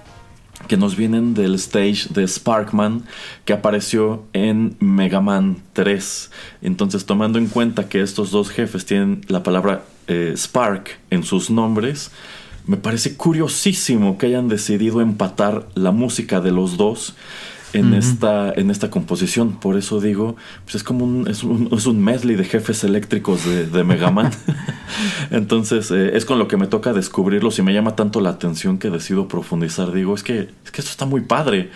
que 0.68 0.78
nos 0.78 0.96
vienen 0.96 1.34
del 1.34 1.56
stage 1.56 2.08
de 2.10 2.28
Sparkman 2.28 3.04
que 3.46 3.54
apareció 3.54 4.24
en 4.34 4.76
Mega 4.80 5.22
Man 5.22 5.58
3. 5.74 6.32
Entonces, 6.62 7.06
tomando 7.06 7.40
en 7.40 7.48
cuenta 7.48 7.90
que 7.90 8.02
estos 8.02 8.32
dos 8.32 8.50
jefes 8.50 8.86
tienen 8.86 9.22
la 9.28 9.44
palabra 9.44 9.84
eh, 10.08 10.34
Spark 10.36 11.00
en 11.10 11.24
sus 11.24 11.50
nombres, 11.50 12.12
me 12.66 12.78
parece 12.78 13.16
curiosísimo 13.16 14.18
que 14.18 14.28
hayan 14.28 14.50
decidido 14.50 15.02
empatar 15.02 15.68
la 15.74 15.92
música 15.92 16.42
de 16.42 16.52
los 16.52 16.78
dos 16.78 17.16
en, 17.74 17.94
esta, 17.94 18.54
en 18.54 18.70
esta 18.70 18.90
composición. 18.90 19.60
Por 19.60 19.78
eso 19.78 20.00
digo, 20.00 20.36
pues 20.64 20.76
es 20.76 20.84
como 20.84 21.06
un, 21.06 21.28
es 21.28 21.44
un, 21.44 21.70
es 21.72 21.86
un 21.86 22.04
medley 22.04 22.36
de 22.36 22.44
jefes 22.44 22.84
eléctricos 22.84 23.46
de, 23.46 23.66
de 23.66 23.84
Mega 23.84 24.12
Man. 24.12 24.32
Entonces, 25.32 25.92
eh, 25.92 26.12
es 26.16 26.26
con 26.26 26.40
lo 26.40 26.48
que 26.48 26.58
me 26.58 26.68
toca 26.68 26.94
descubrirlos 26.94 27.60
y 27.60 27.62
me 27.62 27.74
llama 27.74 27.96
tanto 27.96 28.22
la 28.22 28.30
atención 28.30 28.78
que 28.78 28.90
decido 28.90 29.28
profundizar. 29.28 29.92
Digo, 29.92 30.16
es 30.16 30.24
que, 30.24 30.50
es 30.64 30.72
que 30.72 30.82
esto 30.82 30.92
está 30.92 31.06
muy 31.06 31.22
padre. 31.22 31.70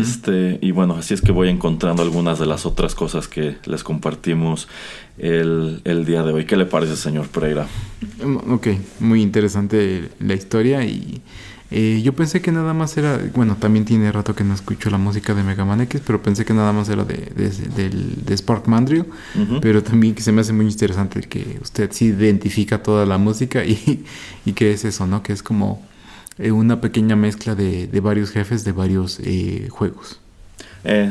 Este, 0.00 0.58
y 0.60 0.70
bueno, 0.70 0.94
así 0.94 1.14
es 1.14 1.20
que 1.20 1.32
voy 1.32 1.48
encontrando 1.48 2.02
algunas 2.02 2.38
de 2.38 2.46
las 2.46 2.66
otras 2.66 2.94
cosas 2.94 3.28
que 3.28 3.56
les 3.66 3.82
compartimos 3.82 4.68
el, 5.18 5.80
el 5.84 6.04
día 6.04 6.22
de 6.22 6.32
hoy. 6.32 6.44
¿Qué 6.44 6.56
le 6.56 6.66
parece, 6.66 6.96
señor 6.96 7.28
Pereira? 7.28 7.66
Ok, 8.48 8.68
muy 9.00 9.22
interesante 9.22 10.10
la 10.20 10.34
historia 10.34 10.84
y 10.84 11.22
eh, 11.70 12.02
yo 12.04 12.12
pensé 12.12 12.40
que 12.40 12.52
nada 12.52 12.74
más 12.74 12.96
era, 12.96 13.18
bueno, 13.34 13.56
también 13.56 13.84
tiene 13.84 14.12
rato 14.12 14.34
que 14.34 14.44
no 14.44 14.54
escucho 14.54 14.90
la 14.90 14.98
música 14.98 15.34
de 15.34 15.42
Mega 15.42 15.64
Man 15.64 15.80
X, 15.82 16.02
pero 16.06 16.22
pensé 16.22 16.44
que 16.44 16.52
nada 16.52 16.72
más 16.72 16.88
era 16.88 17.04
de, 17.04 17.16
de, 17.34 18.36
Spark 18.36 18.68
Mandrill, 18.68 19.06
pero 19.60 19.82
también 19.82 20.14
que 20.14 20.22
se 20.22 20.30
me 20.30 20.42
hace 20.42 20.52
muy 20.52 20.66
interesante 20.66 21.20
que 21.22 21.58
usted 21.62 21.90
sí 21.92 22.06
identifica 22.06 22.82
toda 22.82 23.06
la 23.06 23.18
música 23.18 23.64
y, 23.64 24.04
y 24.44 24.52
que 24.52 24.72
es 24.72 24.84
eso, 24.84 25.06
¿no? 25.06 25.22
Que 25.22 25.32
es 25.32 25.42
como 25.42 25.82
eh, 26.38 26.52
una 26.52 26.80
pequeña 26.80 27.16
mezcla 27.16 27.54
de, 27.54 27.88
varios 28.00 28.30
jefes 28.30 28.64
de 28.64 28.72
varios 28.72 29.18
eh, 29.22 29.68
juegos. 29.70 30.20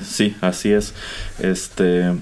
sí, 0.03 0.35
así 0.41 0.71
es. 0.71 0.93
Este 1.39 2.13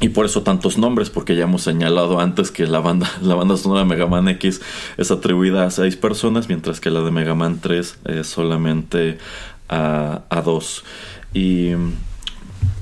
y 0.00 0.10
por 0.10 0.26
eso 0.26 0.42
tantos 0.42 0.78
nombres, 0.78 1.10
porque 1.10 1.34
ya 1.34 1.44
hemos 1.44 1.62
señalado 1.62 2.20
antes 2.20 2.50
que 2.50 2.66
la 2.66 2.80
banda, 2.80 3.10
la 3.22 3.34
banda 3.34 3.56
sonora 3.56 3.80
de 3.80 3.86
Mega 3.86 4.06
Man 4.06 4.28
X 4.28 4.60
es 4.96 5.10
atribuida 5.10 5.64
a 5.64 5.70
seis 5.70 5.96
personas, 5.96 6.48
mientras 6.48 6.80
que 6.80 6.90
la 6.90 7.00
de 7.00 7.10
Mega 7.10 7.34
Man 7.34 7.58
3 7.60 7.98
es 8.04 8.26
solamente 8.26 9.18
a, 9.68 10.22
a 10.28 10.42
dos. 10.42 10.84
Y 11.34 11.72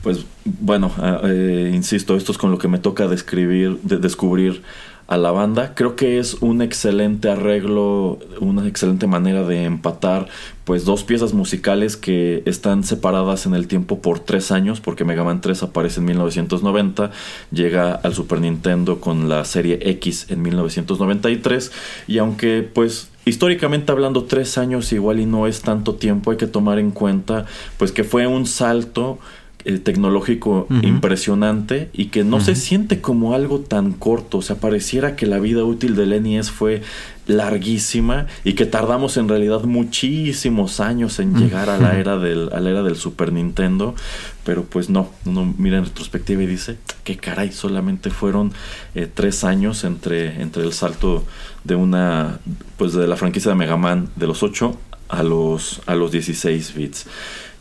pues 0.02 0.24
bueno, 0.44 0.92
eh, 1.24 1.72
insisto, 1.74 2.16
esto 2.16 2.32
es 2.32 2.38
con 2.38 2.50
lo 2.50 2.58
que 2.58 2.68
me 2.68 2.78
toca 2.78 3.08
describir, 3.08 3.80
de 3.82 3.98
descubrir 3.98 4.62
a 5.06 5.16
la 5.16 5.30
banda. 5.30 5.74
Creo 5.74 5.96
que 5.96 6.18
es 6.18 6.34
un 6.40 6.62
excelente 6.62 7.30
arreglo, 7.30 8.18
una 8.40 8.66
excelente 8.66 9.06
manera 9.06 9.44
de 9.44 9.64
empatar 9.64 10.28
pues 10.64 10.84
dos 10.84 11.04
piezas 11.04 11.32
musicales 11.32 11.96
que 11.96 12.42
están 12.44 12.82
separadas 12.82 13.46
en 13.46 13.54
el 13.54 13.68
tiempo 13.68 14.00
por 14.00 14.18
tres 14.18 14.50
años, 14.50 14.80
porque 14.80 15.04
Mega 15.04 15.22
Man 15.22 15.40
3 15.40 15.62
aparece 15.62 16.00
en 16.00 16.06
1990, 16.06 17.12
llega 17.52 17.92
al 17.94 18.14
Super 18.14 18.40
Nintendo 18.40 19.00
con 19.00 19.28
la 19.28 19.44
serie 19.44 19.78
X 19.80 20.26
en 20.28 20.42
1993, 20.42 21.70
y 22.08 22.18
aunque 22.18 22.68
pues 22.74 23.08
históricamente 23.24 23.92
hablando 23.92 24.24
tres 24.24 24.58
años 24.58 24.92
igual 24.92 25.20
y 25.20 25.26
no 25.26 25.46
es 25.46 25.62
tanto 25.62 25.94
tiempo, 25.94 26.32
hay 26.32 26.36
que 26.36 26.48
tomar 26.48 26.80
en 26.80 26.90
cuenta 26.90 27.46
pues 27.78 27.92
que 27.92 28.02
fue 28.02 28.26
un 28.26 28.44
salto 28.44 29.20
eh, 29.68 29.78
tecnológico 29.78 30.68
impresionante 30.82 31.90
y 31.92 32.06
que 32.06 32.22
no 32.22 32.40
se 32.40 32.54
siente 32.54 33.00
como 33.00 33.34
algo 33.34 33.58
tan 33.58 33.92
corto. 33.92 34.38
O 34.38 34.42
sea, 34.42 34.60
pareciera 34.60 35.16
que 35.16 35.26
la 35.26 35.40
vida 35.40 35.64
útil 35.64 35.96
del 35.96 36.22
NES 36.22 36.52
fue 36.52 36.82
larguísima 37.26 38.28
y 38.44 38.52
que 38.52 38.64
tardamos 38.64 39.16
en 39.16 39.28
realidad 39.28 39.64
muchísimos 39.64 40.78
años 40.78 41.18
en 41.18 41.34
llegar 41.34 41.68
a 41.68 41.78
la 41.78 41.98
era 41.98 42.16
del, 42.16 42.48
a 42.52 42.60
la 42.60 42.70
era 42.70 42.84
del 42.84 42.94
Super 42.94 43.32
Nintendo. 43.32 43.96
Pero 44.44 44.62
pues 44.62 44.88
no, 44.88 45.10
uno 45.24 45.52
mira 45.58 45.78
en 45.78 45.84
retrospectiva 45.84 46.44
y 46.44 46.46
dice, 46.46 46.76
que 47.02 47.16
caray, 47.16 47.50
solamente 47.50 48.10
fueron 48.10 48.52
eh, 48.94 49.10
tres 49.12 49.42
años 49.42 49.82
entre, 49.82 50.40
entre 50.40 50.62
el 50.62 50.74
salto 50.74 51.24
de 51.64 51.74
una, 51.74 52.38
pues 52.76 52.92
de 52.92 53.08
la 53.08 53.16
franquicia 53.16 53.50
de 53.50 53.56
Mega 53.56 53.76
Man 53.76 54.10
de 54.14 54.28
los 54.28 54.44
8 54.44 54.78
a 55.08 55.22
los, 55.22 55.82
a 55.86 55.94
los 55.94 56.12
16 56.12 56.74
bits. 56.74 57.06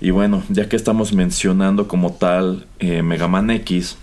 Y 0.01 0.11
bueno, 0.11 0.43
ya 0.49 0.67
que 0.67 0.75
estamos 0.75 1.13
mencionando 1.13 1.87
como 1.87 2.13
tal 2.13 2.65
eh, 2.79 3.01
Mega 3.01 3.27
Man 3.27 3.49
X 3.49 3.97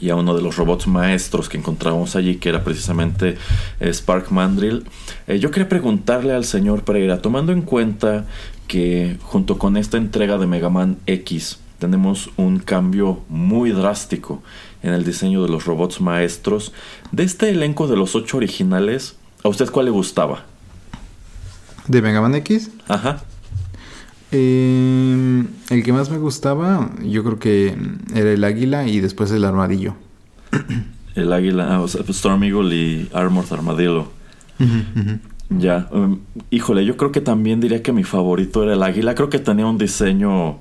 y 0.00 0.10
a 0.10 0.16
uno 0.16 0.34
de 0.34 0.42
los 0.42 0.56
robots 0.56 0.86
maestros 0.86 1.48
que 1.48 1.58
encontramos 1.58 2.14
allí, 2.14 2.36
que 2.36 2.48
era 2.48 2.62
precisamente 2.62 3.36
eh, 3.80 3.92
Spark 3.92 4.30
Mandrill, 4.30 4.84
eh, 5.26 5.38
yo 5.38 5.50
quería 5.50 5.68
preguntarle 5.68 6.32
al 6.32 6.44
señor 6.44 6.84
Pereira, 6.84 7.20
tomando 7.20 7.52
en 7.52 7.62
cuenta 7.62 8.26
que 8.68 9.16
junto 9.22 9.58
con 9.58 9.76
esta 9.76 9.96
entrega 9.96 10.38
de 10.38 10.46
Mega 10.46 10.68
Man 10.68 10.98
X 11.06 11.58
tenemos 11.78 12.30
un 12.36 12.58
cambio 12.58 13.22
muy 13.28 13.70
drástico 13.70 14.42
en 14.82 14.92
el 14.94 15.04
diseño 15.04 15.42
de 15.42 15.48
los 15.48 15.64
robots 15.64 16.00
maestros, 16.00 16.72
de 17.12 17.24
este 17.24 17.50
elenco 17.50 17.88
de 17.88 17.96
los 17.96 18.14
ocho 18.14 18.36
originales, 18.36 19.16
¿a 19.42 19.48
usted 19.48 19.70
cuál 19.70 19.86
le 19.86 19.90
gustaba? 19.90 20.44
¿De 21.86 22.02
Mega 22.02 22.20
Man 22.20 22.34
X? 22.36 22.70
Ajá. 22.86 23.22
Eh, 24.30 25.44
el 25.70 25.82
que 25.82 25.92
más 25.92 26.10
me 26.10 26.18
gustaba, 26.18 26.90
yo 27.02 27.24
creo 27.24 27.38
que 27.38 27.76
era 28.14 28.30
el 28.30 28.44
águila 28.44 28.86
y 28.86 29.00
después 29.00 29.30
el 29.30 29.44
armadillo. 29.44 29.94
El 31.14 31.32
águila, 31.32 31.74
ah, 31.74 31.80
o 31.80 31.88
sea, 31.88 32.02
Storm 32.08 32.44
Eagle 32.44 32.74
y 32.74 33.08
Armored 33.12 33.52
Armadillo. 33.52 34.08
Ya, 35.50 35.88
um, 35.92 36.20
híjole, 36.50 36.84
yo 36.84 36.96
creo 36.96 37.10
que 37.10 37.20
también 37.20 37.60
diría 37.60 37.82
que 37.82 37.92
mi 37.92 38.04
favorito 38.04 38.62
era 38.62 38.74
el 38.74 38.82
águila. 38.82 39.14
Creo 39.14 39.30
que 39.30 39.38
tenía 39.38 39.66
un 39.66 39.78
diseño 39.78 40.58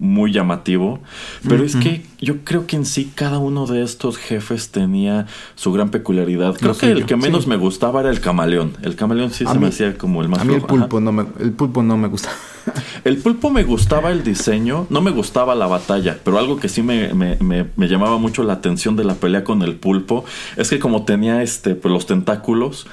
muy 0.00 0.32
llamativo. 0.32 1.00
Pero 1.46 1.62
es 1.62 1.76
que 1.76 2.04
yo 2.20 2.38
creo 2.42 2.66
que 2.66 2.76
en 2.76 2.86
sí 2.86 3.12
cada 3.14 3.38
uno 3.38 3.66
de 3.66 3.82
estos 3.82 4.16
jefes 4.16 4.70
tenía 4.70 5.26
su 5.54 5.72
gran 5.72 5.90
peculiaridad. 5.90 6.56
Creo 6.58 6.76
que 6.76 6.90
el 6.90 7.04
que 7.04 7.16
menos 7.16 7.46
me 7.46 7.56
gustaba 7.56 8.00
era 8.00 8.10
el 8.10 8.20
camaleón. 8.20 8.72
El 8.82 8.96
camaleón 8.96 9.30
sí 9.30 9.44
se 9.46 9.58
me 9.58 9.68
hacía 9.68 9.96
como 9.96 10.22
el 10.22 10.28
más 10.28 10.40
A 10.40 10.44
mí 10.44 10.54
el 10.54 10.62
pulpo, 10.62 11.00
no 11.00 11.12
me, 11.12 11.26
el 11.38 11.52
pulpo 11.52 11.82
no 11.82 11.96
me 11.98 12.08
gustaba. 12.08 12.34
El 13.04 13.18
pulpo 13.18 13.50
me 13.50 13.64
gustaba 13.64 14.10
el 14.10 14.22
diseño, 14.22 14.86
no 14.90 15.00
me 15.00 15.10
gustaba 15.10 15.54
la 15.54 15.66
batalla, 15.66 16.18
pero 16.22 16.38
algo 16.38 16.58
que 16.58 16.68
sí 16.68 16.82
me, 16.82 17.14
me, 17.14 17.88
llamaba 17.88 18.18
mucho 18.18 18.42
la 18.42 18.54
atención 18.54 18.96
de 18.96 19.04
la 19.04 19.14
pelea 19.14 19.42
con 19.44 19.62
el 19.62 19.74
pulpo 19.74 20.24
es 20.56 20.70
que 20.70 20.78
como 20.78 21.04
tenía 21.04 21.42
este 21.42 21.74
pues, 21.74 21.92
los 21.92 22.06
tentáculos, 22.06 22.86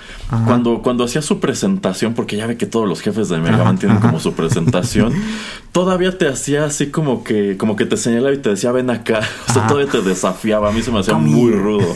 cuando, 0.46 0.82
cuando 0.82 1.04
hacía 1.04 1.22
su 1.22 1.40
presentación, 1.40 2.14
porque 2.14 2.38
ya 2.38 2.48
ve 2.48 2.58
que 2.58 2.66
todos 2.66 2.88
los 2.88 3.02
jefes 3.02 3.30
de 3.30 3.38
Mega 3.38 3.64
Man 3.64 3.78
tienen 3.78 4.00
como 4.00 4.20
su 4.20 4.34
presentación, 4.34 5.14
todavía 5.72 6.18
te 6.18 6.28
hacía 6.28 6.66
así 6.66 6.90
como 6.90 7.24
que, 7.24 7.58
como 7.58 7.76
que 7.76 7.86
te 7.86 7.98
señalaba 7.98 8.34
y 8.34 8.40
te 8.40 8.50
decía 8.50 8.72
ven 8.72 8.90
acá. 8.90 9.22
O 9.50 9.54
sea, 9.54 9.66
todavía 9.66 9.90
te 9.90 10.02
desafiaba. 10.02 10.70
A 10.70 10.72
mí 10.72 10.82
se 10.82 10.92
me 10.92 11.00
hacía 11.00 11.16
muy 11.16 11.52
rudo. 11.52 11.88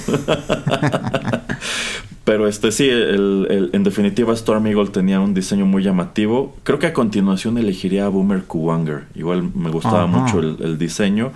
Pero 2.32 2.48
este 2.48 2.72
sí, 2.72 2.88
en 2.90 3.84
definitiva 3.84 4.34
Storm 4.36 4.66
Eagle 4.68 4.88
tenía 4.88 5.20
un 5.20 5.34
diseño 5.34 5.66
muy 5.66 5.84
llamativo. 5.84 6.56
Creo 6.64 6.80
que 6.80 6.88
a 6.88 6.94
continuación 6.94 7.58
elegiría 7.58 8.06
a 8.06 8.08
Boomer 8.08 8.44
Kuwanger. 8.44 9.04
Igual 9.16 9.54
me 9.54 9.70
gustaba 9.70 10.08
mucho 10.08 10.40
el, 10.40 10.78
diseño. 10.78 11.34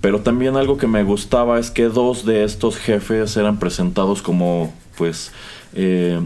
Pero 0.00 0.20
también 0.20 0.54
algo 0.54 0.78
que 0.78 0.86
me 0.86 1.02
gustaba 1.02 1.58
es 1.58 1.72
que 1.72 1.86
dos 1.86 2.24
de 2.24 2.44
estos 2.44 2.76
jefes 2.76 3.36
eran 3.36 3.58
presentados 3.58 4.22
como 4.22 4.72
pues 4.96 5.32
eh, 5.74 6.20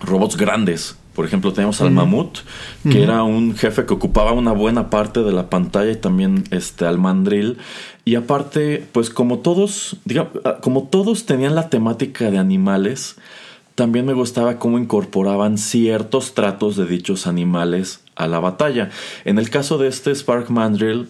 robots 0.00 0.38
grandes. 0.38 0.96
Por 1.14 1.26
ejemplo, 1.26 1.52
tenemos 1.52 1.78
al 1.82 1.90
Mamut, 1.90 2.38
que 2.90 3.02
era 3.02 3.22
un 3.22 3.54
jefe 3.54 3.84
que 3.84 3.92
ocupaba 3.92 4.32
una 4.32 4.52
buena 4.52 4.88
parte 4.88 5.22
de 5.22 5.32
la 5.32 5.50
pantalla 5.50 5.90
y 5.90 5.96
también 5.96 6.44
este 6.50 6.86
al 6.86 6.96
Mandrill. 6.96 7.58
Y 8.06 8.14
aparte, 8.14 8.82
pues 8.92 9.10
como 9.10 9.40
todos, 9.40 9.98
digamos, 10.06 10.32
ah, 10.46 10.56
como 10.62 10.84
todos 10.84 11.26
tenían 11.26 11.54
la 11.54 11.68
temática 11.68 12.30
de 12.30 12.38
animales, 12.38 13.16
también 13.74 14.06
me 14.06 14.12
gustaba 14.12 14.58
cómo 14.58 14.78
incorporaban 14.78 15.58
ciertos 15.58 16.34
tratos 16.34 16.76
de 16.76 16.86
dichos 16.86 17.26
animales 17.26 18.00
a 18.14 18.26
la 18.26 18.40
batalla. 18.40 18.90
En 19.24 19.38
el 19.38 19.50
caso 19.50 19.78
de 19.78 19.88
este 19.88 20.14
Spark 20.14 20.50
Mandrill, 20.50 21.08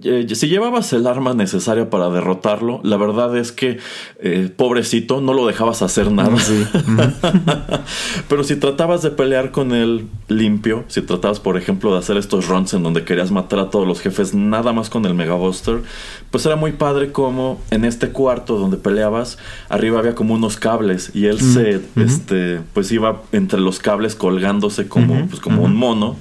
si 0.00 0.48
llevabas 0.48 0.92
el 0.92 1.06
arma 1.06 1.34
necesaria 1.34 1.90
para 1.90 2.08
derrotarlo, 2.10 2.80
la 2.84 2.96
verdad 2.96 3.36
es 3.36 3.52
que, 3.52 3.78
eh, 4.20 4.50
pobrecito, 4.54 5.20
no 5.20 5.34
lo 5.34 5.46
dejabas 5.46 5.82
hacer 5.82 6.10
nada. 6.10 6.36
Pero 8.28 8.44
si 8.44 8.56
tratabas 8.56 9.02
de 9.02 9.10
pelear 9.10 9.50
con 9.50 9.72
él 9.72 10.06
limpio, 10.28 10.84
si 10.88 11.02
tratabas, 11.02 11.40
por 11.40 11.56
ejemplo, 11.56 11.92
de 11.92 11.98
hacer 11.98 12.16
estos 12.16 12.46
runs 12.46 12.72
en 12.72 12.82
donde 12.82 13.04
querías 13.04 13.30
matar 13.30 13.58
a 13.58 13.70
todos 13.70 13.86
los 13.86 14.00
jefes 14.00 14.32
nada 14.32 14.72
más 14.72 14.88
con 14.90 15.04
el 15.04 15.14
Mega 15.14 15.34
Buster, 15.34 15.82
pues 16.30 16.46
era 16.46 16.56
muy 16.56 16.72
padre 16.72 17.12
como 17.12 17.60
en 17.70 17.84
este 17.84 18.10
cuarto 18.10 18.56
donde 18.56 18.76
peleabas, 18.76 19.38
arriba 19.68 19.98
había 19.98 20.14
como 20.14 20.34
unos 20.34 20.56
cables 20.56 21.10
y 21.14 21.26
él 21.26 21.40
se, 21.40 21.80
este, 21.96 22.60
pues 22.72 22.90
iba 22.92 23.22
entre 23.32 23.60
los 23.60 23.80
cables 23.80 24.14
colgándose 24.14 24.88
como, 24.88 25.26
pues 25.26 25.40
como 25.40 25.62
un 25.62 25.74
mono. 25.74 26.16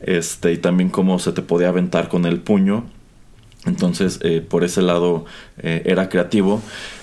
Este, 0.00 0.52
y 0.52 0.58
también 0.58 0.90
como 0.90 1.18
se 1.18 1.32
te 1.32 1.40
podía 1.40 1.70
aventar 1.70 2.10
con 2.10 2.26
el 2.26 2.38
puño 2.38 2.84
entonces, 3.66 4.20
eh, 4.22 4.44
por 4.46 4.64
ese 4.64 4.82
lado 4.82 5.24
eh, 5.58 5.82
era 5.86 6.08
creativo. 6.08 6.60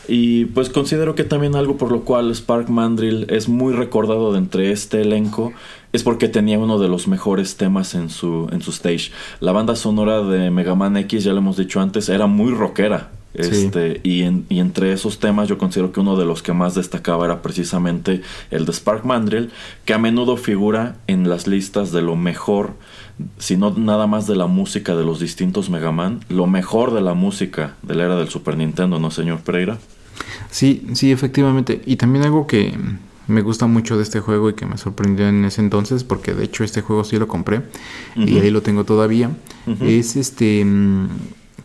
Y 0.08 0.46
pues 0.46 0.70
considero 0.70 1.16
que 1.16 1.24
también 1.24 1.56
algo 1.56 1.78
por 1.78 1.92
lo 1.92 2.02
cual 2.02 2.34
Spark 2.36 2.70
Mandrill 2.70 3.28
es 3.30 3.48
muy 3.48 3.74
recordado 3.74 4.32
de 4.34 4.40
entre 4.40 4.72
este 4.72 5.02
elenco 5.02 5.54
es 5.94 6.04
porque 6.04 6.28
tenía 6.28 6.60
uno 6.60 6.80
de 6.80 6.88
los 6.88 7.08
mejores 7.08 7.58
temas 7.58 7.96
en 7.96 8.10
su, 8.10 8.48
en 8.52 8.62
su 8.62 8.72
stage. 8.72 9.12
La 9.40 9.52
banda 9.52 9.76
sonora 9.76 10.22
de 10.22 10.50
Mega 10.50 10.76
Man 10.76 10.98
X, 10.98 11.24
ya 11.24 11.34
lo 11.34 11.40
hemos 11.40 11.58
dicho 11.58 11.82
antes, 11.82 12.10
era 12.10 12.28
muy 12.28 12.52
rockera. 12.52 13.12
Este, 13.34 14.02
y, 14.04 14.24
y, 14.50 14.60
entre 14.60 14.92
esos 14.92 15.20
temas 15.20 15.48
yo 15.48 15.58
considero 15.58 15.94
que 15.94 16.02
uno 16.02 16.18
de 16.18 16.26
los 16.26 16.44
que 16.44 16.52
más 16.52 16.76
destacaba 16.76 17.24
era 17.24 17.42
precisamente 17.42 18.24
el 18.52 18.66
de 18.66 18.74
Spark 18.74 19.06
Mandrill, 19.06 19.52
que 19.86 19.94
a 19.94 19.98
menudo 19.98 20.36
figura 20.36 20.98
en 21.08 21.30
las 21.30 21.48
listas 21.48 21.94
de 21.94 22.02
lo 22.02 22.18
mejor 22.18 22.74
sino 23.38 23.72
nada 23.72 24.08
más 24.08 24.28
de 24.28 24.36
la 24.36 24.48
música 24.48 24.96
de 24.96 25.04
los 25.04 25.20
distintos 25.20 25.70
Mega 25.70 25.92
Man, 25.92 26.20
lo 26.30 26.48
mejor 26.48 26.94
de 26.94 27.02
la 27.02 27.14
música 27.14 27.76
de 27.82 27.96
la 27.96 28.06
era 28.06 28.16
del 28.16 28.30
Super 28.30 28.58
Nintendo, 28.58 29.00
¿no, 29.00 29.12
señor 29.12 29.40
Pereira? 29.42 29.78
Sí, 30.50 30.88
sí, 30.94 31.12
efectivamente. 31.12 31.82
Y 31.86 31.96
también 31.96 32.24
algo 32.26 32.48
que 32.48 32.78
me 33.28 33.42
gusta 33.42 33.68
mucho 33.68 33.98
de 33.98 34.04
este 34.04 34.20
juego 34.20 34.50
y 34.50 34.54
que 34.54 34.66
me 34.66 34.78
sorprendió 34.78 35.28
en 35.28 35.46
ese 35.46 35.62
entonces, 35.62 36.04
porque 36.04 36.34
de 36.34 36.44
hecho 36.44 36.64
este 36.64 36.82
juego 36.82 37.04
sí 37.04 37.18
lo 37.18 37.28
compré 37.28 37.62
y 38.16 38.38
ahí 38.40 38.52
lo 38.52 38.62
tengo 38.62 38.84
todavía, 38.84 39.32
es 39.80 40.16
este 40.16 40.66
mm, 40.66 41.08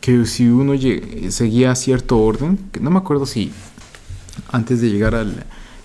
que 0.01 0.25
si 0.27 0.49
uno 0.49 0.75
seguía 1.31 1.75
cierto 1.75 2.19
orden, 2.19 2.59
que 2.73 2.81
no 2.81 2.91
me 2.91 2.99
acuerdo 2.99 3.27
si 3.27 3.51
antes 4.53 4.81
de 4.81 4.91
llegar 4.91 5.15
al 5.15 5.45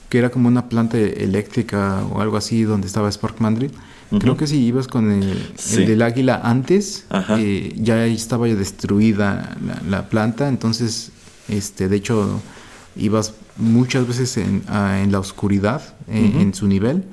que 0.09 0.17
era 0.17 0.29
como 0.29 0.49
una 0.49 0.67
planta 0.67 0.99
eléctrica 0.99 2.03
o 2.11 2.19
algo 2.19 2.35
así 2.35 2.63
donde 2.63 2.85
estaba 2.85 3.09
Spark 3.09 3.39
Mandrill, 3.39 3.71
Creo 4.19 4.35
que 4.35 4.47
si 4.47 4.57
ibas 4.57 4.87
con 4.87 5.09
el, 5.11 5.53
del 5.75 6.01
águila 6.01 6.41
antes, 6.43 7.05
eh, 7.37 7.73
ya 7.77 8.05
estaba 8.05 8.47
destruida 8.47 9.57
la, 9.87 10.09
planta, 10.09 10.49
entonces, 10.49 11.11
este, 11.47 11.87
de 11.87 11.95
hecho, 11.95 12.41
ibas 12.95 13.33
muchas 13.57 14.07
veces 14.07 14.37
en, 14.37 14.63
la 15.11 15.19
oscuridad 15.19 15.95
en, 16.07 16.53
su 16.53 16.67
nivel, 16.67 17.05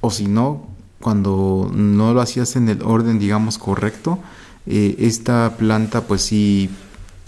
o 0.00 0.10
si 0.10 0.26
no, 0.26 0.66
cuando 1.00 1.70
no 1.72 2.12
lo 2.12 2.20
hacías 2.20 2.56
en 2.56 2.68
el 2.68 2.82
orden, 2.82 3.18
digamos, 3.18 3.58
correcto, 3.58 4.18
eh, 4.66 4.96
esta 4.98 5.56
planta 5.56 6.02
pues 6.02 6.22
sí 6.22 6.68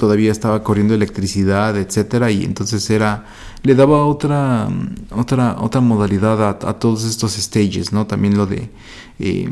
todavía 0.03 0.33
estaba 0.33 0.65
corriendo 0.65 0.95
electricidad, 0.95 1.79
etcétera, 1.79 2.33
y 2.33 2.43
entonces 2.43 2.91
era 2.91 3.25
le 3.63 3.77
daba 3.77 4.05
otra 4.05 4.69
otra 5.13 5.55
otra 5.61 5.81
modalidad 5.81 6.43
a, 6.49 6.73
todos 6.81 7.05
estos 7.05 7.35
stages, 7.35 7.93
¿no? 7.93 8.09
También 8.09 8.37
lo 8.37 8.47
de 8.47 8.69
eh, 9.21 9.49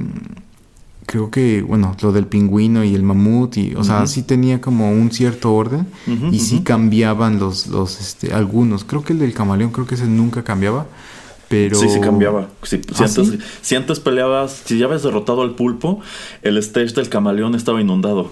creo 1.06 1.30
que 1.30 1.62
bueno 1.62 1.96
lo 2.02 2.10
del 2.10 2.26
pingüino 2.26 2.82
y 2.82 2.96
el 2.96 3.04
mamut 3.04 3.58
y 3.58 3.76
o 3.76 3.84
sea 3.84 4.08
sí 4.08 4.24
tenía 4.24 4.60
como 4.60 4.90
un 4.90 5.12
cierto 5.12 5.54
orden 5.54 5.86
y 6.32 6.40
sí 6.40 6.62
cambiaban 6.64 7.38
los 7.38 7.68
los 7.68 8.00
este 8.00 8.32
algunos 8.32 8.82
creo 8.82 9.04
que 9.04 9.12
el 9.12 9.20
del 9.20 9.34
camaleón 9.34 9.70
creo 9.70 9.86
que 9.86 9.94
ese 9.94 10.06
nunca 10.06 10.42
cambiaba 10.42 10.86
pero... 11.48 11.74
Sí, 11.74 11.88
sí 11.88 12.00
cambiaba. 12.00 12.48
Si, 12.62 12.76
¿Ah, 12.76 13.06
antes, 13.06 13.38
si 13.60 13.74
antes 13.74 13.98
peleabas, 13.98 14.62
si 14.66 14.78
ya 14.78 14.86
habías 14.86 15.02
derrotado 15.02 15.42
al 15.42 15.56
pulpo, 15.56 15.98
el 16.42 16.56
stage 16.58 16.94
del 16.94 17.08
camaleón 17.08 17.56
estaba 17.56 17.80
inundado. 17.80 18.30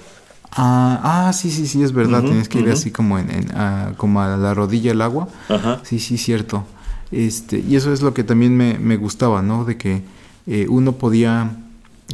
Ah, 0.53 1.27
ah, 1.29 1.33
sí, 1.33 1.51
sí, 1.51 1.67
sí, 1.67 1.83
es 1.83 1.93
verdad. 1.93 2.23
Tienes 2.23 2.49
que 2.49 2.61
ir 2.61 2.71
así 2.71 2.91
como 2.91 3.19
en, 3.19 3.51
a, 3.55 3.93
como 3.97 4.21
a 4.21 4.37
la 4.37 4.55
rodilla 4.55 4.93
el 4.93 5.03
agua. 5.03 5.29
Ajá. 5.49 5.81
Sí, 5.85 5.99
sí, 5.99 6.19
cierto. 6.19 6.65
Este, 7.11 7.59
y 7.59 7.77
eso 7.77 7.93
es 7.93 8.03
lo 8.03 8.15
que 8.15 8.25
también 8.25 8.57
me, 8.57 8.79
me 8.79 8.97
gustaba, 8.97 9.43
¿no? 9.43 9.65
De 9.65 9.77
que 9.77 10.03
eh, 10.47 10.67
uno 10.69 10.93
podía 10.93 11.57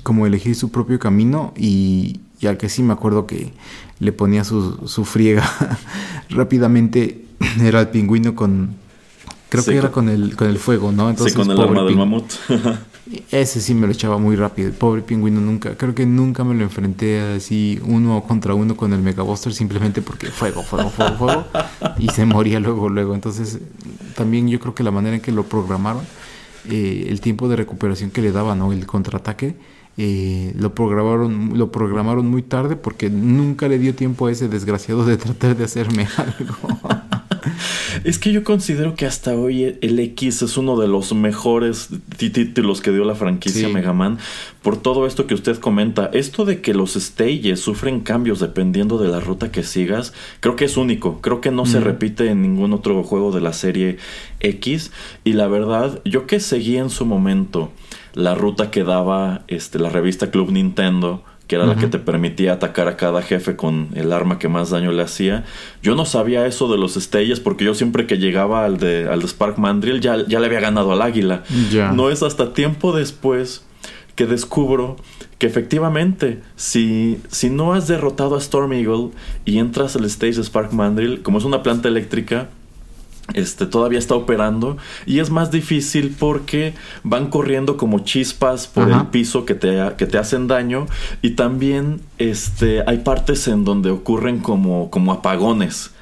como 0.03 0.27
elegir 0.27 0.57
su 0.57 0.71
propio 0.71 0.99
camino 0.99 1.53
y, 1.57 2.21
y, 2.41 2.47
al 2.47 2.57
que 2.57 2.69
sí 2.69 2.83
me 2.83 2.93
acuerdo 2.93 3.27
que 3.27 3.53
le 4.01 4.13
ponía 4.13 4.45
su, 4.45 4.89
su 4.89 5.05
friega 5.05 5.49
rápidamente 6.31 7.25
era 7.61 7.81
el 7.81 7.89
pingüino 7.89 8.35
con 8.35 8.75
creo 9.63 9.65
que 9.65 9.77
era 9.79 9.91
con 9.91 10.09
el 10.09 10.37
con 10.37 10.49
el 10.49 10.59
fuego, 10.59 10.93
¿no? 10.93 11.11
Entonces, 11.11 11.33
sí, 11.33 11.39
con 11.39 11.51
el 11.51 11.61
arma 11.61 11.85
del 11.85 11.97
mamut. 11.97 12.25
Ese 13.31 13.61
sí 13.61 13.75
me 13.75 13.87
lo 13.87 13.93
echaba 13.93 14.19
muy 14.19 14.35
rápido. 14.35 14.69
El 14.69 14.75
pobre 14.75 15.03
pingüino 15.03 15.41
nunca, 15.41 15.77
creo 15.77 15.95
que 15.95 16.07
nunca 16.07 16.43
me 16.43 16.55
lo 16.55 16.63
enfrenté 16.63 17.21
así 17.37 17.79
uno 17.85 18.25
contra 18.27 18.55
uno 18.55 18.77
con 18.77 18.93
el 18.93 19.03
Mega 19.03 19.23
Buster 19.23 19.53
simplemente 19.53 20.01
porque 20.01 20.29
fuego, 20.29 20.63
fuego, 20.63 20.89
fuego, 20.91 21.17
fuego. 21.17 21.45
y 21.99 22.09
se 22.09 22.25
moría 22.25 22.61
luego, 22.61 22.89
luego. 22.89 23.15
Entonces, 23.15 23.59
también 24.17 24.49
yo 24.49 24.59
creo 24.59 24.75
que 24.75 24.83
la 24.83 24.91
manera 24.91 25.17
en 25.17 25.23
que 25.23 25.33
lo 25.33 25.45
programaron, 25.45 26.03
eh, 26.71 27.07
el 27.11 27.21
tiempo 27.21 27.49
de 27.49 27.57
recuperación 27.57 28.11
que 28.11 28.23
le 28.23 28.33
daban, 28.33 28.59
¿no? 28.59 28.73
El 28.73 28.87
contraataque, 28.87 29.55
eh, 29.97 30.53
lo 30.59 30.75
programaron, 30.75 31.57
lo 31.57 31.71
programaron 31.71 32.27
muy 32.29 32.43
tarde 32.43 32.75
porque 32.75 33.11
nunca 33.11 33.69
le 33.69 33.79
dio 33.79 33.95
tiempo 33.95 34.27
a 34.27 34.33
ese 34.33 34.49
desgraciado 34.49 35.05
de 35.05 35.17
tratar 35.17 35.57
de 35.57 35.65
hacerme 35.65 36.09
algo. 36.17 36.57
Es 38.05 38.19
que 38.19 38.33
yo 38.33 38.45
considero 38.45 38.95
que 38.95 39.07
hasta 39.07 39.35
hoy 39.35 39.79
el 39.81 39.99
X 39.99 40.43
es 40.43 40.57
uno 40.57 40.77
de 40.77 40.89
los 40.89 41.13
mejores 41.15 41.89
títulos 42.17 42.81
que 42.81 42.91
dio 42.91 43.05
la 43.05 43.15
franquicia 43.15 43.69
Mega 43.69 43.93
Man 43.93 44.19
por 44.63 44.77
todo 44.77 45.07
esto 45.07 45.27
que 45.27 45.35
usted 45.35 45.59
comenta. 45.59 46.11
Esto 46.13 46.45
de 46.45 46.61
que 46.61 46.75
los 46.75 46.95
stages 46.95 47.61
sufren 47.61 48.01
cambios 48.01 48.41
dependiendo 48.41 48.99
de 48.99 49.09
la 49.09 49.21
ruta 49.21 49.53
que 49.53 49.63
sigas, 49.63 50.13
creo 50.41 50.57
que 50.57 50.65
es 50.65 50.77
único. 50.77 51.21
Creo 51.21 51.41
que 51.41 51.51
no 51.51 51.67
se 51.67 51.81
repite 51.81 52.29
en 52.29 52.43
ningún 52.43 52.73
otro 52.73 53.03
juego 53.03 53.33
de 53.33 53.41
la 53.41 53.53
serie 53.53 53.99
X. 54.41 54.91
Y 55.25 55.35
la 55.35 55.49
verdad, 55.49 56.01
yo 56.05 56.27
que 56.27 56.41
seguí 56.41 56.77
en 56.77 56.91
su 56.91 57.07
momento 57.07 57.73
la 58.15 58.35
ruta 58.35 58.71
que 58.71 58.85
daba 58.85 59.45
este, 59.49 59.79
la 59.79 59.91
revista 59.91 60.31
Club 60.31 60.51
Nintendo 60.51 61.25
que 61.47 61.57
era 61.57 61.67
la 61.67 61.77
que 61.77 61.89
te 61.89 61.99
permitía 61.99 62.55
atacar 62.55 62.89
a 62.89 62.97
cada 62.97 63.21
jefe 63.21 63.55
con 63.55 63.89
el 63.95 64.13
arma 64.13 64.39
que 64.39 64.49
más 64.49 64.71
daño 64.71 64.93
le 64.93 65.03
hacía. 65.03 65.45
Yo 65.83 65.95
no 65.95 66.07
sabía 66.07 66.47
eso 66.47 66.71
de 66.73 66.79
los 66.79 66.95
stages 66.95 67.39
porque 67.39 67.65
yo 67.65 67.75
siempre 67.75 68.07
que 68.07 68.17
llegaba 68.17 68.65
al 68.65 68.79
de, 68.79 69.09
al 69.09 69.21
de 69.21 69.29
Spark 69.29 69.59
Mandrill 69.59 70.01
ya, 70.01 70.27
ya 70.27 70.41
le 70.41 70.47
había 70.47 70.61
ganado 70.61 70.93
al 70.93 71.03
águila. 71.03 71.43
No 71.93 72.11
es 72.11 72.23
hasta 72.23 72.55
tiempo 72.55 72.97
después 72.97 73.63
que 74.15 74.27
descubro 74.27 74.97
que 75.39 75.47
efectivamente, 75.47 76.41
si, 76.57 77.19
si 77.29 77.51
no 77.51 77.75
has 77.75 77.89
derrotado 77.89 78.37
a 78.37 78.39
Storm 78.39 78.73
Eagle 78.73 79.11
y 79.45 79.59
entras 79.59 79.97
al 79.97 80.05
stage 80.07 80.35
de 80.35 80.45
Spark 80.45 80.73
Mandrill, 80.73 81.23
como 81.23 81.39
es 81.39 81.45
una 81.45 81.63
planta 81.63 81.89
eléctrica, 81.89 82.49
este, 83.33 83.67
todavía 83.67 83.99
está 83.99 84.15
operando 84.15 84.77
y 85.07 85.21
es 85.21 85.31
más 85.31 85.51
difícil 85.51 86.15
porque 86.19 86.75
van 87.03 87.31
corriendo 87.31 87.79
como 87.79 88.01
chispas 88.01 88.67
por 88.67 88.91
el 88.91 89.07
piso 89.07 89.47
que 89.47 89.55
te, 89.55 89.81
que 89.97 90.07
te 90.07 90.19
hacen 90.19 90.47
daño 90.47 90.87
y 91.23 91.31
también 91.31 92.03
este, 92.19 92.83
hay 92.87 92.99
partes 92.99 93.49
en 93.49 93.65
donde 93.65 93.91
ocurren 93.91 94.41
como, 94.41 94.91
como 94.91 95.13
apagones. 95.13 95.93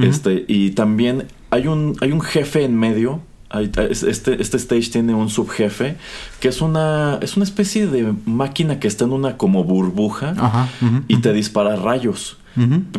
Este, 0.00 0.44
y 0.48 0.70
también 0.70 1.26
hay 1.50 1.66
un, 1.66 1.96
hay 2.00 2.12
un 2.12 2.20
jefe 2.20 2.64
en 2.64 2.76
medio. 2.76 3.20
Este, 3.50 4.42
este 4.42 4.56
stage 4.58 4.90
tiene 4.90 5.14
un 5.14 5.30
subjefe 5.30 5.96
que 6.38 6.48
es 6.48 6.60
una, 6.60 7.18
es 7.22 7.36
una 7.36 7.44
especie 7.44 7.86
de 7.86 8.12
máquina 8.26 8.78
que 8.78 8.88
está 8.88 9.04
en 9.04 9.12
una 9.12 9.38
como 9.38 9.64
burbuja 9.64 10.68
y 11.06 11.18
te 11.18 11.32
dispara 11.32 11.76
rayos. 11.76 12.36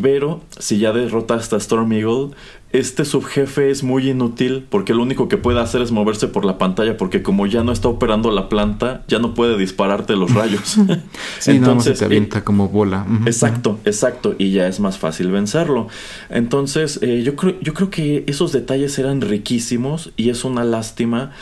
Pero 0.00 0.40
si 0.58 0.78
ya 0.78 0.92
derrotaste 0.92 1.54
a 1.54 1.58
Storm 1.58 1.92
Eagle, 1.92 2.30
este 2.72 3.04
subjefe 3.04 3.70
es 3.70 3.82
muy 3.82 4.08
inútil 4.10 4.66
porque 4.68 4.94
lo 4.94 5.02
único 5.02 5.28
que 5.28 5.36
puede 5.36 5.60
hacer 5.60 5.82
es 5.82 5.90
moverse 5.90 6.28
por 6.28 6.44
la 6.44 6.56
pantalla 6.56 6.96
porque 6.96 7.22
como 7.22 7.46
ya 7.46 7.64
no 7.64 7.72
está 7.72 7.88
operando 7.88 8.30
la 8.30 8.48
planta, 8.48 9.02
ya 9.08 9.18
no 9.18 9.34
puede 9.34 9.58
dispararte 9.58 10.14
los 10.14 10.32
rayos. 10.32 10.76
sí, 11.38 11.50
Entonces 11.50 11.98
se 11.98 12.04
avienta 12.04 12.44
como 12.44 12.68
bola. 12.68 13.06
exacto, 13.26 13.78
exacto, 13.84 14.34
y 14.38 14.52
ya 14.52 14.68
es 14.68 14.78
más 14.78 14.98
fácil 14.98 15.30
vencerlo. 15.32 15.88
Entonces, 16.28 17.00
eh, 17.02 17.22
yo, 17.24 17.34
creo, 17.34 17.58
yo 17.60 17.74
creo 17.74 17.90
que 17.90 18.24
esos 18.28 18.52
detalles 18.52 18.98
eran 18.98 19.20
riquísimos 19.20 20.12
y 20.16 20.30
es 20.30 20.44
una 20.44 20.62
lástima 20.62 21.32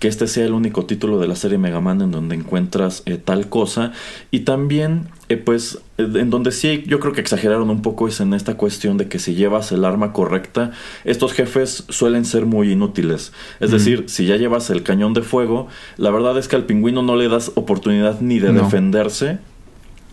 que 0.00 0.08
este 0.08 0.26
sea 0.26 0.46
el 0.46 0.54
único 0.54 0.86
título 0.86 1.20
de 1.20 1.28
la 1.28 1.36
serie 1.36 1.58
Mega 1.58 1.80
Man 1.80 2.00
en 2.00 2.10
donde 2.10 2.34
encuentras 2.34 3.02
eh, 3.04 3.18
tal 3.18 3.50
cosa. 3.50 3.92
Y 4.30 4.40
también, 4.40 5.08
eh, 5.28 5.36
pues, 5.36 5.78
eh, 5.98 6.08
en 6.14 6.30
donde 6.30 6.52
sí 6.52 6.82
yo 6.86 7.00
creo 7.00 7.12
que 7.12 7.20
exageraron 7.20 7.68
un 7.68 7.82
poco 7.82 8.08
es 8.08 8.18
en 8.20 8.32
esta 8.32 8.54
cuestión 8.56 8.96
de 8.96 9.08
que 9.08 9.18
si 9.18 9.34
llevas 9.34 9.72
el 9.72 9.84
arma 9.84 10.14
correcta, 10.14 10.72
estos 11.04 11.34
jefes 11.34 11.84
suelen 11.90 12.24
ser 12.24 12.46
muy 12.46 12.72
inútiles. 12.72 13.32
Es 13.60 13.70
decir, 13.70 14.04
si 14.08 14.24
ya 14.24 14.36
llevas 14.36 14.70
el 14.70 14.82
cañón 14.82 15.12
de 15.12 15.20
fuego, 15.20 15.68
la 15.98 16.10
verdad 16.10 16.38
es 16.38 16.48
que 16.48 16.56
al 16.56 16.64
pingüino 16.64 17.02
no 17.02 17.14
le 17.14 17.28
das 17.28 17.52
oportunidad 17.54 18.22
ni 18.22 18.38
de 18.38 18.54
defenderse 18.54 19.38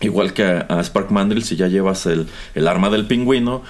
Igual 0.00 0.32
que 0.32 0.44
a, 0.44 0.80
Spark 0.84 1.10
Mandrill, 1.10 1.42
si 1.42 1.56
ya 1.56 1.66
llevas 1.66 2.06
el, 2.06 2.28
arma 2.68 2.88
del 2.88 3.06
pingüino, 3.06 3.62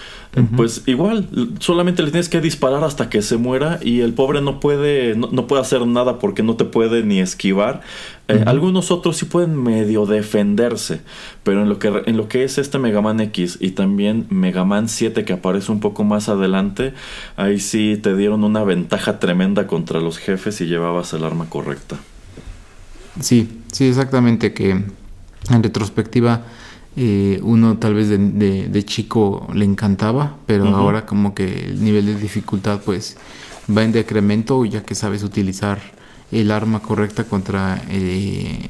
pues 0.57 0.83
igual, 0.87 1.27
solamente 1.59 2.03
le 2.03 2.11
tienes 2.11 2.29
que 2.29 2.41
disparar 2.41 2.85
hasta 2.85 3.09
que 3.09 3.23
se 3.23 3.39
muera 3.39 3.81
y 3.83 4.01
el 4.01 4.13
pobre 4.13 4.43
no 4.43 4.61
puede, 4.61 5.17
no, 5.17 5.47
puede 5.47 5.63
hacer 5.63 5.87
nada 5.87 6.19
porque 6.19 6.43
no 6.43 6.55
te 6.57 6.65
puede 6.65 7.03
ni 7.03 7.19
esquivar. 7.19 7.81
Eh, 8.29 8.45
algunos 8.47 8.91
otros 8.91 9.17
sí 9.17 9.25
pueden 9.25 9.57
medio 9.57 10.05
defenderse, 10.05 11.01
pero 11.45 11.63
en 11.63 11.71
lo, 11.71 11.79
que, 11.79 12.03
en 12.05 12.19
lo 12.19 12.29
que 12.29 12.45
es 12.45 12.59
este 12.59 12.79
Mega 12.79 13.01
Man 13.01 13.21
X 13.21 13.57
y 13.59 13.71
también 13.71 14.27
Mega 14.29 14.65
Man 14.65 14.91
7 14.91 15.25
que 15.25 15.33
aparece 15.33 15.73
un 15.73 15.81
poco 15.81 16.05
más 16.05 16.29
adelante, 16.29 16.93
ahí 17.37 17.59
sí 17.59 17.99
te 18.01 18.15
dieron 18.15 18.45
una 18.45 18.65
ventaja 18.65 19.19
tremenda 19.19 19.67
contra 19.67 19.99
los 20.01 20.19
jefes 20.19 20.57
si 20.57 20.67
llevabas 20.67 21.15
el 21.15 21.25
arma 21.25 21.49
correcta. 21.49 21.97
Sí, 23.21 23.49
sí, 23.73 23.89
exactamente 23.89 24.53
que 24.53 24.83
en 25.51 25.63
retrospectiva 25.63 26.45
eh, 27.01 27.39
uno 27.45 27.79
tal 27.79 27.95
vez 27.95 28.09
de, 28.09 28.85
chico 28.85 29.47
le 29.55 29.65
encantaba, 29.65 30.35
pero 30.47 30.67
ahora 30.67 31.07
como 31.07 31.33
que 31.33 31.67
el 31.67 31.85
nivel 31.85 32.07
de 32.07 32.17
dificultad 32.17 32.81
pues 32.85 33.17
va 33.71 33.85
en 33.85 33.93
decremento 33.93 34.65
ya 34.65 34.83
que 34.83 34.97
sabes 34.97 35.23
utilizar 35.23 35.79
el 36.33 36.51
arma 36.51 36.81
correcta 36.81 37.23
contra 37.23 37.81
eh, 37.89 38.67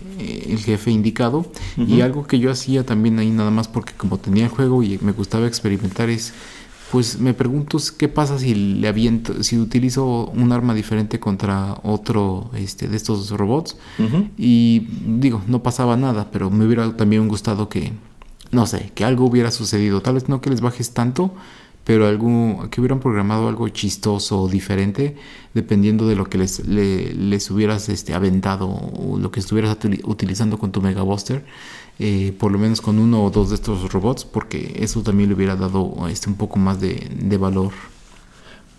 el 0.46 0.58
jefe 0.58 0.90
indicado. 0.90 1.50
Y 1.78 2.02
algo 2.02 2.26
que 2.26 2.38
yo 2.38 2.50
hacía 2.50 2.84
también 2.84 3.18
ahí 3.18 3.30
nada 3.30 3.50
más 3.50 3.66
porque 3.66 3.94
como 3.94 4.18
tenía 4.18 4.44
el 4.44 4.50
juego 4.50 4.82
y 4.82 4.98
me 5.00 5.12
gustaba 5.12 5.46
experimentar 5.46 6.10
es 6.10 6.34
pues 6.90 7.18
me 7.18 7.34
pregunto 7.34 7.78
qué 7.98 8.08
pasa 8.08 8.38
si 8.38 8.54
le 8.54 8.88
aviento, 8.88 9.42
si 9.42 9.58
utilizo 9.58 10.26
un 10.34 10.52
arma 10.52 10.74
diferente 10.74 11.20
contra 11.20 11.78
otro 11.82 12.50
este, 12.54 12.88
de 12.88 12.96
estos 12.96 13.30
robots. 13.30 13.76
Y 14.38 14.86
digo, 15.06 15.42
no 15.46 15.62
pasaba 15.62 15.96
nada, 15.96 16.30
pero 16.30 16.50
me 16.50 16.64
hubiera 16.64 16.96
también 16.96 17.28
gustado 17.28 17.68
que, 17.68 17.92
no 18.52 18.66
sé, 18.66 18.90
que 18.94 19.04
algo 19.04 19.26
hubiera 19.26 19.50
sucedido. 19.50 20.00
Tal 20.00 20.14
vez 20.14 20.28
no 20.28 20.40
que 20.40 20.48
les 20.48 20.62
bajes 20.62 20.92
tanto, 20.92 21.34
pero 21.84 22.06
algo, 22.06 22.68
que 22.70 22.80
hubieran 22.80 23.00
programado 23.00 23.48
algo 23.48 23.68
chistoso 23.68 24.42
o 24.42 24.48
diferente, 24.48 25.16
dependiendo 25.52 26.06
de 26.06 26.16
lo 26.16 26.24
que 26.24 26.38
les, 26.38 26.66
les 26.66 27.50
hubieras 27.50 27.90
este, 27.90 28.14
aventado 28.14 28.68
o 28.68 29.18
lo 29.18 29.30
que 29.30 29.40
estuvieras 29.40 29.76
utilizando 30.04 30.58
con 30.58 30.72
tu 30.72 30.80
Mega 30.80 31.02
Buster. 31.02 31.44
Eh, 32.00 32.32
por 32.38 32.52
lo 32.52 32.58
menos 32.58 32.80
con 32.80 32.98
uno 33.00 33.24
o 33.24 33.30
dos 33.30 33.48
de 33.48 33.56
estos 33.56 33.92
robots, 33.92 34.24
porque 34.24 34.76
eso 34.76 35.02
también 35.02 35.30
le 35.30 35.34
hubiera 35.34 35.56
dado 35.56 36.06
este, 36.08 36.28
un 36.28 36.36
poco 36.36 36.58
más 36.58 36.80
de, 36.80 37.36
valor. 37.38 37.72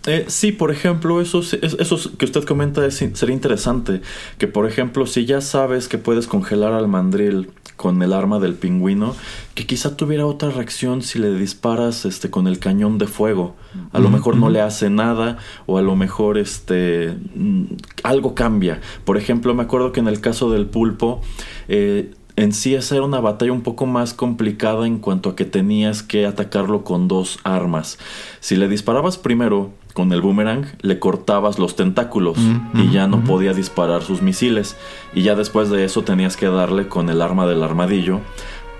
Eh, 0.06 0.24
sí, 0.28 0.52
por 0.52 0.70
ejemplo, 0.70 1.20
eso, 1.20 1.40
eso 1.40 2.16
que 2.16 2.24
usted 2.24 2.44
comenta 2.44 2.86
es, 2.86 3.04
sería 3.12 3.34
interesante. 3.34 4.00
Que, 4.38 4.46
por 4.46 4.66
ejemplo, 4.66 5.06
si 5.06 5.26
ya 5.26 5.42
sabes 5.42 5.86
que 5.86 5.98
puedes 5.98 6.26
congelar 6.26 6.72
al 6.72 6.88
mandril 6.88 7.50
con 7.76 8.02
el 8.02 8.14
arma 8.14 8.38
del 8.38 8.54
pingüino, 8.54 9.14
que 9.54 9.66
quizá 9.66 9.98
tuviera 9.98 10.24
otra 10.24 10.50
reacción 10.50 11.02
si 11.02 11.18
le 11.18 11.34
disparas 11.34 12.06
este, 12.06 12.30
con 12.30 12.46
el 12.46 12.58
cañón 12.58 12.96
de 12.96 13.06
fuego. 13.06 13.54
A 13.92 13.98
lo 13.98 14.08
mejor 14.08 14.36
no 14.36 14.48
le 14.48 14.62
hace 14.62 14.88
nada, 14.88 15.36
o 15.66 15.76
a 15.76 15.82
lo 15.82 15.94
mejor 15.94 16.38
este, 16.38 17.16
mm, 17.34 17.64
algo 18.02 18.34
cambia. 18.34 18.80
Por 19.04 19.18
ejemplo, 19.18 19.54
me 19.54 19.62
acuerdo 19.62 19.92
que 19.92 20.00
en 20.00 20.08
el 20.08 20.22
caso 20.22 20.50
del 20.50 20.66
pulpo, 20.66 21.20
eh, 21.68 22.12
en 22.40 22.52
sí 22.52 22.74
esa 22.74 22.96
era 22.96 23.04
una 23.04 23.20
batalla 23.20 23.52
un 23.52 23.60
poco 23.60 23.84
más 23.84 24.14
complicada 24.14 24.86
en 24.86 24.98
cuanto 24.98 25.28
a 25.28 25.36
que 25.36 25.44
tenías 25.44 26.02
que 26.02 26.26
atacarlo 26.26 26.84
con 26.84 27.06
dos 27.06 27.38
armas. 27.44 27.98
Si 28.40 28.56
le 28.56 28.66
disparabas 28.66 29.18
primero 29.18 29.70
con 29.92 30.10
el 30.12 30.22
boomerang, 30.22 30.64
le 30.80 30.98
cortabas 30.98 31.58
los 31.58 31.76
tentáculos 31.76 32.38
y 32.74 32.90
ya 32.90 33.06
no 33.06 33.22
podía 33.24 33.52
disparar 33.52 34.02
sus 34.02 34.22
misiles. 34.22 34.76
Y 35.14 35.22
ya 35.22 35.34
después 35.34 35.68
de 35.68 35.84
eso 35.84 36.02
tenías 36.02 36.38
que 36.38 36.46
darle 36.46 36.88
con 36.88 37.10
el 37.10 37.20
arma 37.20 37.46
del 37.46 37.62
armadillo 37.62 38.20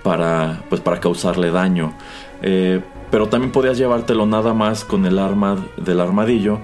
para, 0.03 0.65
pues, 0.71 0.81
para 0.81 1.01
causarle 1.01 1.51
daño. 1.51 1.93
Eh, 2.41 2.81
pero 3.11 3.29
también 3.29 3.53
podías 3.53 3.77
llevártelo 3.77 4.25
nada 4.25 4.55
más 4.55 4.85
con 4.85 5.05
el 5.05 5.19
arma 5.19 5.59
del 5.77 6.01
armadillo. 6.01 6.61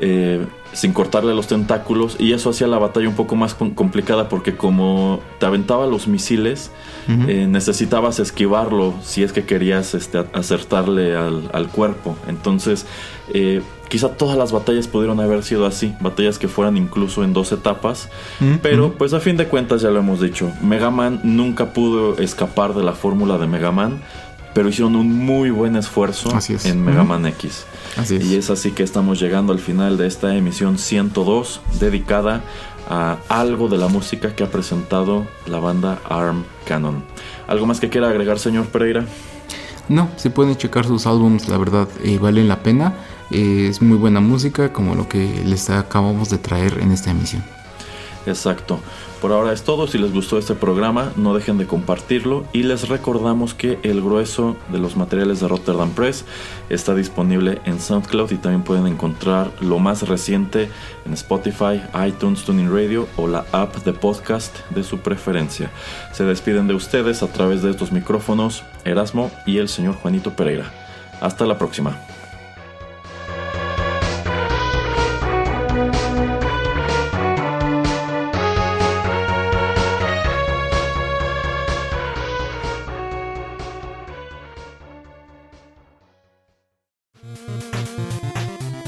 Eh, 0.00 0.44
sin 0.72 0.92
cortarle 0.92 1.34
los 1.34 1.46
tentáculos 1.46 2.16
y 2.18 2.32
eso 2.32 2.50
hacía 2.50 2.66
la 2.66 2.76
batalla 2.76 3.08
un 3.08 3.14
poco 3.14 3.34
más 3.34 3.54
complicada 3.54 4.28
porque 4.28 4.56
como 4.56 5.20
te 5.38 5.46
aventaba 5.46 5.86
los 5.86 6.06
misiles 6.06 6.70
eh, 7.08 7.46
necesitabas 7.48 8.18
esquivarlo 8.18 8.92
si 9.02 9.22
es 9.22 9.32
que 9.32 9.44
querías 9.44 9.94
este, 9.94 10.18
acertarle 10.34 11.16
al, 11.16 11.68
cuerpo. 11.68 12.14
Entonces 12.28 12.84
eh, 13.32 13.62
quizá 13.88 14.10
todas 14.10 14.36
las 14.36 14.52
batallas 14.52 14.86
pudieron 14.86 15.18
haber 15.20 15.44
sido 15.44 15.64
así 15.64 15.94
batallas 16.00 16.38
que 16.38 16.48
fueran 16.48 16.76
incluso 16.76 17.24
en 17.24 17.32
dos 17.32 17.52
etapas 17.52 18.08
pero 18.60 18.92
pues 18.92 19.14
a 19.14 19.20
fin 19.20 19.36
de 19.36 19.46
cuentas 19.46 19.82
ya 19.82 19.90
lo 19.90 20.00
hemos 20.00 20.20
dicho 20.20 20.50
Mega 20.62 20.90
Man 20.90 21.20
nunca 21.22 21.72
pudo 21.72 22.18
escapar 22.18 22.74
de 22.74 22.82
la 22.82 22.92
fórmula 22.92 23.38
de 23.38 23.46
Mega 23.46 23.72
Man 23.72 24.00
pero 24.56 24.70
hicieron 24.70 24.96
un 24.96 25.12
muy 25.12 25.50
buen 25.50 25.76
esfuerzo 25.76 26.30
en 26.64 26.82
Mega 26.82 27.04
Man 27.04 27.26
X. 27.26 27.66
Y 28.08 28.36
es 28.36 28.48
así 28.48 28.70
que 28.70 28.84
estamos 28.84 29.20
llegando 29.20 29.52
al 29.52 29.58
final 29.58 29.98
de 29.98 30.06
esta 30.06 30.34
emisión 30.34 30.78
102 30.78 31.60
dedicada 31.78 32.40
a 32.88 33.18
algo 33.28 33.68
de 33.68 33.76
la 33.76 33.88
música 33.88 34.34
que 34.34 34.44
ha 34.44 34.50
presentado 34.50 35.26
la 35.46 35.58
banda 35.58 35.98
Arm 36.08 36.46
Cannon. 36.64 37.04
¿Algo 37.46 37.66
más 37.66 37.80
que 37.80 37.90
quiera 37.90 38.08
agregar, 38.08 38.38
señor 38.38 38.64
Pereira? 38.68 39.04
No, 39.90 40.08
se 40.16 40.30
pueden 40.30 40.56
checar 40.56 40.86
sus 40.86 41.06
álbums, 41.06 41.50
la 41.50 41.58
verdad, 41.58 41.86
eh, 42.02 42.18
valen 42.18 42.48
la 42.48 42.62
pena. 42.62 42.94
Eh, 43.30 43.66
es 43.68 43.82
muy 43.82 43.98
buena 43.98 44.20
música, 44.20 44.72
como 44.72 44.94
lo 44.94 45.06
que 45.06 45.42
les 45.44 45.68
acabamos 45.68 46.30
de 46.30 46.38
traer 46.38 46.78
en 46.80 46.92
esta 46.92 47.10
emisión. 47.10 47.44
Exacto. 48.24 48.80
Por 49.26 49.34
ahora 49.34 49.52
es 49.52 49.64
todo. 49.64 49.88
Si 49.88 49.98
les 49.98 50.12
gustó 50.12 50.38
este 50.38 50.54
programa, 50.54 51.10
no 51.16 51.34
dejen 51.34 51.58
de 51.58 51.66
compartirlo 51.66 52.44
y 52.52 52.62
les 52.62 52.88
recordamos 52.88 53.54
que 53.54 53.80
el 53.82 54.00
grueso 54.00 54.56
de 54.68 54.78
los 54.78 54.96
materiales 54.96 55.40
de 55.40 55.48
Rotterdam 55.48 55.90
Press 55.90 56.24
está 56.68 56.94
disponible 56.94 57.60
en 57.64 57.80
SoundCloud 57.80 58.30
y 58.30 58.36
también 58.36 58.62
pueden 58.62 58.86
encontrar 58.86 59.50
lo 59.60 59.80
más 59.80 60.06
reciente 60.08 60.68
en 61.04 61.12
Spotify, 61.14 61.82
iTunes, 62.06 62.44
Tuning 62.44 62.72
Radio 62.72 63.08
o 63.16 63.26
la 63.26 63.44
app 63.50 63.74
de 63.78 63.92
podcast 63.92 64.60
de 64.70 64.84
su 64.84 64.98
preferencia. 65.00 65.72
Se 66.12 66.22
despiden 66.22 66.68
de 66.68 66.74
ustedes 66.74 67.24
a 67.24 67.26
través 67.26 67.62
de 67.62 67.72
estos 67.72 67.90
micrófonos 67.90 68.62
Erasmo 68.84 69.32
y 69.44 69.58
el 69.58 69.68
señor 69.68 69.96
Juanito 69.96 70.36
Pereira. 70.36 70.72
Hasta 71.20 71.46
la 71.46 71.58
próxima. 71.58 71.98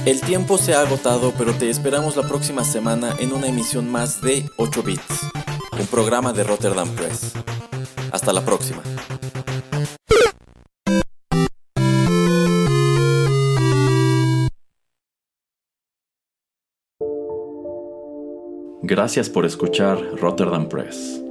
El 0.09 0.23
tiempo 0.23 0.57
se 0.57 0.73
ha 0.73 0.81
agotado, 0.81 1.35
pero 1.37 1.53
te 1.53 1.69
esperamos 1.69 2.17
la 2.17 2.23
próxima 2.23 2.65
semana 2.65 3.15
en 3.19 3.31
una 3.35 3.47
emisión 3.47 3.93
más 3.93 4.23
de 4.23 4.43
8 4.57 4.83
Bits, 4.83 5.29
un 5.79 5.87
programa 5.87 6.33
de 6.33 6.45
Rotterdam 6.45 6.89
Press. 6.97 7.35
Hasta 8.11 8.33
la 8.33 8.43
próxima. 8.43 8.81
Gracias 18.81 19.29
por 19.29 19.45
escuchar 19.45 20.01
Rotterdam 20.17 20.71
Press. 20.71 21.23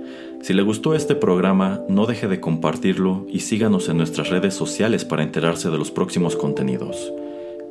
Si 0.43 0.53
le 0.53 0.61
gustó 0.61 0.93
este 0.93 1.15
programa, 1.15 1.81
no 1.89 2.05
deje 2.05 2.27
de 2.27 2.39
compartirlo 2.39 3.25
y 3.27 3.39
síganos 3.39 3.89
en 3.89 3.97
nuestras 3.97 4.29
redes 4.29 4.53
sociales 4.53 5.03
para 5.03 5.23
enterarse 5.23 5.71
de 5.71 5.79
los 5.79 5.89
próximos 5.89 6.35
contenidos. 6.35 7.11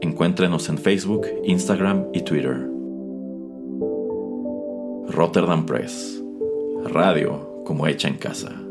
Encuéntrenos 0.07 0.69
en 0.69 0.78
Facebook, 0.78 1.27
Instagram 1.43 2.07
y 2.12 2.23
Twitter. 2.23 2.57
Rotterdam 5.09 5.66
Press. 5.66 6.23
Radio 6.85 7.65
como 7.65 7.89
hecha 7.89 8.07
en 8.07 8.15
casa. 8.15 8.65